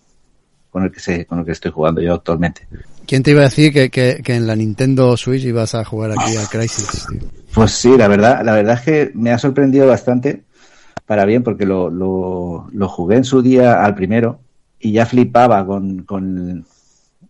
[0.70, 2.68] con el que se, con el que estoy jugando yo actualmente.
[3.06, 6.36] ¿Quién te iba a decir que, que, en la Nintendo Switch ibas a jugar aquí
[6.36, 7.08] a Crisis?
[7.54, 10.44] Pues sí, la verdad, la verdad es que me ha sorprendido bastante
[11.08, 14.40] para bien porque lo, lo, lo jugué en su día al primero
[14.80, 16.66] y ya flipaba con, con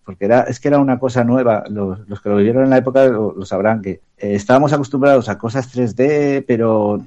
[0.04, 1.64] porque era es que era una cosa nueva.
[1.70, 5.38] Los, los que lo vivieron en la época lo, sabrán que eh, estábamos acostumbrados a
[5.38, 7.02] cosas 3D pero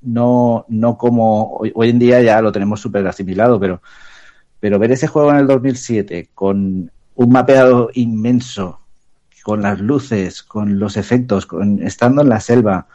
[0.00, 3.82] no no como hoy, hoy en día ya lo tenemos súper asimilado pero
[4.60, 8.80] pero ver ese juego en el 2007 con un mapeado inmenso
[9.44, 12.86] con las luces con los efectos con estando en la selva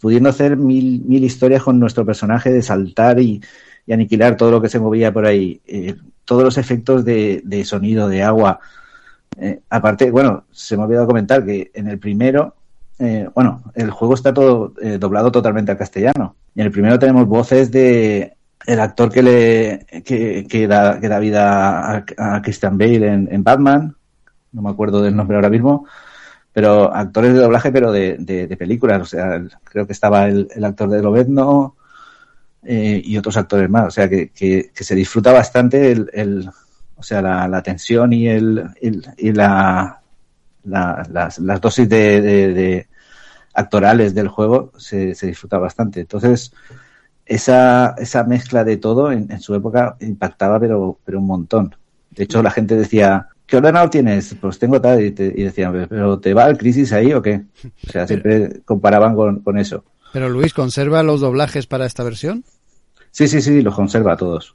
[0.00, 3.40] pudiendo hacer mil, mil historias con nuestro personaje de saltar y,
[3.90, 5.96] aniquilar todo lo que se movía por ahí, eh,
[6.26, 8.60] todos los efectos de, sonido, de agua.
[9.38, 12.54] Eh, aparte, bueno, se me ha olvidado comentar que en el primero,
[12.98, 16.36] eh, bueno, el juego está todo doblado totalmente al castellano.
[16.54, 18.34] Y en el primero tenemos voces de
[18.66, 23.96] el actor que le que, da, que da vida a, Christian Bale en, en Batman,
[24.52, 25.86] no me acuerdo del nombre ahora mismo,
[26.58, 29.00] pero actores de doblaje, pero de, de, películas.
[29.00, 31.76] O sea, creo que estaba el, actor de Lobezno
[32.64, 33.86] eh, y otros actores más.
[33.86, 36.50] O sea, que, que, se disfruta bastante el,
[36.96, 40.00] o sea, la, la tensión y el, y la,
[40.64, 42.88] las, las, dosis de, de,
[43.54, 46.00] actorales del juego se, se disfruta bastante.
[46.00, 46.52] Entonces,
[47.24, 51.76] esa, esa mezcla de todo en, en, su época impactaba, pero, pero un montón.
[52.10, 54.36] De hecho, la gente decía, ¿qué ordenador tienes?
[54.40, 57.42] Pues tengo tal, y, decían, ¿pero te va el crisis ahí o qué?
[57.88, 59.84] O sea, siempre comparaban con, eso.
[60.12, 62.44] Pero Luis, ¿conserva los doblajes para esta versión?
[63.10, 64.54] Sí, sí, sí, los conserva todos.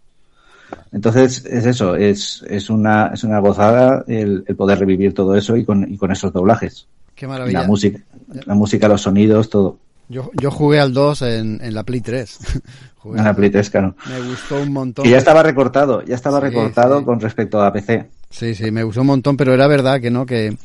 [0.92, 5.66] Entonces, es eso, es, es, una, es una gozada el, poder revivir todo eso y
[5.66, 6.88] con, y con esos doblajes.
[7.16, 7.62] Qué maravilla.
[7.62, 8.00] La música,
[8.46, 9.80] la música, los sonidos, todo.
[10.14, 12.40] Yo, yo jugué al 2 en, en la Play 3.
[13.06, 13.96] en la Play 3, claro.
[14.08, 15.06] Me gustó un montón.
[15.06, 18.10] Y ya estaba recortado, ya estaba recortado con respecto a PC.
[18.30, 20.58] Sí, sí, me gustó un montón, pero era verdad que no, que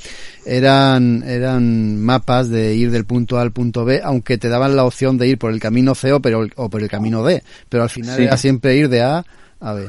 [0.46, 4.84] eran, eran mapas de ir del punto A al punto B, aunque te daban la
[4.84, 7.82] opción de ir por el camino C o, pero, o por el camino D, pero
[7.82, 9.24] al final era siempre ir de A
[9.60, 9.86] a B.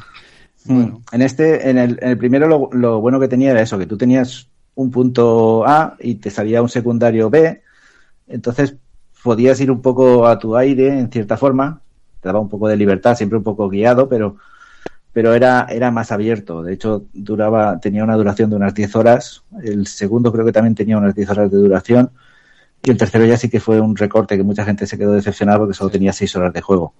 [0.65, 0.75] Mm.
[0.75, 1.01] Bueno.
[1.11, 3.85] En este, en el, en el primero lo, lo, bueno que tenía era eso, que
[3.85, 7.61] tú tenías un punto A y te salía un secundario B,
[8.27, 8.75] entonces
[9.23, 11.81] podías ir un poco a tu aire en cierta forma,
[12.21, 14.37] te daba un poco de libertad, siempre un poco guiado, pero
[15.11, 16.63] pero era, era más abierto.
[16.63, 19.43] De hecho, duraba, tenía una duración de unas 10 horas.
[19.63, 22.11] El segundo creo que también tenía unas 10 horas de duración.
[22.83, 25.59] Y el tercero ya sí que fue un recorte que mucha gente se quedó decepcionada
[25.59, 26.93] porque solo tenía 6 horas de juego.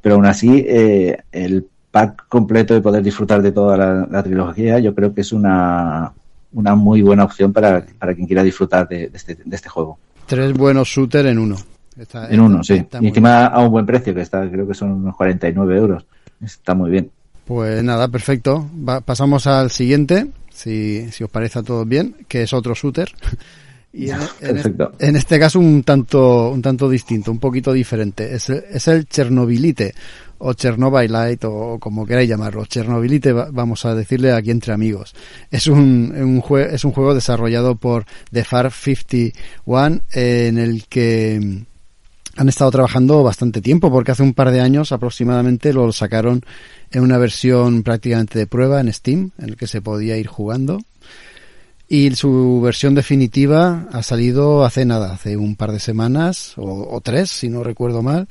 [0.00, 4.94] Pero aún así, eh, el pack completo de poder disfrutar de toda la, trilogía, yo
[4.94, 6.12] creo que es una,
[6.52, 9.98] una muy buena opción para, para quien quiera disfrutar de, este, de este juego.
[10.32, 11.56] Tres buenos shooters en uno.
[12.30, 12.82] en uno, sí.
[13.02, 16.06] Y encima a un buen precio, que está, creo que son unos 49 euros.
[16.42, 17.10] Está muy bien.
[17.44, 18.66] Pues nada, perfecto.
[19.04, 23.12] pasamos al siguiente, si, si os parece a todos bien, que es otro shooter.
[23.94, 28.34] Y en, este caso un tanto, un tanto distinto, un poquito diferente.
[28.34, 29.94] Es, es el Chernobylite,
[30.38, 32.64] o Chernobylite, o como queráis llamarlo.
[32.64, 35.14] Chernobylite, vamos a decirle aquí entre amigos.
[35.50, 41.64] Es un, un es un juego desarrollado por The Far 51, en el que
[42.36, 46.40] han estado trabajando bastante tiempo, porque hace un par de años aproximadamente lo sacaron
[46.90, 50.78] en una versión prácticamente de prueba en Steam, en el que se podía ir jugando.
[51.92, 57.28] Y su versión definitiva ha salido hace nada, hace un par de semanas, o, tres,
[57.30, 58.28] si no recuerdo mal,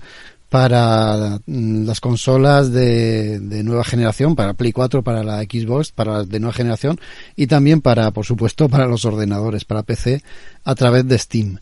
[0.49, 6.13] para mm, las consolas de, de, nueva generación, para Play 4, para la Xbox, para
[6.13, 6.99] las de nueva generación,
[7.35, 10.23] y también para, por supuesto, para los ordenadores, para PC,
[10.63, 11.59] a través de Steam.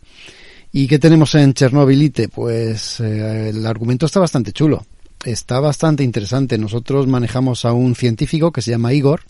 [0.72, 2.28] ¿Y qué tenemos en Chernobylite?
[2.28, 4.86] Pues eh, el argumento está bastante chulo
[5.22, 6.56] está bastante interesante.
[6.56, 9.20] Nosotros manejamos a un científico que se llama Igor,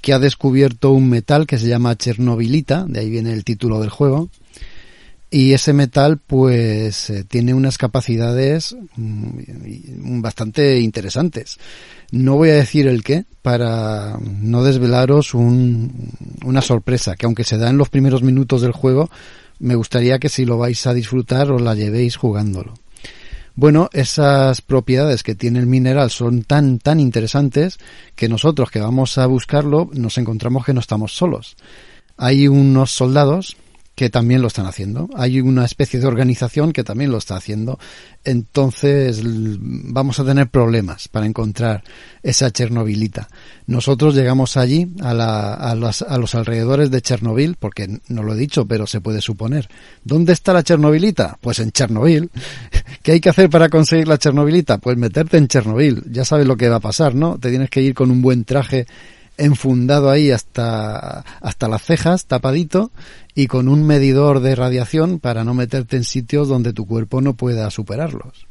[0.00, 3.90] que ha descubierto un metal que se llama Chernobylita, de ahí viene el título del
[3.90, 4.28] juego.
[5.32, 11.58] Y ese metal, pues, eh, tiene unas capacidades mm, bastante interesantes.
[12.10, 17.70] No voy a decir el qué para no desvelaros una sorpresa, que aunque se da
[17.70, 19.08] en los primeros minutos del juego,
[19.60, 22.74] me gustaría que si lo vais a disfrutar os la llevéis jugándolo.
[23.54, 27.78] Bueno, esas propiedades que tiene el mineral son tan, tan interesantes
[28.14, 31.56] que nosotros que vamos a buscarlo nos encontramos que no estamos solos.
[32.16, 33.56] Hay unos soldados
[33.94, 35.10] que también lo están haciendo.
[35.14, 37.78] Hay una especie de organización que también lo está haciendo.
[38.24, 41.82] Entonces vamos a tener problemas para encontrar
[42.22, 43.28] esa Chernobylita.
[43.66, 48.34] Nosotros llegamos allí a, la, a, los, a los alrededores de Chernobyl, porque no lo
[48.34, 49.68] he dicho, pero se puede suponer.
[50.02, 51.38] ¿Dónde está la Chernobylita?
[51.40, 52.30] Pues en Chernobyl.
[53.02, 54.78] ¿Qué hay que hacer para conseguir la Chernobylita?
[54.78, 56.04] Pues meterte en Chernobyl.
[56.10, 57.38] Ya sabes lo que va a pasar, ¿no?
[57.38, 58.86] Te tienes que ir con un buen traje
[59.40, 62.92] enfundado ahí hasta, hasta las cejas, tapadito,
[63.34, 67.34] y con un medidor de radiación para no meterte en sitios donde tu cuerpo no
[67.34, 68.46] pueda superarlos.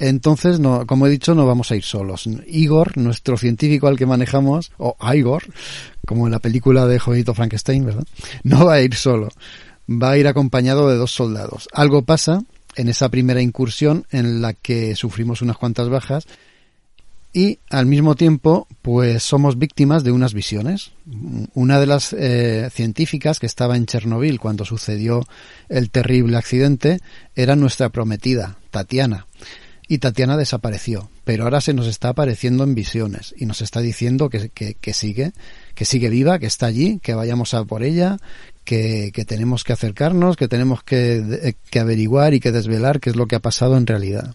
[0.00, 2.28] Entonces, no, como he dicho, no vamos a ir solos.
[2.46, 5.44] Igor, nuestro científico al que manejamos, o Igor,
[6.06, 8.04] como en la película de Jovenito Frankenstein, ¿verdad?
[8.44, 9.28] No va a ir solo.
[9.90, 11.68] Va a ir acompañado de dos soldados.
[11.72, 12.42] Algo pasa
[12.76, 16.26] en esa primera incursión en la que sufrimos unas cuantas bajas
[17.38, 20.90] y al mismo tiempo pues somos víctimas de unas visiones.
[21.54, 25.24] Una de las eh, científicas que estaba en Chernobyl cuando sucedió
[25.68, 26.98] el terrible accidente
[27.36, 29.28] era nuestra prometida, Tatiana.
[29.86, 34.30] Y Tatiana desapareció, pero ahora se nos está apareciendo en visiones y nos está diciendo
[34.30, 34.50] que,
[34.92, 35.30] sigue,
[35.76, 38.16] que sigue viva, que está allí, que vayamos a por ella,
[38.64, 43.16] que, que tenemos que acercarnos, que tenemos que, que averiguar y que desvelar qué es
[43.16, 44.34] lo que ha pasado en realidad.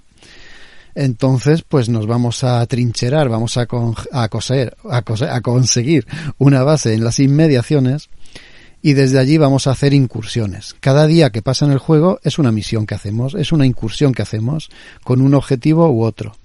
[0.95, 3.61] Entonces, pues nos vamos a trincherar, vamos a,
[4.11, 5.03] a, coser, a,
[5.35, 6.05] a conseguir
[6.37, 8.09] una base en las inmediaciones
[8.81, 10.75] y desde allí vamos a hacer incursiones.
[10.81, 14.13] Cada día que pasa en el juego es una misión que hacemos, es una incursión
[14.13, 14.69] que hacemos
[15.03, 16.35] con un objetivo u otro.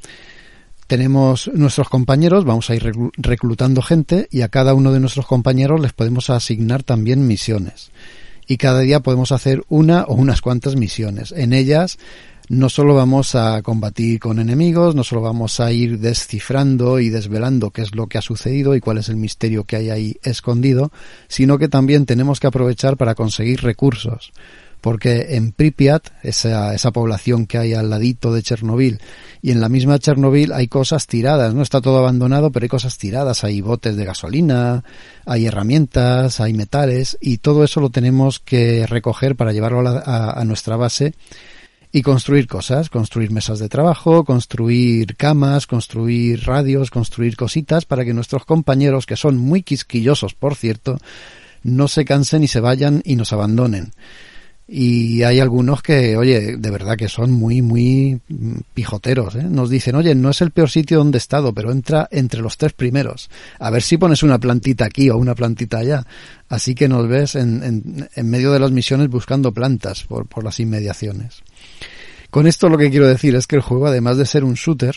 [0.87, 5.81] Tenemos nuestros compañeros, vamos a ir reclutando gente y a cada uno de nuestros compañeros
[5.81, 7.91] les podemos asignar también misiones.
[8.47, 11.33] Y cada día podemos hacer una o unas cuantas misiones.
[11.33, 11.99] En ellas
[12.49, 17.71] no solo vamos a combatir con enemigos, no solo vamos a ir descifrando y desvelando
[17.71, 20.91] qué es lo que ha sucedido y cuál es el misterio que hay ahí escondido,
[21.29, 24.33] sino que también tenemos que aprovechar para conseguir recursos.
[24.81, 29.01] Porque en Pripyat, esa, esa población que hay al ladito de Chernobyl,
[29.43, 32.97] y en la misma Chernobyl hay cosas tiradas, no está todo abandonado, pero hay cosas
[32.97, 34.85] tiradas, hay botes de gasolina,
[35.27, 40.77] hay herramientas, hay metales, y todo eso lo tenemos que recoger para llevarlo a nuestra
[40.77, 41.13] base
[41.91, 48.15] y construir cosas, construir mesas de trabajo, construir camas, construir radios, construir cositas para que
[48.15, 50.99] nuestros compañeros, que son muy quisquillosos, por cierto,
[51.63, 53.93] no se cansen y se vayan y nos abandonen.
[54.71, 58.21] Y hay algunos que, oye, de verdad que son muy, muy
[58.75, 59.35] pijoteros.
[59.37, 59.45] ¿eh?
[59.45, 62.59] Nos dicen, oye, no es el peor sitio donde he estado, pero entra entre los
[62.59, 63.31] tres primeros.
[63.59, 66.05] A ver si pones una plantita aquí o una plantita allá.
[66.51, 70.45] Así que nos ves en, en, en medio de las misiones buscando plantas por, por
[70.45, 71.43] las inmediaciones.
[72.31, 74.97] Con esto lo que quiero decir es que el juego, además de ser un shooter,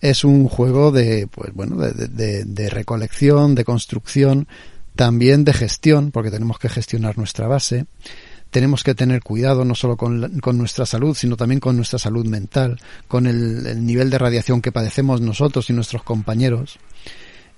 [0.00, 4.46] es un juego de, pues bueno, de, recolección, de construcción,
[4.94, 7.86] también de gestión, porque tenemos que gestionar nuestra base.
[8.50, 12.26] Tenemos que tener cuidado no solo con, con nuestra salud, sino también con nuestra salud
[12.26, 16.78] mental, con el nivel de radiación que padecemos nosotros y nuestros compañeros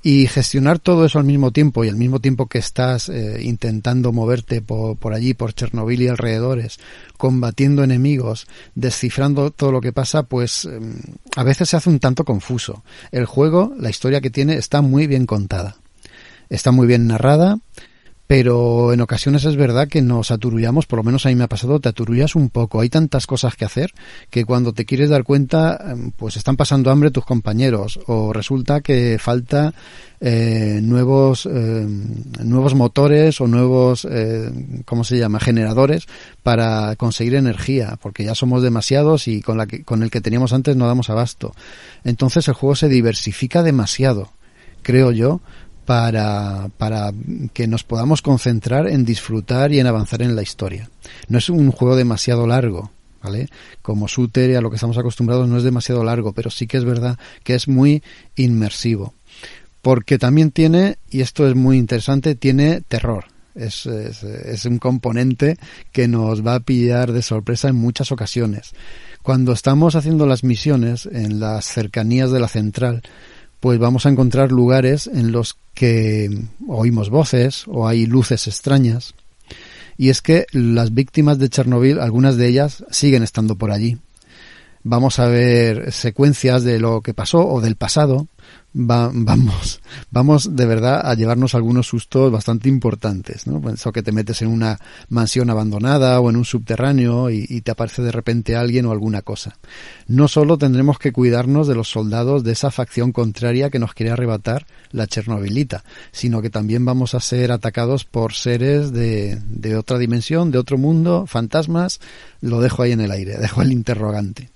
[0.03, 4.12] y gestionar todo eso al mismo tiempo y al mismo tiempo que estás eh, intentando
[4.12, 6.81] moverte por, por, allí, por Chernobyl y alrededores,
[7.16, 10.97] combatiendo enemigos, descifrando todo lo que pasa, pues em,
[11.37, 12.83] a veces se hace un tanto confuso.
[13.12, 15.77] El juego, la historia que tiene, está muy bien contada.
[16.49, 17.59] Está muy bien narrada,
[18.32, 21.48] pero en ocasiones es verdad que nos aturullamos, por lo menos a mí me ha
[21.48, 22.80] pasado, te aturullas un poco.
[22.80, 23.92] Hay tantas cosas que hacer
[24.30, 28.80] que cuando te quieres dar cuenta, em, pues están pasando hambre tus compañeros o resulta
[28.80, 29.74] que falta
[30.18, 31.86] eh, nuevos eh,
[32.42, 34.50] nuevos motores o nuevos eh,
[34.86, 35.38] ¿cómo se llama?
[35.38, 36.06] generadores
[36.42, 40.54] para conseguir energía porque ya somos demasiados y con la que, con el que teníamos
[40.54, 41.54] antes no damos abasto
[42.04, 44.30] entonces el juego se diversifica demasiado
[44.82, 45.40] creo yo
[45.84, 47.12] para, para
[47.52, 50.90] que nos podamos concentrar en disfrutar y en avanzar en la historia.
[51.28, 52.90] No es un juego demasiado largo,
[53.22, 53.48] ¿vale?
[53.82, 56.84] Como shooter a lo que estamos acostumbrados no es demasiado largo, pero sí que es
[56.84, 58.02] verdad que es muy
[58.36, 59.14] inmersivo.
[59.80, 63.24] Porque también tiene, y esto es muy interesante, tiene terror.
[63.54, 65.59] Es, es un componente
[65.90, 68.72] que nos va a pillar de sorpresa en muchas ocasiones.
[69.22, 73.02] Cuando estamos haciendo las misiones en las cercanías de la central,
[73.62, 76.28] pues vamos a encontrar lugares en los que
[76.66, 79.14] oímos voces o hay luces extrañas.
[79.97, 83.98] Y es que las víctimas de Chernobyl, algunas de ellas siguen estando por allí.
[84.82, 88.26] Vamos a ver secuencias de lo que pasó o del pasado,
[88.74, 89.81] vamos,
[90.11, 93.62] vamos de verdad a llevarnos algunos sustos bastante importantes, ¿no?
[93.70, 94.78] Eso que te metes en una
[95.09, 99.59] mansión abandonada o en un subterráneo y, te aparece de repente alguien o alguna cosa.
[100.07, 104.12] No solo tendremos que cuidarnos de los soldados de esa facción contraria que nos quiere
[104.12, 109.99] arrebatar la Chernobylita, sino que también vamos a ser atacados por seres de, de otra
[109.99, 112.01] dimensión, de otro mundo, fantasmas.
[112.40, 114.52] Lo dejo ahí en el aire, dejo el interrogante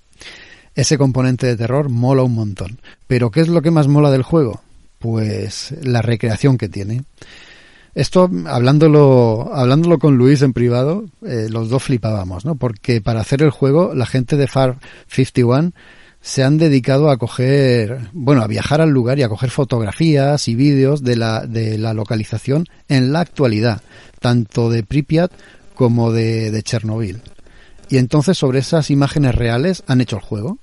[0.77, 2.79] ese componente de terror mola un montón.
[3.07, 4.61] Pero ¿qué es lo que más mola del juego?
[4.99, 7.03] Pues la recreación que tiene.
[7.95, 12.55] Esto, hablándolo, hablándolo con Luis en privado, eh, los dos flipábamos, ¿no?
[12.55, 14.77] Porque para hacer el juego, la gente de Far
[15.07, 15.71] 51
[16.21, 20.53] se han dedicado a coger, bueno, a viajar al lugar y a coger fotografías y
[20.53, 23.81] vídeos de la, de la localización en la actualidad,
[24.19, 25.31] tanto de Pripyat
[25.73, 27.21] como de, de Chernobyl.
[27.89, 30.59] Y entonces sobre esas imágenes reales han hecho el juego.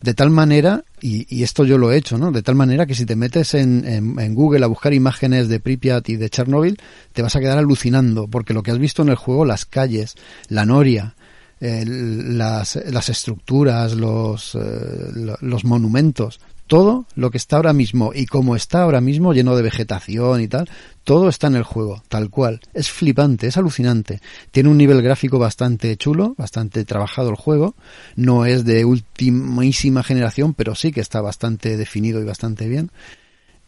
[0.00, 2.30] De tal manera, y, esto yo lo he hecho, ¿no?
[2.30, 6.08] De tal manera que si te metes en, en, Google a buscar imágenes de Pripyat
[6.08, 6.78] y de Chernobyl,
[7.12, 10.14] te vas a quedar alucinando, porque lo que has visto en el juego, las calles,
[10.48, 11.16] la noria,
[11.60, 19.00] las, estructuras, eh, los monumentos, todo lo que está ahora mismo y como está ahora
[19.00, 20.68] mismo lleno de vegetación y tal,
[21.08, 22.60] todo está en el juego, tal cual.
[22.74, 24.20] Es flipante, es alucinante.
[24.50, 27.74] Tiene un nivel gráfico bastante chulo, bastante trabajado el juego.
[28.14, 32.90] No es de ultimísima generación, pero sí que está bastante definido y bastante bien.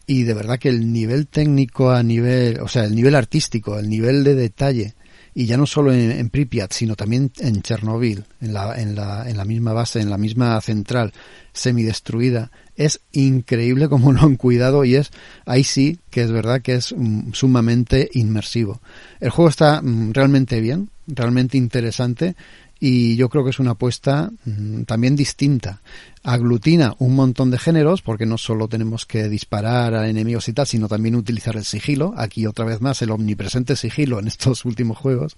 [0.05, 3.89] Y de verdad que el nivel técnico a nivel, o sea, el nivel artístico, el
[3.89, 4.93] nivel de detalle,
[5.33, 9.35] y ya no solo en, Pripyat, sino también en Chernobyl, en la, en, la, en
[9.35, 11.11] la misma base, en la misma central
[11.53, 12.51] semidestruida,
[12.85, 15.11] es increíble como lo han cuidado y es
[15.45, 18.81] ahí sí que es verdad que es mm, sumamente inmersivo.
[19.19, 22.35] El juego está mm, realmente bien, realmente interesante
[22.79, 25.81] y yo creo que es una apuesta mm, también distinta.
[26.23, 30.65] Aglutina un montón de géneros porque no solo tenemos que disparar a enemigos y tal,
[30.65, 32.13] sino también utilizar el sigilo.
[32.17, 35.35] Aquí otra vez más el omnipresente sigilo en estos últimos juegos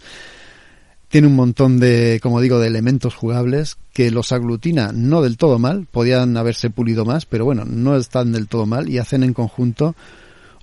[1.13, 5.59] tiene un montón de, como digo, de elementos jugables que los aglutina no del todo
[5.59, 9.35] mal, podían haberse pulido más, pero bueno, no están del todo mal y hacen en
[9.35, 9.93] conjunto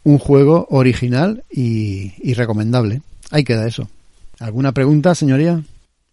[0.02, 3.00] un juego original y, recomendable.
[3.30, 3.88] Ahí queda eso.
[4.40, 5.62] ¿Alguna pregunta, señoría?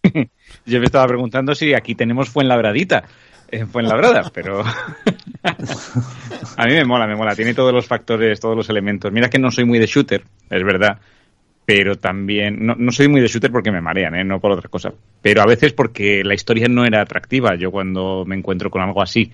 [0.66, 3.02] Yo me estaba preguntando si aquí tenemos Fuenlabradita.
[3.50, 4.60] En Fuenlabrada, pero
[6.56, 7.34] a mí me mola, me mola.
[7.34, 9.10] Tiene todos los factores, todos los elementos.
[9.10, 11.00] Mira que no soy muy de shooter, es verdad
[11.68, 14.24] pero también no, no, soy muy de shooter porque me marean, ¿eh?
[14.24, 14.90] no por otra cosa,
[15.20, 17.56] pero a veces porque la historia no era atractiva.
[17.56, 19.30] Yo cuando me encuentro con algo así,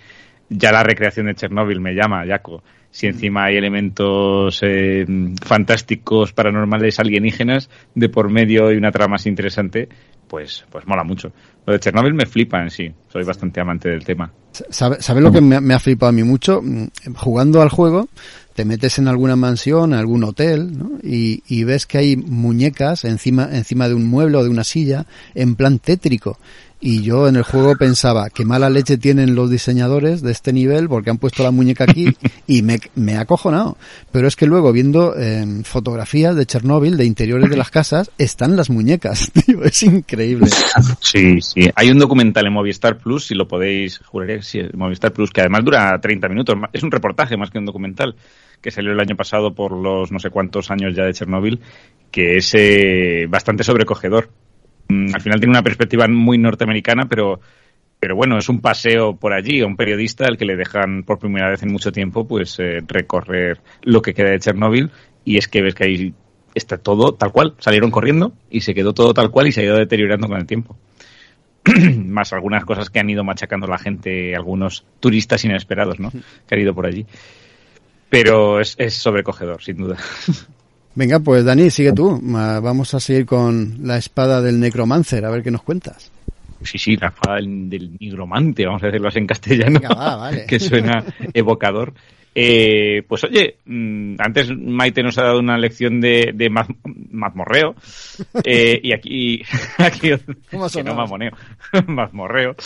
[0.48, 2.65] ya la recreación de Chernobyl me llama, Jaco.
[2.90, 5.06] Si encima hay elementos eh,
[5.44, 9.89] fantásticos, paranormales, alienígenas de por medio y una trama más interesante,
[10.27, 11.32] pues, pues mola mucho.
[11.65, 12.93] Lo de Chernobyl me flipa en sí.
[13.12, 14.28] Soy bastante amante del tema.
[14.51, 16.61] ¿Sabe, sabe lo que me, me, ha flipado a mí mucho?
[16.61, 18.09] Mm, jugando al juego,
[18.55, 20.93] te metes en alguna mansión, en algún hotel, ¿no?
[21.03, 25.07] y, y, ves que hay muñecas encima, encima de un mueble o de una silla,
[25.35, 26.39] en plan tétrico.
[26.86, 30.86] Y yo en el juego pensaba, qué mala leche tienen los diseñadores de este nivel
[30.86, 32.15] porque han puesto la muñeca aquí
[32.47, 33.78] y me, me ha acojonado.
[34.12, 38.55] Pero es que luego viendo eh, fotografías de Chernóbil, de interiores de las casas, están
[38.55, 39.32] las muñecas.
[39.47, 40.51] Tío, es increíble.
[41.01, 41.70] Sí, sí.
[41.74, 45.65] Hay un documental en Movistar Plus, si lo podéis, juraré, sí, Movistar Plus, que además
[45.65, 46.55] dura 30 minutos.
[46.70, 48.15] Es un reportaje más que un documental
[48.61, 51.61] que salió el año pasado por los no sé cuántos años ya de Chernóbil,
[52.11, 54.28] que es eh, bastante sobrecogedor
[54.89, 57.40] al final tiene una perspectiva muy norteamericana, pero,
[58.01, 61.19] pero bueno, es un paseo por allí a un periodista al que le dejan por
[61.19, 64.90] primera vez en mucho tiempo pues eh, recorrer lo que queda de Chernóbil
[65.24, 66.15] y es que ves que ahí
[66.55, 67.55] está todo tal cual.
[67.59, 70.47] Salieron corriendo y se quedó todo tal cual y se ha ido deteriorando con el
[70.47, 70.77] tiempo.
[71.97, 76.11] Más algunas cosas que han ido machacando la gente, algunos turistas inesperados, ¿no?
[76.47, 77.06] Que han ido por allí.
[78.11, 79.97] Pero es, es sobrecogedor, sin duda.
[80.95, 82.21] Venga, pues Dani, sigue tú.
[82.23, 86.12] Vamos a seguir con la espada del necromancer, a ver qué nos cuentas.
[86.62, 89.81] Sí, sí, la espada del, nigromante, vamos a decirlo así en castellano,
[90.49, 91.93] que suena evocador.
[92.37, 97.77] Eh, pues oye, mm, antes Maite nos ha dado una lección de, de mazmorreo
[98.43, 99.41] eh, y aquí,
[99.79, 100.11] aquí
[100.51, 101.31] ¿Cómo que no mamoneo,
[101.87, 102.57] mazmorreo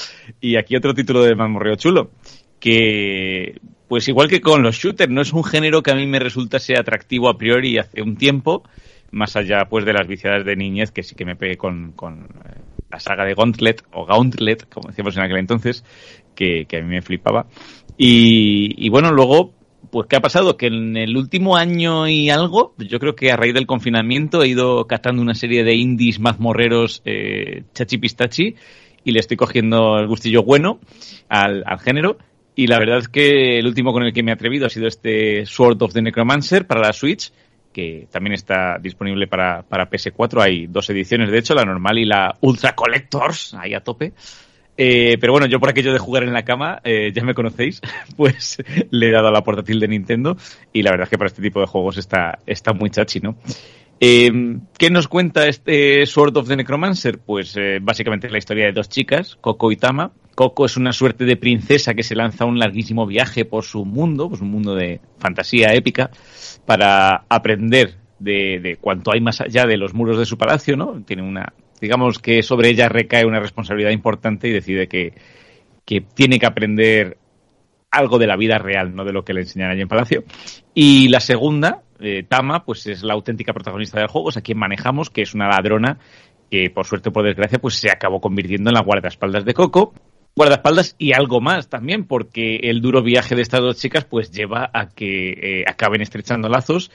[0.41, 2.13] y aquí otro título de mazmorreo chulo
[2.59, 6.19] que pues igual que con los shooters, no es un género que a mí me
[6.19, 8.63] resultase atractivo a priori hace un tiempo,
[9.11, 12.29] más allá pues de las viciadas de niñez que sí que me pegué con, con
[12.45, 12.61] eh,
[12.91, 15.85] la saga de Gauntlet, o Gauntlet, como decíamos en aquel entonces,
[16.35, 17.47] que, a mí me flipaba.
[17.97, 19.53] Y, bueno, luego,
[19.91, 20.57] pues ¿qué ha pasado?
[20.57, 24.49] Que en el último año y algo, yo creo que a raíz del confinamiento he
[24.49, 28.55] ido catando una serie de indies mazmorreros eh, chachi pistachi
[29.05, 30.81] y le estoy cogiendo el gustillo bueno
[31.29, 32.19] al, al género
[32.59, 34.89] Y la verdad es que el último con el que me he atrevido ha sido
[34.89, 37.33] este Sword of the Necromancer para la Switch,
[37.73, 40.43] que también está disponible para, para PS4.
[40.43, 44.13] Hay dos ediciones, de hecho, la normal y la Ultra Collectors, ahí a tope.
[44.77, 47.81] Eh, pero bueno, yo por aquello de jugar en la cama, eh, ya me conocéis,
[48.17, 48.59] pues
[48.91, 50.37] le he dado a la portátil de Nintendo
[50.73, 53.37] y la verdad es que para este tipo de juegos está, está muy chachi, ¿no?
[54.01, 54.33] Eh,
[54.77, 57.21] ¿Qué nos cuenta este Sword of the Necromancer?
[57.21, 60.11] Pues eh, básicamente la historia de dos chicas, Coco y Tama.
[60.39, 64.29] Coco es una suerte de princesa que se lanza un larguísimo viaje por su mundo,
[64.29, 66.13] pues un mundo de fantasía épica,
[66.65, 71.03] para aprender de, de cuanto hay más allá de los muros de su palacio, ¿no?
[71.05, 75.13] Tiene una, digamos que sobre ella recae una responsabilidad importante y decide que,
[75.85, 77.19] que tiene que aprender
[77.91, 80.23] algo de la vida real, no de lo que le enseñan allí en Palacio.
[80.73, 84.59] Y la segunda, eh, Tama, pues es la auténtica protagonista del juego, es a quien
[84.59, 85.99] manejamos, que es una ladrona
[86.49, 89.93] que por suerte o por desgracia pues se acabó convirtiendo en la guardaespaldas de Coco.
[90.39, 94.71] Guardaespaldas y algo más también, porque el duro viaje de estas dos chicas pues lleva
[94.73, 96.91] a que eh, acaben estrechando lazos.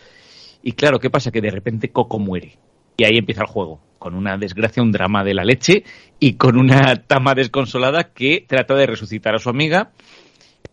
[0.63, 1.29] Y claro, ¿qué pasa?
[1.29, 2.57] Que de repente Coco muere.
[2.97, 5.83] Y ahí empieza el juego, con una desgracia, un drama de la leche
[6.19, 9.91] y con una Tama desconsolada que trata de resucitar a su amiga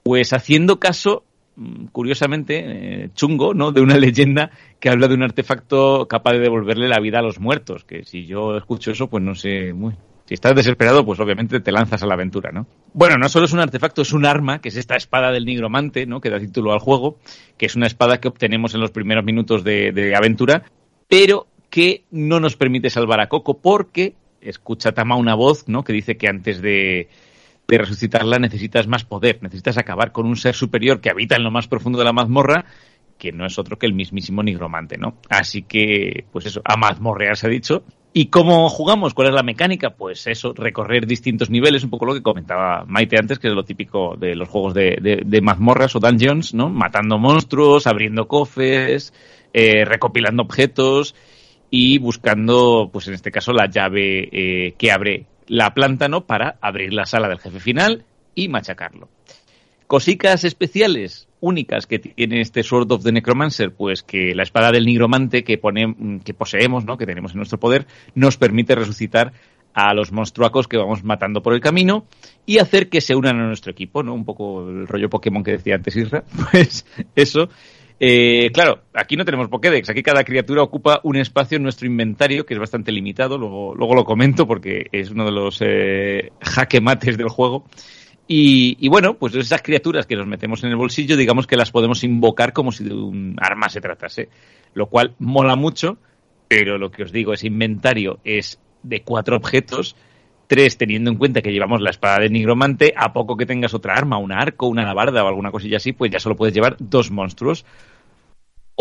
[0.02, 1.24] pues haciendo caso,
[1.56, 3.72] mm, curiosamente, eh, chungo, ¿no?
[3.72, 7.40] De una leyenda que habla de un artefacto capaz de devolverle la vida a los
[7.40, 7.84] muertos.
[7.84, 9.94] Que si yo escucho eso, pues no sé, muy,
[10.30, 12.64] si estás desesperado, pues obviamente te lanzas a la aventura, ¿no?
[12.92, 16.06] Bueno, no solo es un artefacto, es un arma, que es esta espada del nigromante,
[16.06, 16.20] ¿no?
[16.20, 17.18] Que da título al juego,
[17.58, 20.62] que es una espada que obtenemos en los primeros minutos de, de aventura,
[21.08, 25.82] pero que no nos permite salvar a Coco porque escucha Tama una voz, ¿no?
[25.82, 27.08] Que dice que antes de,
[27.66, 31.50] de resucitarla necesitas más poder, necesitas acabar con un ser superior que habita en lo
[31.50, 32.66] más profundo de la mazmorra,
[33.18, 35.16] que no es otro que el mismísimo nigromante, ¿no?
[35.28, 37.82] Así que, pues eso, a mazmorrear se ha dicho.
[38.12, 39.14] ¿Y cómo jugamos?
[39.14, 39.90] ¿Cuál es la mecánica?
[39.90, 43.64] Pues eso, recorrer distintos niveles, un poco lo que comentaba Maite antes, que es lo
[43.64, 46.70] típico de los juegos de, mazmorras o dungeons, ¿no?
[46.70, 49.14] Matando monstruos, abriendo cofres,
[49.52, 51.14] eh, recopilando objetos
[51.70, 56.26] y buscando, pues en este caso, la llave eh, que abre la planta, ¿no?
[56.26, 58.04] Para abrir la sala del jefe final
[58.34, 59.08] y machacarlo.
[59.86, 64.86] Cosicas especiales, únicas que tiene este Sword of the Necromancer, pues que la espada del
[64.86, 66.96] nigromante que, pone, que poseemos, ¿no?
[66.96, 69.32] que tenemos en nuestro poder, nos permite resucitar
[69.74, 72.04] a los monstruacos que vamos matando por el camino
[72.46, 74.14] y hacer que se unan a nuestro equipo, ¿no?
[74.14, 76.24] Un poco el rollo Pokémon que decía antes Isra.
[76.50, 76.84] Pues
[77.14, 77.48] eso.
[78.02, 82.46] Eh, claro, aquí no tenemos Pokédex, aquí cada criatura ocupa un espacio en nuestro inventario
[82.46, 86.80] que es bastante limitado, luego, luego lo comento porque es uno de los eh, jaque
[86.80, 87.66] mates del juego.
[88.32, 91.72] Y, y, bueno, pues esas criaturas que nos metemos en el bolsillo, digamos que las
[91.72, 94.28] podemos invocar como si de un arma se tratase,
[94.72, 95.98] lo cual mola mucho,
[96.46, 99.96] pero lo que os digo, ese inventario es de cuatro objetos,
[100.46, 103.94] tres teniendo en cuenta que llevamos la espada de nigromante, a poco que tengas otra
[103.94, 107.10] arma, un arco, una alabarda o alguna cosilla así, pues ya solo puedes llevar dos
[107.10, 107.66] monstruos.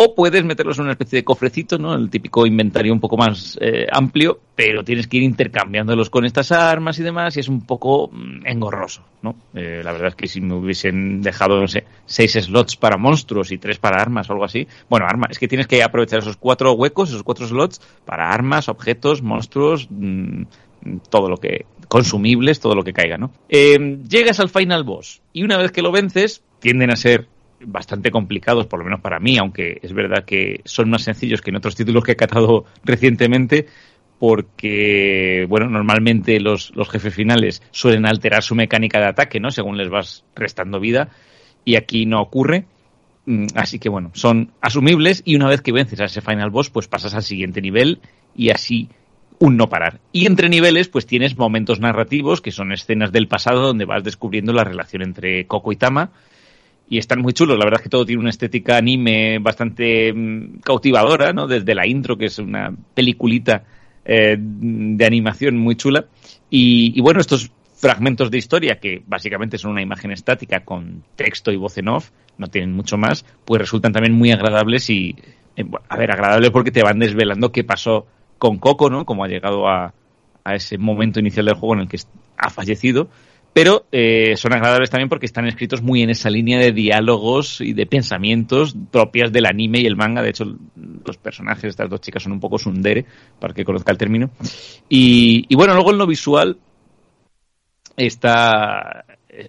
[0.02, 1.94] O puedes meterlos en una especie de cofrecito, ¿no?
[1.94, 6.54] El típico inventario un poco más eh, amplio, pero tienes que ir intercambiándolos con estas
[6.54, 9.36] armas y demás, y es un poco mm, engorroso, ¿no?
[9.54, 13.52] Eh, la verdad es que si me hubiesen dejado, no sé, seis slots para monstruos
[13.52, 14.66] y tres para armas o algo así.
[14.90, 18.70] Bueno, armas, es que tienes que aprovechar esos cuatro huecos, esos cuatro slots, para armas,
[18.70, 20.44] objetos, monstruos, mmm,
[21.10, 21.66] todo lo que.
[21.90, 23.32] consumibles, todo lo que caiga, ¿no?
[23.50, 27.28] Eh, llegas al final boss, y una vez que lo vences, tienden a ser
[27.66, 31.50] bastante complicados, por lo menos para mí, aunque es verdad que son más sencillos que
[31.50, 33.68] en otros títulos que he catado recientemente,
[34.20, 39.50] porque, bueno, normalmente los, los jefes finales suelen alterar su mecánica de ataque, ¿no?
[39.50, 41.10] Según les vas restando vida,
[41.64, 42.66] y aquí no ocurre.
[43.54, 46.88] Así que, bueno, son asumibles y una vez que vences a ese final boss, pues
[46.88, 48.00] pasas al siguiente nivel
[48.36, 48.90] y así
[49.40, 50.00] un no parar.
[50.12, 54.52] Y entre niveles, pues tienes momentos narrativos, que son escenas del pasado donde vas descubriendo
[54.52, 56.12] la relación entre Coco y Tama,
[56.90, 57.58] y están muy chulos.
[57.58, 61.48] La verdad es que todo tiene una estética anime bastante mm, cautivadora, ¿no?
[61.48, 63.64] Desde la intro, que es una peliculita
[64.04, 66.06] eh, de animación muy chula.
[66.50, 71.52] Y, y, bueno, estos fragmentos de historia, que básicamente son una imagen estática con texto
[71.52, 75.16] y voz en off, no tienen mucho más, pues resultan también muy agradables y,
[75.56, 78.08] eh, a ver, agradables porque te van desvelando qué pasó
[78.40, 79.06] con Coco, ¿no?
[79.06, 79.94] Como ha llegado a,
[80.44, 82.00] a ese momento inicial del juego en el que
[82.38, 83.10] ha fallecido
[83.60, 87.74] pero eh, son agradables también porque están escritos muy en esa línea de diálogos y
[87.74, 90.22] de pensamientos propias del anime y el manga.
[90.22, 90.46] De hecho,
[91.06, 93.04] los personajes estas dos chicas son un poco sundere,
[93.38, 94.30] para que conozca el término.
[94.88, 96.58] Y, bueno, luego en lo visual
[97.98, 99.04] está,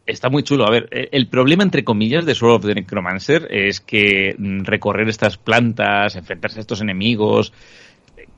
[0.04, 0.66] está muy chulo.
[0.66, 4.34] A ver, el problema, entre comillas, de Sword of the Necromancer es que
[4.64, 7.52] recorrer estas plantas, enfrentarse a estos enemigos,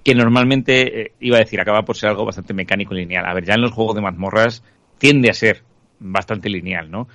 [0.05, 3.25] que normalmente, eh, iba a decir, acaba por ser algo bastante mecánico y lineal.
[3.25, 4.63] A ver, ya en los juegos de mazmorras
[5.03, 5.65] tiende a ser
[5.99, 7.09] bastante lineal, ¿no?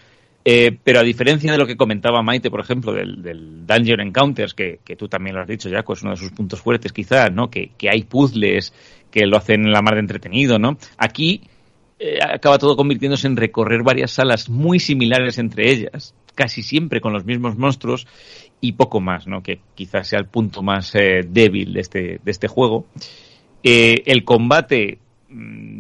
[0.44, 4.82] Eh, pero a diferencia de lo que comentaba Maite, por ejemplo, del, Dungeon Encounters, que,
[4.84, 7.50] que, tú también lo has dicho, Jaco, es uno de sus puntos fuertes quizás, ¿no?
[7.50, 8.74] Que, que hay puzzles
[9.10, 10.78] que lo hacen la mar de entretenido, ¿no?
[10.98, 11.44] Aquí
[11.98, 17.14] eh, acaba todo convirtiéndose en recorrer varias salas muy similares entre ellas, casi siempre con
[17.14, 18.06] los mismos monstruos
[18.60, 19.42] y poco más, ¿no?
[19.42, 22.86] Que quizás sea el punto más eh, débil de este, de este juego.
[23.64, 25.00] El combate,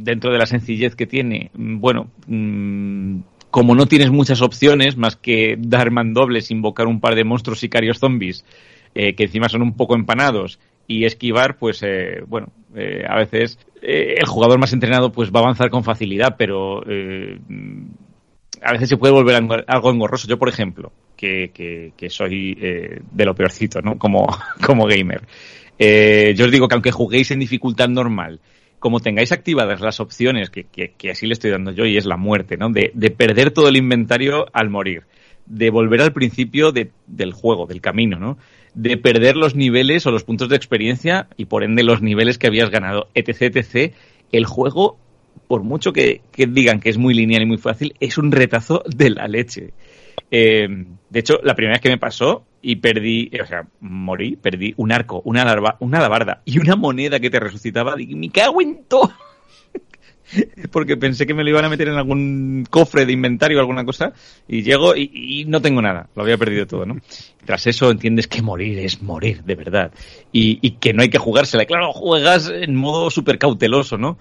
[0.04, 3.20] dentro de la sencillez que tiene, mm, bueno, mmm,
[3.52, 8.00] como no tienes muchas opciones más que dar mandobles, invocar un par de monstruos sicarios
[8.00, 8.46] zombies,
[8.94, 13.60] eh, que encima son un poco empanados, y esquivar, pues eh, bueno, eh, a veces
[13.82, 19.14] el jugador más entrenado pues va a avanzar con facilidad, pero a veces se puede
[19.14, 19.36] volver
[19.68, 20.28] algo engorroso.
[20.28, 23.98] Yo, por ejemplo, que, soy de lo peorcito, ¿no?
[23.98, 24.28] Como,
[24.66, 25.22] como gamer.
[26.36, 28.40] Yo os digo que aunque juguéis en dificultad normal,
[28.80, 32.06] como tengáis activadas las opciones, que, que, que así le estoy dando yo, y es
[32.06, 32.70] la muerte, ¿no?
[32.70, 35.04] De, de perder todo el inventario al morir,
[35.46, 38.38] de volver al principio de, del juego, del camino, ¿no?
[38.76, 42.48] De perder los niveles o los puntos de experiencia y por ende los niveles que
[42.48, 43.94] habías ganado, etc, etc.
[44.32, 44.98] El juego,
[45.48, 49.10] por mucho que, digan que es muy lineal y muy fácil, es un retazo de
[49.10, 49.74] la leche.
[50.30, 50.68] Eh,
[51.10, 54.92] de hecho, la primera vez que me pasó y perdí, o sea, morí, perdí un
[54.92, 57.96] arco, una, larva, una alabarda y una moneda que te resucitaba.
[58.00, 59.12] Y me cago en todo.
[60.72, 63.86] Porque pensé que me lo iban a meter en algún cofre de inventario o alguna
[63.86, 64.14] cosa.
[64.48, 66.10] Y llego y, y, no tengo nada.
[66.16, 66.98] Lo había perdido todo, ¿no?
[67.46, 69.92] Tras eso entiendes que morir es morir, de verdad.
[70.32, 71.64] Y, y que no hay que jugársela.
[71.64, 74.18] Y claro, juegas en modo súper cauteloso, ¿no?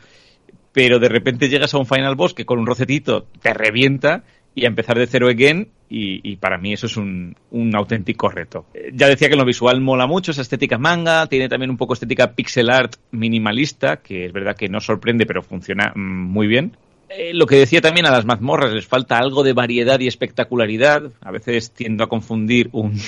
[0.73, 4.25] Pero de repente llegas a un final boss que con un rocetito te revienta
[4.57, 7.37] y a empezar de cero again y, para mí eso es un,
[7.75, 8.67] auténtico reto.
[8.93, 12.33] Ya decía que lo visual mola mucho, esa estética manga, tiene también un poco estética
[12.33, 16.77] pixel art minimalista, que es verdad que no sorprende pero funciona muy bien.
[17.09, 21.13] Eh, lo que decía también a las mazmorras, les falta algo de variedad y espectacularidad.
[21.21, 22.99] A veces tiendo a confundir un,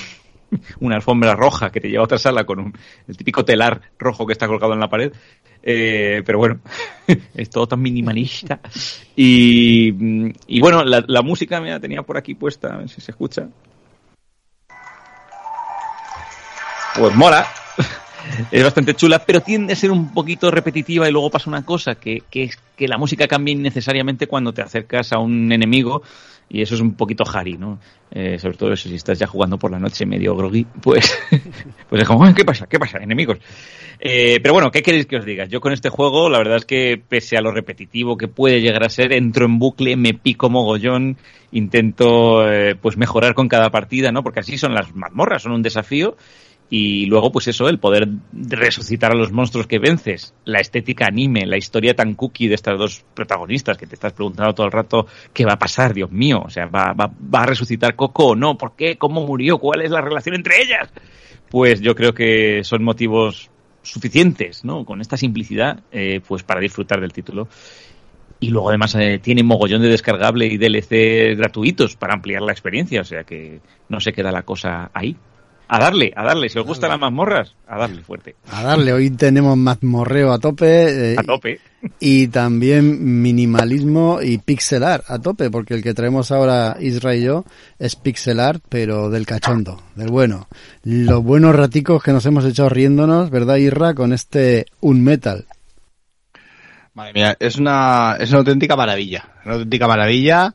[0.81, 2.73] una alfombra roja que te lleva a otra sala con un,
[3.07, 5.13] el típico telar rojo que está colgado en la pared.
[5.63, 6.61] Eh, pero bueno,
[7.35, 8.61] es todo tan minimalista.
[9.17, 9.93] Y,
[10.47, 13.11] y bueno, la, la, música me la tenía por aquí puesta, a ver si se
[13.11, 13.49] escucha.
[16.97, 17.47] Pues mola.
[18.51, 21.95] Es bastante chula, pero tiende a ser un poquito repetitiva y luego pasa una cosa,
[21.97, 26.03] que, que es que la música cambia innecesariamente cuando te acercas a un enemigo
[26.51, 27.79] y eso es un poquito Harry, ¿no?
[28.11, 31.19] Eh, sobre todo eso, si estás ya jugando por la noche medio groggy, pues,
[31.91, 32.67] pues es ¿qué pasa?
[32.67, 32.99] ¿Qué pasa?
[32.99, 33.39] Enemigos.
[34.01, 35.45] Eh, pero bueno, ¿qué queréis que os diga?
[35.45, 38.85] Yo con este juego, la verdad es que pese a lo repetitivo que puede llegar
[38.85, 41.19] a ser, entro en bucle, me pico mogollón,
[41.53, 44.23] intento eh, pues mejorar con cada partida, ¿no?
[44.23, 46.17] Porque así son las mazmorras, son un desafío
[46.71, 51.47] y luego pues eso, el poder resucitar a los monstruos que vences, la estética anime,
[51.47, 55.07] la historia tan cookie de estas dos protagonistas que te estás preguntando todo el rato
[55.33, 58.37] qué va a pasar, Dios mío, o sea, va, va, va a resucitar Coco o
[58.37, 58.97] no, ¿por qué?
[58.97, 59.59] ¿Cómo murió?
[59.59, 60.91] ¿Cuál es la relación entre ellas?
[61.49, 63.51] Pues yo creo que son motivos
[63.83, 64.85] suficientes, ¿no?
[64.85, 67.49] Con esta simplicidad, eh, pues para disfrutar del título.
[68.41, 73.01] Y luego además eh, tiene mogollón de descargable y DLC gratuitos para ampliar la experiencia,
[73.01, 75.17] o sea que no se queda la cosa ahí.
[75.71, 76.49] A darle, a darle.
[76.49, 78.35] Si os gustan las mazmorras, a darle fuerte.
[78.51, 78.95] A darle.
[78.95, 81.13] Hoy tenemos mazmorreo a tope.
[81.13, 81.61] Eh, a tope.
[82.01, 87.45] Y también minimalismo y pixelar a tope, porque el que traemos ahora Israel y yo
[87.79, 90.49] es pixelar, pero del cachondo, del bueno.
[90.85, 93.93] Los buenos raticos que nos hemos echado riéndonos, ¿verdad, Irra?
[93.93, 95.45] Con este Un Metal.
[96.95, 99.29] Madre mía, es una, es una auténtica maravilla.
[99.45, 100.55] Una auténtica maravilla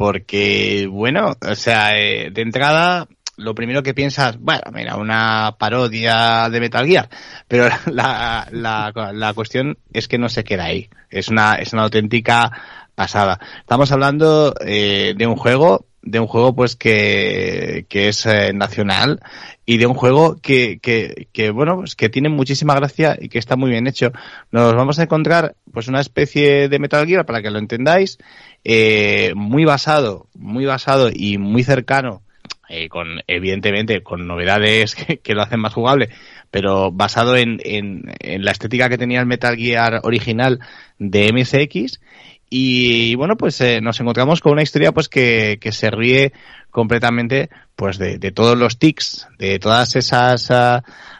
[0.00, 3.06] porque, bueno, o sea, eh, de entrada
[3.40, 7.08] lo primero que piensas, bueno, mira, una parodia de Metal Gear,
[7.48, 10.88] pero la, la, la cuestión es que no se queda ahí.
[11.10, 12.52] Es una, es una auténtica
[12.94, 13.40] pasada.
[13.60, 19.20] Estamos hablando eh, de un juego, de un juego pues que, que es eh, nacional
[19.64, 23.38] y de un juego que, que, que, bueno, pues que tiene muchísima gracia y que
[23.38, 24.12] está muy bien hecho.
[24.50, 28.18] Nos vamos a encontrar pues una especie de Metal Gear, para que lo entendáis,
[28.64, 32.22] eh, muy basado, muy basado y muy cercano
[32.72, 36.10] eh, con evidentemente con novedades que, lo hacen más jugable,
[36.52, 40.60] pero basado en, en, en, la estética que tenía el Metal Gear original
[40.96, 42.00] de MSX.
[42.48, 46.32] Y, y bueno, pues eh, nos encontramos con una historia pues que, que se ríe
[46.70, 50.48] completamente pues de, de, todos los tics, de todas esas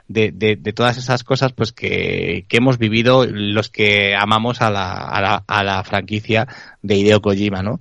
[0.06, 4.70] de, de, de, todas esas cosas pues que, que, hemos vivido los que amamos a
[4.70, 6.46] la, a la, a la franquicia
[6.82, 7.80] de Hideo Kojima, ¿no?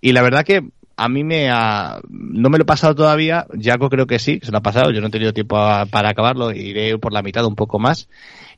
[0.00, 0.62] Y la verdad que
[0.96, 4.50] a mí me ha, no me lo he pasado todavía, Jaco creo que sí, se
[4.50, 7.44] lo ha pasado, yo no he tenido tiempo a, para acabarlo, iré por la mitad
[7.44, 8.08] un poco más.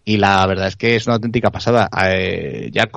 [0.09, 1.91] Y la verdad es que es una auténtica pasada.
[2.07, 2.89] Eh, ya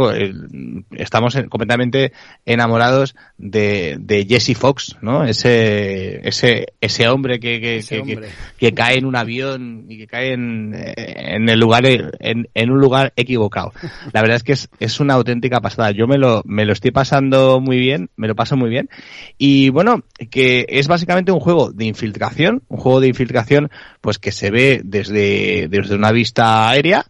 [0.91, 2.13] estamos completamente
[2.45, 5.25] enamorados de, de, Jesse Fox, ¿no?
[5.25, 10.73] Ese, ese, ese hombre que, que, que, cae en un avión y que cae en,
[10.73, 13.73] en el lugar, en, en, un lugar equivocado.
[14.13, 15.91] La verdad es que es, es una auténtica pasada.
[15.91, 18.89] Yo me lo, me lo estoy pasando muy bien, me lo paso muy bien.
[19.37, 23.69] Y bueno, que es básicamente un juego de infiltración, un juego de infiltración,
[23.99, 27.00] pues que se ve desde, desde una vista aérea,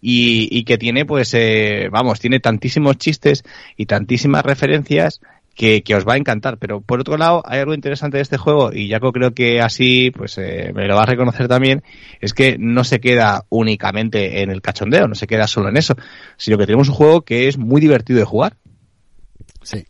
[0.00, 3.44] y, que tiene, pues, eh, vamos, tiene tantísimos chistes
[3.76, 5.20] y tantísimas referencias
[5.54, 6.56] que, os va a encantar.
[6.58, 10.10] Pero por otro lado, hay algo interesante de este juego, y Jaco creo que así,
[10.10, 11.82] pues, eh, me lo va a reconocer también,
[12.20, 15.94] es que no se queda únicamente en el cachondeo, no se queda solo en eso,
[16.36, 18.56] sino que tenemos un juego que es muy divertido de jugar.
[19.62, 19.84] Sí.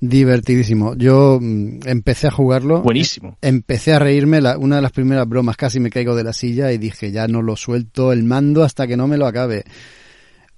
[0.00, 0.94] Divertidísimo.
[0.94, 2.82] Yo mm, empecé a jugarlo.
[2.82, 3.38] Buenísimo.
[3.40, 4.40] Empecé a reírme.
[4.58, 7.42] una de las primeras bromas casi me caigo de la silla y dije, ya no
[7.42, 9.64] lo suelto el mando hasta que no me lo acabe.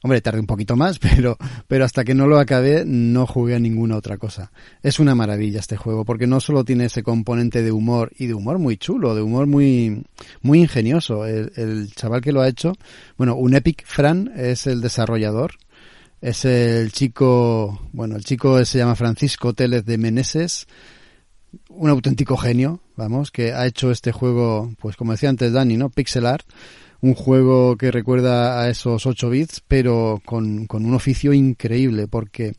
[0.03, 1.37] Hombre, tardé un poquito más, pero,
[1.67, 4.51] pero hasta que no lo acabé no jugué a ninguna otra cosa.
[4.83, 8.35] Es una maravilla este juego, porque no solo tiene ese componente de humor, y de
[8.35, 10.05] humor muy chulo, de humor muy,
[10.41, 11.27] muy ingenioso.
[11.27, 12.75] El, el chaval que lo ha hecho,
[13.17, 15.55] bueno, un Epic Fran es el desarrollador,
[16.21, 20.67] es el chico, bueno, el chico se llama Francisco Télez de Meneses,
[21.69, 25.91] un auténtico genio, vamos, que ha hecho este juego, pues como decía antes Dani, ¿no?
[25.91, 26.47] Pixel art,
[27.01, 32.55] un juego que recuerda a esos 8 bits, pero con, con un oficio increíble, porque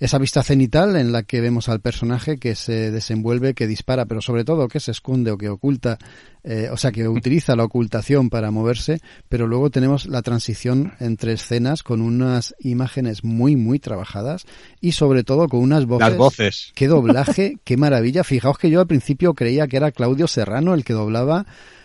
[0.00, 4.22] esa vista cenital en la que vemos al personaje que se desenvuelve, que dispara, pero
[4.22, 5.98] sobre todo que se esconde o que oculta,
[6.42, 11.34] eh, o sea, que utiliza la ocultación para moverse, pero luego tenemos la transición entre
[11.34, 14.46] escenas con unas imágenes muy, muy trabajadas
[14.80, 16.08] y sobre todo con unas voces.
[16.08, 16.72] Las voces.
[16.74, 18.24] Qué doblaje, qué maravilla.
[18.24, 21.44] Fijaos que yo al principio creía que era Claudio Serrano el que doblaba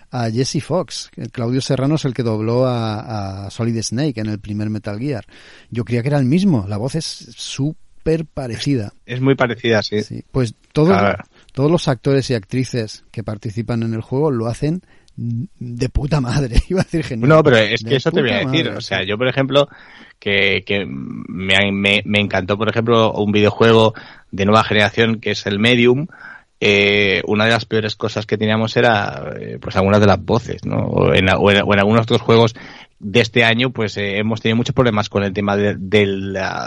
[0.09, 1.11] a Jesse Fox.
[1.33, 5.25] Claudio Serrano es el que dobló a, a, Solid Snake en el primer Metal Gear.
[5.69, 6.65] Yo creía que era el mismo.
[6.69, 7.84] La voz es súper
[8.33, 8.93] parecida.
[9.05, 10.23] Es muy parecida, sí.
[10.31, 10.97] pues todos,
[11.53, 14.81] todos los actores y actrices que participan en el juego lo hacen
[15.15, 16.61] de puta madre.
[16.69, 17.29] Iba a decir genial.
[17.29, 18.69] No, pero es que eso te voy a decir.
[18.69, 19.67] o sea, yo, por ejemplo,
[20.19, 23.93] que, que me, me, me, encantó, por ejemplo, un videojuego
[24.31, 26.07] de nueva generación que es el Medium.
[26.61, 30.65] Eh, una de las peores cosas que teníamos era eh, pues algunas de las voces,
[30.65, 30.77] ¿no?
[30.77, 32.55] O en, o en algunos otros juegos
[33.07, 35.77] de este año, pues eh, hemos tenido muchos problemas con el tema del,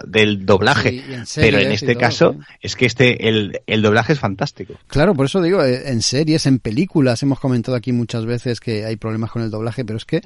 [0.06, 1.02] del doblaje.
[1.34, 4.74] pero en este caso, es que este, el, el doblaje es fantástico.
[4.86, 8.84] Claro, por eso digo, eh, en series, en películas, hemos comentado aquí muchas veces que
[8.84, 10.20] hay problemas con el doblaje, pero es que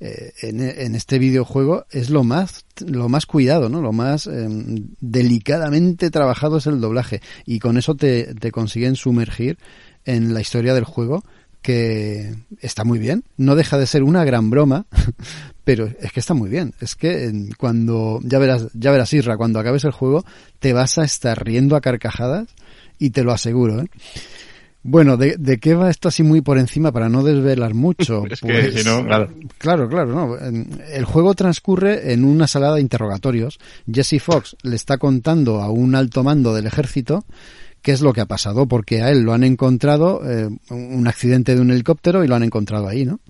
[0.00, 3.80] eh, en, en, este videojuego es lo más, lo más cuidado, ¿no?
[3.80, 4.28] Lo más
[5.00, 7.20] delicadamente trabajado es el doblaje.
[7.46, 9.58] Y con eso te, te consiguen sumergir
[10.04, 11.22] en la historia del juego
[11.62, 14.86] que está muy bien, no deja de ser una gran broma,
[15.64, 16.74] pero es que está muy bien.
[16.80, 20.24] Es que cuando, ya verás, ya verás Isra, cuando acabes el juego,
[20.58, 22.48] te vas a estar riendo a carcajadas
[22.98, 23.86] y te lo aseguro, ¿eh?
[24.84, 28.24] Bueno, ¿de, ¿de, qué va esto así muy por encima para no desvelar mucho?
[28.30, 29.32] es que pues, si no, claro.
[29.58, 30.36] Claro, claro, no.
[30.36, 33.60] El juego transcurre en una sala de interrogatorios.
[33.90, 37.24] Jesse Fox le está contando a un alto mando del ejército
[37.80, 41.54] qué es lo que ha pasado, porque a él lo han encontrado, eh, un accidente
[41.54, 43.20] de un helicóptero y lo han encontrado ahí, ¿no?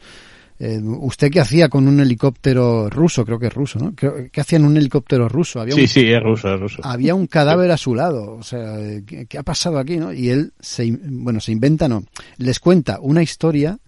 [0.64, 3.24] Eh, ¿Usted qué hacía con un helicóptero ruso?
[3.24, 3.96] Creo que es ruso, ¿no?
[3.96, 5.60] ¿Qué hacía en un helicóptero ruso?
[5.60, 6.82] Había sí, sí, es ruso, es ruso.
[6.84, 8.36] Había un cadáver a su lado.
[8.36, 10.12] O sea, ¿qué, ha pasado aquí, no?
[10.12, 12.04] Y él, se, bueno, se inventa, no.
[12.36, 13.80] Les cuenta una historia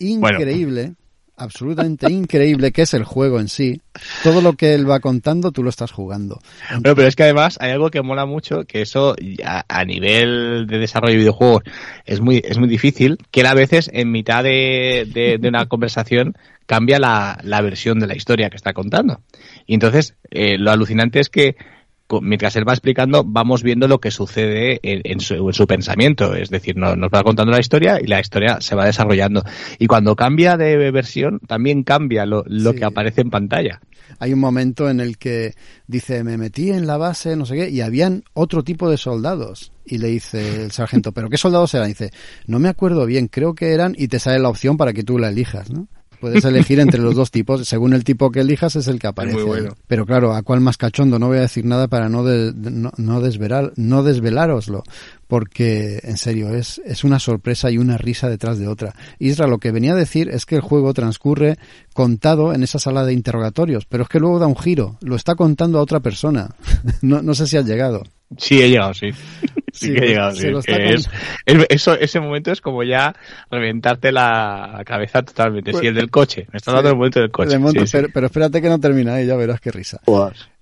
[0.00, 0.94] increíble
[1.38, 3.80] absolutamente increíble que es el juego en sí.
[4.22, 6.40] Todo lo que él va contando, tú lo estás jugando.
[6.82, 11.12] pero es que además hay algo que mola mucho, que eso a, nivel de desarrollo
[11.12, 11.62] de videojuegos
[12.04, 15.08] es muy, es muy difícil, que él a veces en mitad de,
[15.40, 16.34] de, una conversación
[16.66, 19.20] cambia la, la, versión de la historia que está contando.
[19.66, 21.56] Y entonces eh, lo alucinante es que
[22.22, 26.34] mientras él va explicando, vamos viendo lo que sucede en, su, pensamiento.
[26.34, 29.42] Es decir, nos, va contando la historia y la historia se va desarrollando.
[29.78, 32.44] Y cuando cambia de versión, también cambia lo,
[32.74, 33.80] que aparece en pantalla.
[34.18, 35.54] Hay un momento en el que
[35.86, 39.72] dice, me metí en la base, no sé qué, y habían otro tipo de soldados.
[39.84, 41.88] Y le dice el sargento, ¿pero qué soldados eran?
[41.88, 42.10] dice,
[42.46, 45.18] no me acuerdo bien, creo que eran, y te sale la opción para que tú
[45.18, 45.88] la elijas, ¿no?
[46.20, 47.66] Puedes elegir entre los dos tipos.
[47.66, 49.36] Según el tipo que elijas es el que aparece.
[49.36, 49.76] Muy bueno.
[49.86, 51.18] Pero claro, ¿a cuál más cachondo?
[51.18, 54.82] No voy a decir nada para no, no, desvelar, no desvelároslo.
[55.26, 58.94] Porque, en serio, es, es una sorpresa y una risa detrás de otra.
[59.18, 61.58] Isra, lo que venía a decir es que el juego transcurre
[61.92, 63.84] contado en esa sala de interrogatorios.
[63.84, 64.96] Pero es que luego da un giro.
[65.02, 66.54] Lo está contando a otra persona.
[67.02, 68.04] no, no sé si has llegado.
[68.36, 69.08] Sí, he llegado, sí.
[69.72, 70.32] sí, que ha llegado.
[70.36, 71.08] sí, está que es,
[71.46, 73.14] es- eso, ese momento es como ya
[73.50, 75.70] reventarte la cabeza totalmente.
[75.70, 76.46] Pues- sí, el del coche.
[76.52, 77.58] Me está hablando del momento del coche.
[77.58, 77.92] Monto- sí, sí.
[77.96, 80.00] Pero, pero espérate que no termina ahí, ya verás qué risa.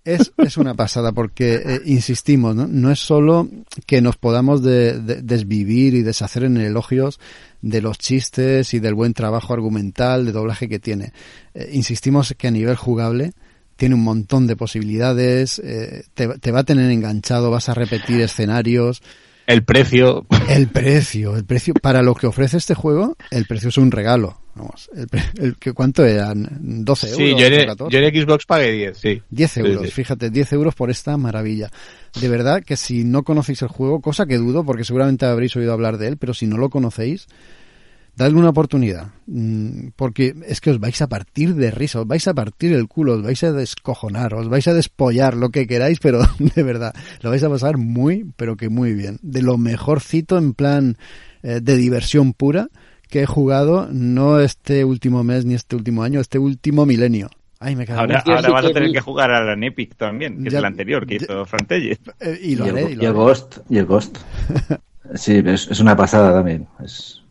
[0.04, 2.68] Es, es una pasada porque, eh, insistimos, ¿no?
[2.68, 3.48] no es solo
[3.86, 7.18] que nos podamos de- de- desvivir y deshacer en elogios
[7.62, 11.12] de los chistes y del buen trabajo argumental, de doblaje que tiene.
[11.54, 13.32] Eh, insistimos que a nivel jugable
[13.76, 18.20] tiene un montón de posibilidades, eh, te, te va a tener enganchado, vas a repetir
[18.20, 19.02] escenarios.
[19.46, 20.26] El precio.
[20.48, 24.40] El precio, el precio, para lo que ofrece este juego, el precio es un regalo.
[24.56, 25.06] Vamos, el,
[25.44, 26.48] el que ¿cuánto eran?
[26.84, 27.18] 12 euros.
[27.18, 27.92] Sí, yo en, 14?
[27.92, 29.22] yo en Xbox pagué 10, sí.
[29.28, 29.90] 10 Sí, euros, sí.
[29.90, 31.70] fíjate, 10 euros por esta maravilla.
[32.20, 35.74] De verdad que si no conocéis el juego, cosa que dudo, porque seguramente habréis oído
[35.74, 37.26] hablar de él, pero si no lo conocéis,
[38.16, 39.08] dadle una oportunidad.
[39.26, 42.88] Mm, Porque es que os vais a partir de risa, os vais a partir el
[42.88, 46.94] culo, os vais a descojonar, os vais a despollar lo que queráis, pero de verdad,
[47.22, 49.18] lo vais a pasar muy, pero que muy bien.
[49.22, 50.96] De lo mejorcito en plan
[51.42, 52.68] eh, de diversión pura
[53.08, 57.28] que he jugado, no este último mes ni este último año, este último milenio.
[57.60, 59.94] Ay, me cago Ahora, ahora sí vas a tener vi- que jugar a la Epic
[59.96, 61.98] también, que Ya- es el anterior que ya- hizo Frantelle.
[62.20, 63.18] Eh, y lo y, haré, el, y lo y el haré.
[63.18, 63.58] Ghost.
[63.70, 64.18] Y el Ghost.
[65.14, 66.66] Sí, es, es una pasada también.
[66.84, 67.22] Es-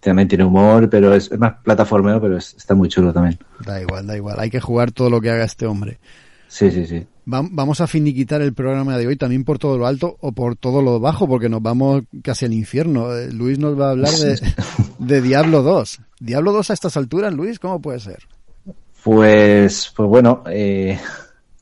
[0.00, 3.38] también tiene humor, pero es, es más plataformeo, pero es- está muy chulo también.
[3.64, 4.38] Da igual, da igual.
[4.38, 5.98] Hay que jugar todo lo que haga este hombre.
[6.48, 7.06] Sí, sí, sí.
[7.32, 10.56] Va- Vamos a finiquitar el programa de hoy también por todo lo alto o por
[10.56, 13.14] todo lo bajo, porque nos vamos casi al infierno.
[13.16, 14.40] Eh, Luis nos va a hablar de,
[14.98, 16.00] de Diablo 2.
[16.18, 18.18] Diablo 2 a estas alturas, Luis, ¿cómo puede ser?
[19.02, 20.98] Pues, pues bueno, eh,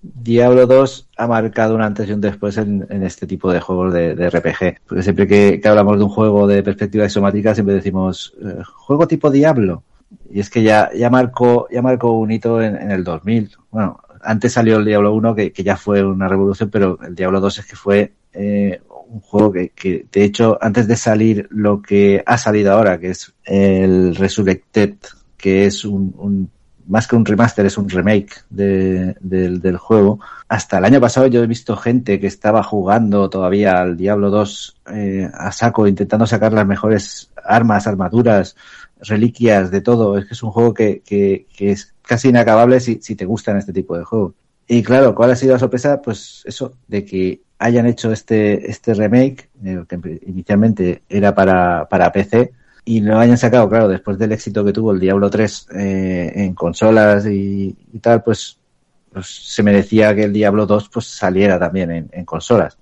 [0.03, 4.31] Diablo 2 ha marcado un antes y un después en, este tipo de juegos de,
[4.31, 4.81] RPG.
[4.87, 9.31] Porque siempre que, hablamos de un juego de perspectiva isomática, siempre decimos, eh, juego tipo
[9.31, 9.83] Diablo.
[10.31, 13.57] Y es que ya, ya marcó, ya marcó un hito en, en el 2000.
[13.71, 17.59] Bueno, antes salió el Diablo 1, que, ya fue una revolución, pero el Diablo 2
[17.59, 22.39] es que fue eh, un juego que, de hecho, antes de salir lo que ha
[22.39, 24.95] salido ahora, que es el Resurrected,
[25.37, 26.51] que es un
[26.89, 30.19] más que un remaster, es un remake de- del, juego.
[30.49, 34.77] Hasta el año pasado yo he visto gente que estaba jugando todavía al Diablo 2
[34.93, 38.57] eh, a saco, intentando sacar las mejores armas, armaduras,
[39.01, 40.19] reliquias, de todo.
[40.19, 43.73] Es que es un juego que, que, es casi inacabable si, si te gustan este
[43.73, 44.33] tipo de juegos.
[44.67, 46.01] Y claro, ¿cuál ha sido la sorpresa?
[46.03, 51.87] Pues eso, de que hayan hecho este, este remake, eh, que en- inicialmente era para,
[51.89, 52.53] para PC,
[52.89, 56.55] y lo hayan sacado, claro, después del éxito que tuvo el Diablo 3 eh, en
[56.55, 58.59] consolas y, tal, pues,
[59.13, 62.79] pues se merecía que el Diablo 2 pues saliera también en, consolas.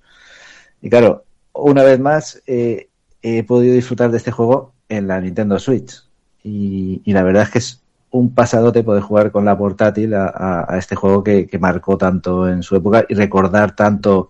[0.81, 2.87] Y claro, una vez más eh,
[3.21, 6.01] he podido disfrutar de este juego en la Nintendo Switch.
[6.41, 10.95] Y, la verdad es que es un pasadote poder jugar con la portátil a, este
[10.95, 14.29] juego que, que marcó tanto en su época y recordar tanto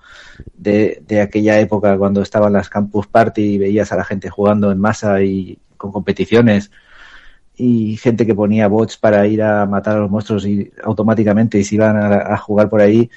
[0.56, 4.72] de, de aquella época cuando estaban las Campus Party y veías a la gente jugando
[4.72, 6.72] en masa y con competiciones
[7.56, 11.64] y gente que ponía bots para ir a matar a los monstruos y automáticamente y
[11.64, 13.10] se iban a, a jugar por ahí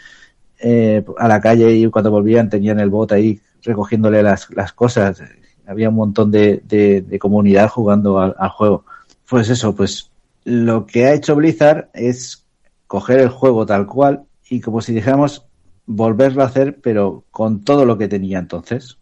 [0.63, 5.23] eh, a la calle y cuando volvían tenían el bot ahí recogiéndole las, las cosas.
[5.67, 8.85] Había un montón de, de, comunidad jugando al, al juego.
[9.29, 10.11] Pues eso, pues
[10.45, 12.45] lo que ha hecho Blizzard es
[12.87, 15.47] coger el juego tal cual y como si dijéramos
[15.87, 18.99] volverlo a hacer pero con todo lo que tenía entonces.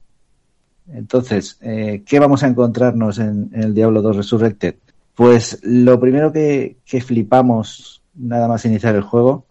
[0.92, 4.76] Entonces, eh, ¿qué vamos a encontrarnos en, el Diablo 2 Resurrected?
[5.14, 9.46] Pues lo primero que, que flipamos nada más iniciar el juego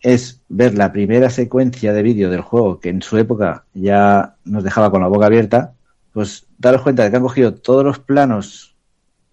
[0.00, 4.64] es ver la primera secuencia de vídeo del juego que en su época ya nos
[4.64, 5.74] dejaba con la boca abierta,
[6.12, 8.76] pues daros cuenta de que han cogido todos los planos,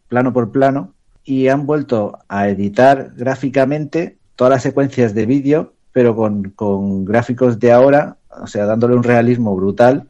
[0.07, 0.93] plano por plano,
[1.23, 7.60] y han vuelto a editar gráficamente todas las secuencias de vídeo, pero con, con gráficos
[7.60, 10.10] de ahora, o sea, dándole un realismo brutal.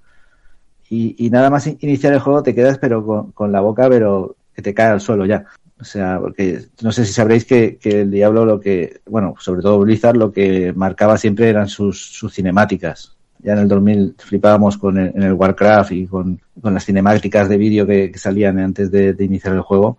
[0.89, 4.35] Y, y nada más in- iniciar el juego te quedas pero con, la boca, pero
[4.53, 5.45] que te cae al suelo ya.
[5.79, 9.61] O sea, porque no sé si sabréis que, que el Diablo lo que, bueno, sobre
[9.61, 13.15] todo Blizzard lo que marcaba siempre eran sus, sus cinemáticas.
[13.39, 17.49] Ya en el 2000 flipábamos con el, en el Warcraft y con, con las cinemáticas
[17.49, 19.97] de vídeo que, que salían antes de, de iniciar el juego.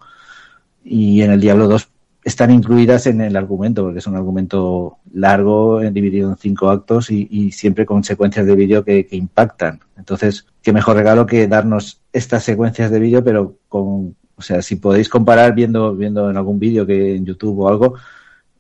[0.83, 1.89] Y en el Diablo 2
[2.27, 7.09] están incluidas en el argumento, porque es un argumento largo, eh, dividido en cinco actos
[7.13, 9.79] y, siempre con secuencias de vídeo que, que impactan.
[9.97, 14.75] Entonces, qué mejor regalo que darnos estas secuencias de vídeo, pero con, o sea, si
[14.75, 17.95] podéis comparar viendo, viendo en algún vídeo que en YouTube o algo,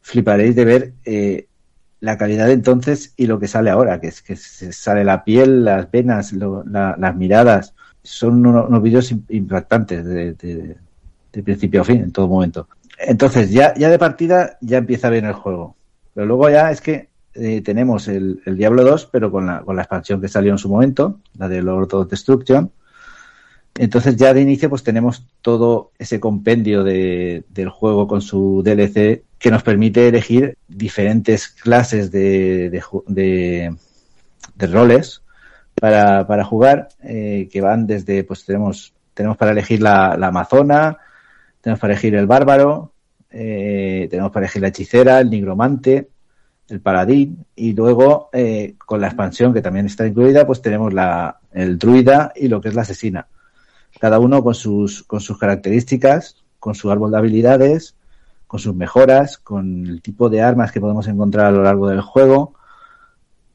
[0.00, 1.46] fliparéis de ver eh,
[1.98, 5.24] la calidad de entonces y lo que sale ahora, que es que se sale la
[5.24, 7.74] piel, las venas, lo- la- las miradas.
[8.00, 10.34] Son uno- unos, vídeos im- impactantes de-
[11.32, 12.68] de principio a fin, en todo momento.
[12.98, 15.76] Entonces, ya, ya de partida ya empieza bien el juego.
[16.14, 19.76] Pero luego ya es que eh, tenemos el, el, Diablo 2, pero con la, con
[19.76, 22.70] la expansión que salió en su momento, la de Lord of Destruction.
[23.78, 29.24] Entonces ya de inicio pues tenemos todo ese compendio de, del juego con su DLC
[29.38, 33.76] que nos permite elegir diferentes clases de, de,
[34.56, 35.22] de, roles
[35.74, 40.96] para, para jugar, eh, que van desde, pues tenemos, tenemos para elegir la, la amazona,
[41.66, 42.92] tenemos para elegir el bárbaro,
[43.28, 46.10] eh, tenemos para elegir la hechicera, el nigromante,
[46.68, 51.40] el paladín, y luego eh, con la expansión que también está incluida, pues tenemos la,
[51.50, 53.26] el druida y lo que es la asesina.
[53.98, 57.96] Cada uno con sus, con sus características, con su árbol de habilidades,
[58.46, 62.00] con sus mejoras, con el tipo de armas que podemos encontrar a lo largo del
[62.00, 62.54] juego,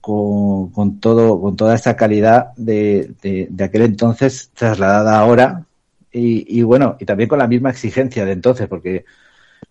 [0.02, 5.64] con, con todo, con toda esta calidad de, de, de aquel entonces trasladada ahora
[6.12, 9.06] y, y, bueno, y también con la misma exigencia de entonces, porque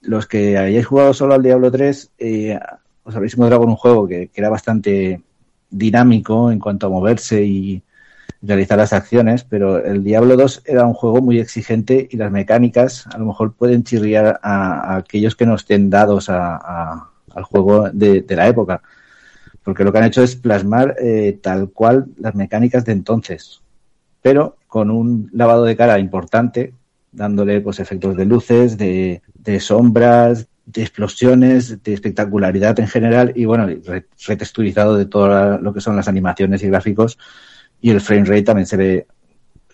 [0.03, 2.59] los que hayáis jugado solo al Diablo 3, eh,
[3.03, 5.21] os habréis encontrado con un juego que, era bastante
[5.71, 7.83] dinámico en cuanto a moverse y
[8.43, 13.07] realizar las acciones, pero el Diablo 2 era un juego muy exigente y las mecánicas
[13.09, 18.23] a lo mejor pueden chirriar a, aquellos que no estén dados a, al juego de,
[18.23, 18.83] de, la época,
[19.62, 23.61] porque lo que han hecho es plasmar eh, tal cual las mecánicas de entonces,
[24.23, 26.75] pero con un lavado de cara importante,
[27.13, 29.21] dándole pues efectos de luces, de,
[29.59, 33.67] sombras, de explosiones, de espectacularidad en general y bueno,
[34.27, 37.19] retexturizado de todo lo que son las animaciones y gráficos
[37.81, 39.07] y el frame rate también se ve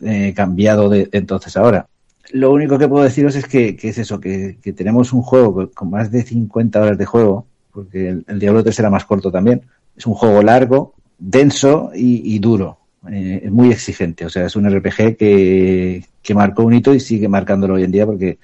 [0.01, 1.87] eh, cambiado de, de, entonces ahora.
[2.31, 6.11] Lo único que puedo deciros es que, es eso, que, tenemos un juego con más
[6.11, 9.63] de 50 horas de juego, porque el, Diablo 3 era más corto también.
[9.97, 12.79] Es un juego largo, denso y duro.
[13.13, 17.01] Eh, es muy exigente, o sea, es un RPG que, que marcó un hito y
[17.01, 18.39] sigue marcándolo hoy en día porque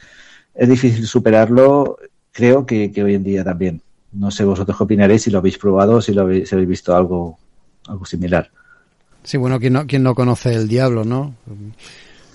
[0.54, 1.98] es difícil superarlo,
[2.30, 3.80] creo que, que hoy en día también.
[4.12, 6.68] No sé vosotros qué opinaréis si lo habéis probado o si, lo habéis, si habéis
[6.68, 7.38] visto algo,
[7.86, 8.50] algo similar.
[9.22, 11.34] Sí, bueno, ¿quién no, quién no conoce el Diablo, no?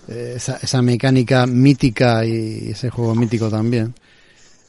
[0.08, 3.94] Esa, esa mecánica mítica y ese juego mítico también.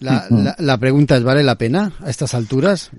[0.01, 2.91] La, la, la, pregunta es, ¿vale la pena a estas alturas?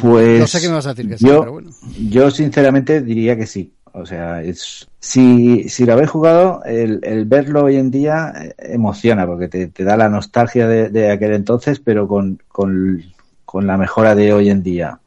[0.00, 1.70] Pues no sé qué me vas a decir que sí, yo, pero bueno.
[2.10, 3.72] Yo sinceramente diría que sí.
[3.92, 9.26] O sea, es, si, si lo habéis jugado, el, el verlo hoy en día emociona
[9.26, 13.02] porque te, te da la nostalgia de, de, aquel entonces, pero con, con,
[13.44, 15.00] con la mejora de hoy en día.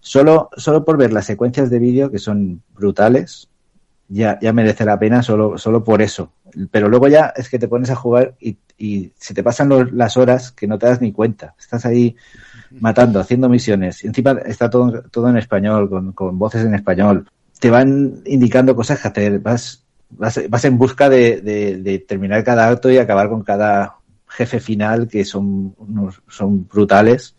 [0.00, 3.48] Solo, solo por ver las secuencias de vídeo que son brutales,
[4.08, 6.32] ya, ya merece la pena solo, solo por eso.
[6.70, 9.92] Pero luego ya es que te pones a jugar y, y se te pasan los,
[9.92, 11.54] las horas que no te das ni cuenta.
[11.56, 12.16] Estás ahí
[12.80, 14.02] matando, haciendo misiones.
[14.02, 17.30] Y encima está todo, todo en español, con, con voces en español.
[17.60, 19.38] Te van indicando cosas que hacer.
[19.38, 24.58] Vas, vas, vas en busca de, de, terminar cada acto y acabar con cada jefe
[24.58, 25.76] final que son,
[26.26, 27.36] son brutales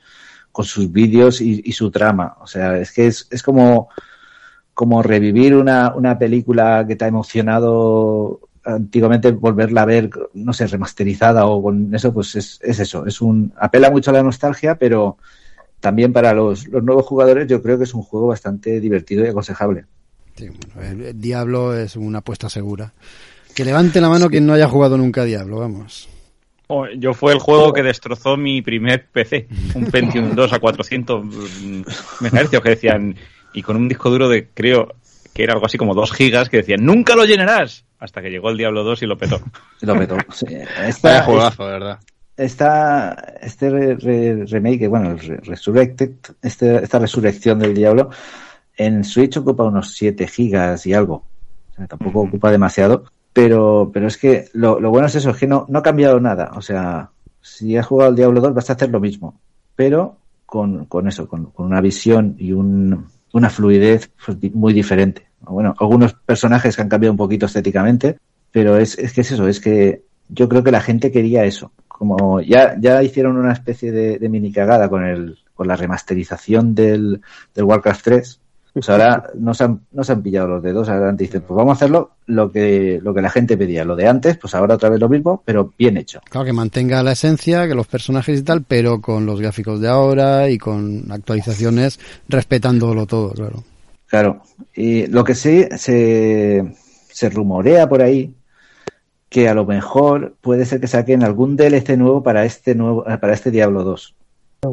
[0.50, 2.38] con sus vídeos y, y, su trama.
[2.40, 3.90] O sea, es que es, es como,
[4.74, 10.68] como revivir una, una película que te ha emocionado antiguamente volverla a ver, no sé,
[10.68, 13.06] remasterizada o con eso, pues es, es eso.
[13.06, 15.18] Es un, apela mucho a la nostalgia, pero
[15.80, 19.28] también para los, los nuevos jugadores yo creo que es un juego bastante divertido y
[19.28, 19.86] aconsejable.
[20.36, 22.94] Sí, bueno, el, Diablo es una apuesta segura.
[23.54, 26.10] Que levante la mano quien no haya jugado nunca Diablo, vamos.
[26.68, 31.26] Oh, yo fue el juego que destrozó mi primer PC, un Pentium 2 a 400
[32.22, 33.16] MHz que decían,
[33.54, 34.96] y con un disco duro de, creo,
[35.34, 38.50] que era algo así como 2 gigas, que decían, nunca lo llenarás, hasta que llegó
[38.50, 39.40] el Diablo 2 y lo petó.
[39.82, 40.46] lo petó, sí.
[40.86, 42.00] Está, jugazo, de verdad.
[42.36, 46.12] Está este re, re, remake, bueno, el Resurrected,
[46.42, 48.10] este, esta resurrección del Diablo,
[48.76, 51.24] en Switch ocupa unos 7 gigas y algo.
[51.72, 55.38] O sea, tampoco ocupa demasiado pero, pero es que lo, lo, bueno es eso, es
[55.38, 56.52] que no, no ha cambiado nada.
[56.56, 57.10] O sea,
[57.42, 59.40] si has jugado al Diablo 2 vas a hacer lo mismo,
[59.76, 65.28] pero con, con eso, con, con una visión y un, una fluidez pues, muy diferente.
[65.48, 68.18] Bueno, algunos personajes que han cambiado un poquito estéticamente,
[68.52, 71.72] pero es, es que es eso, es que yo creo que la gente quería eso.
[71.88, 77.22] Como ya, ya hicieron una especie de, mini cagada con el, con la remasterización del,
[77.54, 78.40] del Warcraft 3,
[78.74, 81.74] pues ahora no se, han, no se han pillado los dedos, ahora dicen, pues vamos
[81.74, 84.90] a hacerlo lo que, lo que la gente pedía, lo de antes, pues ahora otra
[84.90, 86.22] vez lo mismo, pero bien hecho.
[86.28, 89.90] Claro, que mantenga la esencia, que los personajes y tal, pero con los gráficos de
[89.90, 93.64] ahora y con actualizaciones, respetándolo todo, claro.
[94.14, 94.44] Claro,
[94.76, 96.72] y lo que sí se,
[97.10, 98.36] se rumorea por ahí,
[99.28, 103.34] que a lo mejor puede ser que saquen algún DLC nuevo para este nuevo, para
[103.34, 104.16] este Diablo 2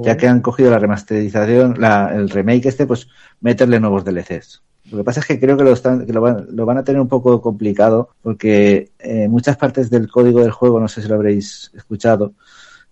[0.03, 3.09] ya que han cogido la remasterización, la, el remake este, pues
[3.41, 4.63] meterle nuevos DLCs.
[4.91, 6.85] Lo que pasa es que creo que lo, están, que lo, van, lo van a
[6.85, 11.09] tener un poco complicado porque eh, muchas partes del código del juego, no sé si
[11.09, 12.35] lo habréis escuchado,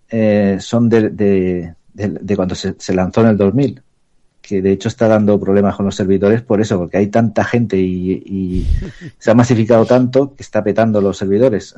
[0.09, 3.83] eh, son de, de, de, de cuando se, se, lanzó en el 2000.
[4.49, 7.77] Que de hecho está dando problemas con los servidores por eso, porque hay tanta gente
[7.77, 8.65] y,
[9.19, 11.75] se ha masificado tanto que está petando los servidores.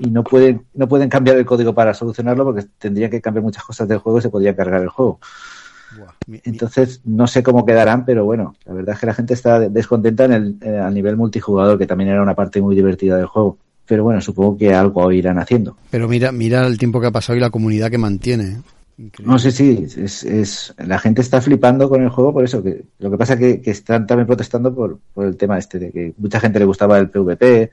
[0.00, 3.62] y no pueden, no pueden cambiar el código para solucionarlo porque tendría que cambiar muchas
[3.62, 5.20] cosas del juego y se podría cargar el juego.
[6.42, 10.24] Entonces, no sé cómo quedarán, pero bueno, la verdad es que la gente está descontenta
[10.24, 13.58] en el, eh, a nivel multijugador, que también era una parte muy divertida del juego.
[13.86, 15.76] Pero bueno, supongo que algo irán haciendo.
[15.90, 18.58] Pero mira, mira el tiempo que ha pasado y la comunidad que mantiene.
[19.22, 22.62] No sé si es, es, la gente está flipando con el juego por eso.
[22.62, 25.78] que Lo que pasa es que, que, están también protestando por, por el tema este
[25.78, 27.70] de que mucha gente le gustaba el PvP,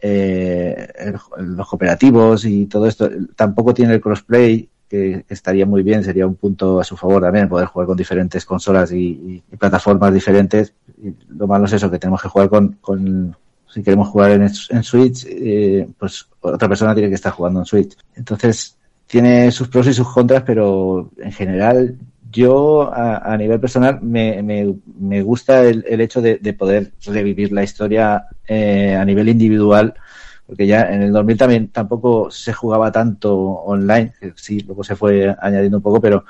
[0.00, 3.10] eh, los cooperativos y todo esto.
[3.36, 7.48] Tampoco tiene el crossplay que estaría muy bien, sería un punto a su favor también,
[7.48, 10.72] poder jugar con diferentes consolas y, plataformas diferentes.
[11.02, 13.36] Y lo malo es eso, que tenemos que jugar con, con
[13.66, 17.66] si queremos jugar en, en Switch, eh, pues otra persona tiene que estar jugando en
[17.66, 17.96] Switch.
[18.14, 18.78] Entonces,
[19.14, 21.96] tiene sus pros y sus contras, pero en general
[22.32, 28.24] yo a, nivel personal me, me, gusta el, hecho de, de, poder revivir la historia
[28.48, 29.94] eh, a nivel individual
[30.48, 35.32] porque ya en el 2000 también tampoco se jugaba tanto online, sí, luego se fue
[35.40, 36.24] añadiendo un poco, pero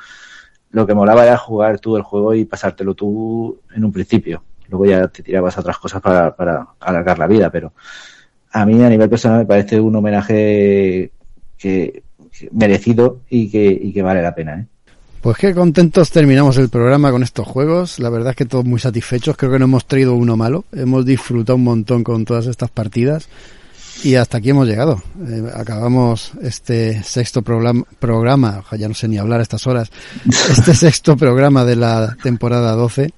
[0.73, 4.44] lo que molaba era jugar tú el juego y pasártelo tú en un principio.
[4.69, 7.73] Luego ya te tirabas a otras cosas para, para alargar la vida, pero
[8.52, 11.12] a mí a nivel personal me parece un homenaje
[11.56, 12.03] que,
[12.52, 14.61] merecido y que, y que vale la pena.
[14.61, 14.66] ¿eh?
[15.24, 17.98] Pues qué contentos terminamos el programa con estos juegos.
[17.98, 19.36] La verdad es que todos muy satisfechos.
[19.39, 20.66] Creo que no hemos traído uno malo.
[20.70, 23.28] Hemos disfrutado un montón con todas estas partidas.
[24.02, 25.02] Y hasta aquí hemos llegado.
[25.27, 29.90] Eh, acabamos este sexto programa, programa, ya no sé ni hablar a estas horas,
[30.51, 33.12] este sexto programa de la temporada 12.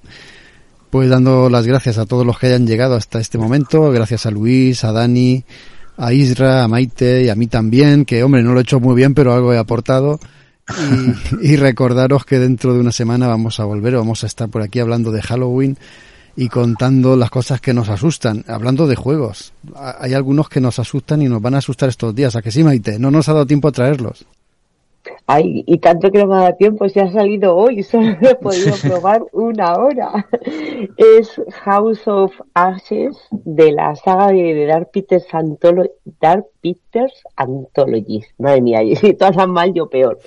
[0.89, 3.91] Pues dando las gracias a todos los que hayan llegado hasta este momento.
[3.91, 5.43] Gracias a Luis, a Dani,
[5.97, 8.95] a Isra, a Maite y a mí también, que hombre, no lo he hecho muy
[8.95, 10.19] bien, pero algo he aportado.
[11.41, 14.79] Y, recordaros que dentro de una semana vamos a volver, vamos a estar por aquí
[14.79, 15.77] hablando de Halloween
[16.35, 18.43] y contando las cosas que nos asustan.
[18.47, 19.53] Hablando de juegos,
[19.99, 22.35] hay algunos que nos asustan y nos van a asustar estos días.
[22.35, 22.99] ¿A que sí, Maite?
[22.99, 24.25] No nos ha dado tiempo a traerlos.
[25.25, 28.35] Ay, y tanto que no me ha dado tiempo, si ha salido hoy, solo he
[28.35, 30.27] podido probar una hora.
[30.97, 35.89] Es House of Ashes de la saga de Dark Peters, Anthology,
[36.21, 38.27] Dark Peters Anthologies.
[38.37, 40.19] Madre mía, y si todas las mal, yo peor.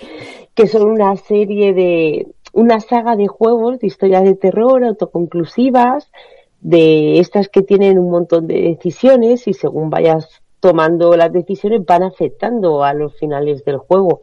[0.55, 6.11] Que son una serie de, una saga de juegos de historias de terror autoconclusivas,
[6.61, 12.03] de estas que tienen un montón de decisiones y según vayas tomando las decisiones van
[12.03, 14.23] afectando a los finales del juego.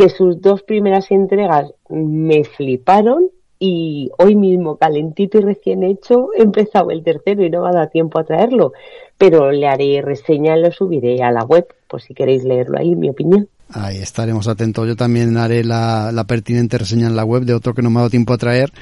[0.00, 3.28] Que sus dos primeras entregas me fliparon
[3.58, 7.74] y hoy mismo, calentito y recién hecho, he empezado el tercero y no va a
[7.74, 8.72] dar tiempo a traerlo.
[9.18, 12.96] Pero le haré reseña y lo subiré a la web, por si queréis leerlo ahí,
[12.96, 13.46] mi opinión.
[13.74, 14.88] Ahí estaremos atentos.
[14.88, 17.96] Yo también haré la, la, pertinente reseña en la web de otro que no me
[17.96, 18.72] ha dado tiempo a traer,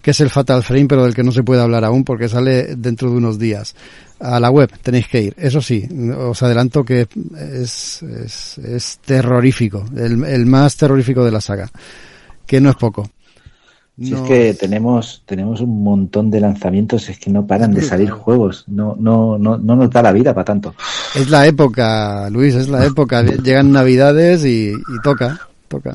[0.00, 2.76] que es el Fatal Frame, pero del que no se puede hablar aún porque sale
[2.76, 3.76] dentro de unos días.
[4.22, 5.34] A la web tenéis que ir.
[5.36, 5.86] Eso sí,
[6.16, 7.08] os adelanto que
[7.38, 11.68] es, es, es terrorífico, el, el más terrorífico de la saga,
[12.46, 13.10] que no es poco.
[13.98, 18.10] Si es que tenemos, tenemos un montón de lanzamientos, es que no paran de salir
[18.10, 20.74] juegos, no, no, no, no nos da la vida para tanto.
[21.14, 23.22] Es la época, Luis, es la época.
[23.44, 25.38] Llegan navidades y, y, toca,
[25.68, 25.94] toca.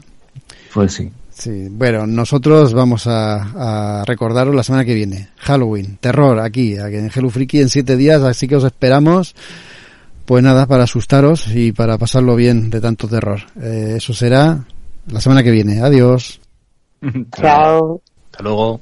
[0.74, 1.12] Pues sí.
[1.38, 5.30] Sí, bueno, nosotros vamos a, a, recordaros la semana que viene.
[5.38, 9.36] Halloween, terror, aquí, aquí en Hello Freaky en siete días, así que os esperamos.
[10.26, 13.42] Pues nada, para asustaros y para pasarlo bien de tanto terror.
[13.62, 14.66] Eh, eso será
[15.08, 15.80] la semana que viene.
[15.80, 16.42] Adiós.
[17.40, 18.02] Chao.
[18.32, 18.82] Hasta luego.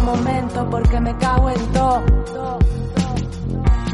[0.00, 2.02] momento porque me cago en todo.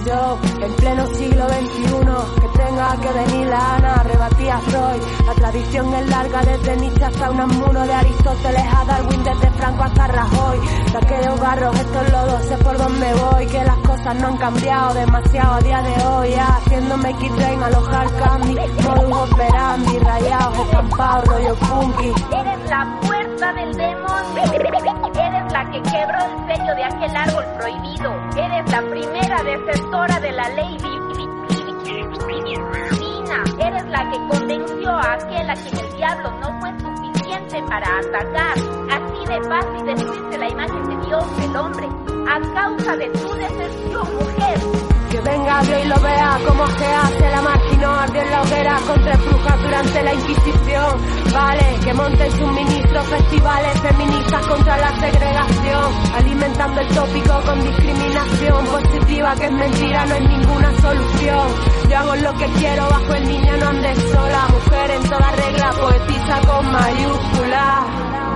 [0.04, 5.02] Yo, en pleno siglo XXI, que tenga que venir la Ana, rebatía Freud.
[5.26, 10.06] La tradición es larga desde Nietzsche hasta Unamuno, de Aristóteles a Darwin, desde Franco hasta
[10.08, 10.58] Rajoy.
[10.90, 14.94] De aquellos barros, estos lodos, sé por dónde voy, que las cosas no han cambiado
[14.94, 16.30] demasiado a día de hoy.
[16.30, 22.12] Ya, haciéndome X-Train, alojar candy, modus operandi, rayados, estampados, rollo punky.
[22.34, 25.11] Eres la puerta del demonio,
[25.52, 28.10] la que quebró el sello de aquel árbol prohibido.
[28.36, 31.02] Eres la primera desertora de la ley divina.
[33.58, 38.58] Eres la que convenció a aquel a quien el diablo no fue suficiente para atacar.
[38.90, 41.88] Así de fácil destruirse la imagen de Dios del hombre
[42.28, 45.01] a causa de tu deserción, mujer.
[45.12, 48.80] Que venga Dios y lo vea como se hace la máquina ardió en la hoguera
[48.86, 51.32] contra brujas durante la Inquisición.
[51.32, 59.34] Vale, que monten suministros, festivales feministas contra la segregación, alimentando el tópico con discriminación positiva
[59.36, 61.48] que es mentira, no hay ninguna solución.
[61.90, 65.70] Yo hago lo que quiero bajo el niño, no andes sola, mujer en toda regla,
[65.78, 68.11] poetiza con mayúsculas.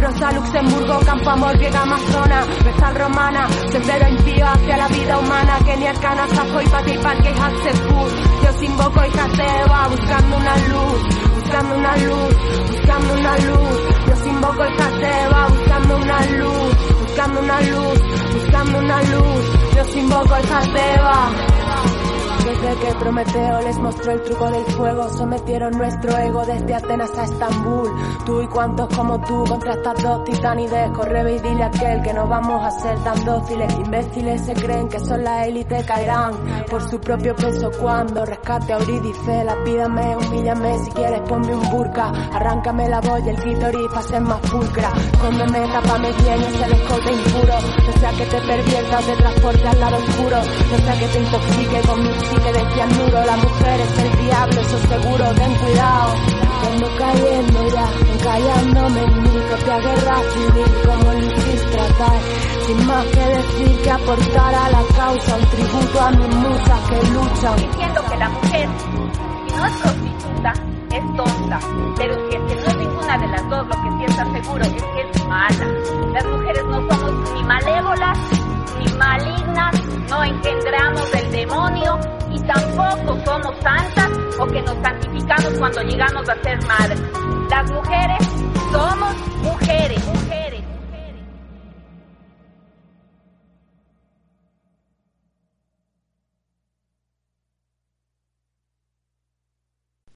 [0.00, 5.90] Rosa, Luxemburgo, Campo Amor, Griega, Amazona, Vestal Romana, sendero impío hacia la vida humana, Kenia,
[5.90, 8.10] Arcana, Sajo y Pati, Parque, Hatsefur.
[8.42, 11.02] Yo invoco y Cateva, buscando una luz,
[11.34, 12.36] buscando una luz,
[12.70, 13.80] buscando una luz.
[14.06, 18.00] Yo invoco y Cateva, buscando una luz, buscando una luz,
[18.32, 19.44] buscando una luz.
[19.76, 21.59] Yo invoco y Cateva.
[22.44, 27.24] Desde que Prometeo les mostró el truco del fuego, sometieron nuestro ego desde Atenas a
[27.24, 27.90] Estambul.
[28.24, 32.26] Tú y cuantos como tú contra estas dos titanides, corre y dile aquel que no
[32.26, 33.72] vamos a ser tan dóciles.
[33.78, 36.32] Imbéciles se creen que son la élite, caerán
[36.70, 39.44] por su propio peso cuando rescate a Eurídice.
[39.44, 44.20] La pídame, humíllame, si quieres ponme un burka, arráncame la y el clítoris para ser
[44.22, 44.92] más pulcra.
[45.20, 47.54] Cómeme, tapame bien ese descote impuro,
[47.86, 51.80] no sea que te perviertas de transporte al lado oscuro, no sea que te intoxique
[51.86, 56.14] con mi que decía nudo, la mujer es el diablo, eso seguro, ten cuidado.
[56.66, 62.20] Ando cayendo ya, encallándome en mi propia guerra civil, como hiciste tratar,
[62.66, 67.08] sin más que decir que aportar a la causa, un tributo a mis musas que
[67.10, 67.56] luchan.
[67.56, 70.52] Diciendo que la mujer, si no es prostituta,
[70.92, 71.60] es tonta,
[71.96, 74.64] pero si es que no es ninguna de las dos, lo que sí está seguro
[74.64, 75.66] es que es mala.
[76.12, 78.18] Las mujeres no somos ni malévolas,
[78.78, 79.74] ni malignas,
[80.08, 82.19] no engendramos el demonio
[82.52, 87.00] tampoco somos santas o que nos santificamos cuando llegamos a ser madres.
[87.48, 88.28] Las mujeres
[88.72, 89.69] somos mujeres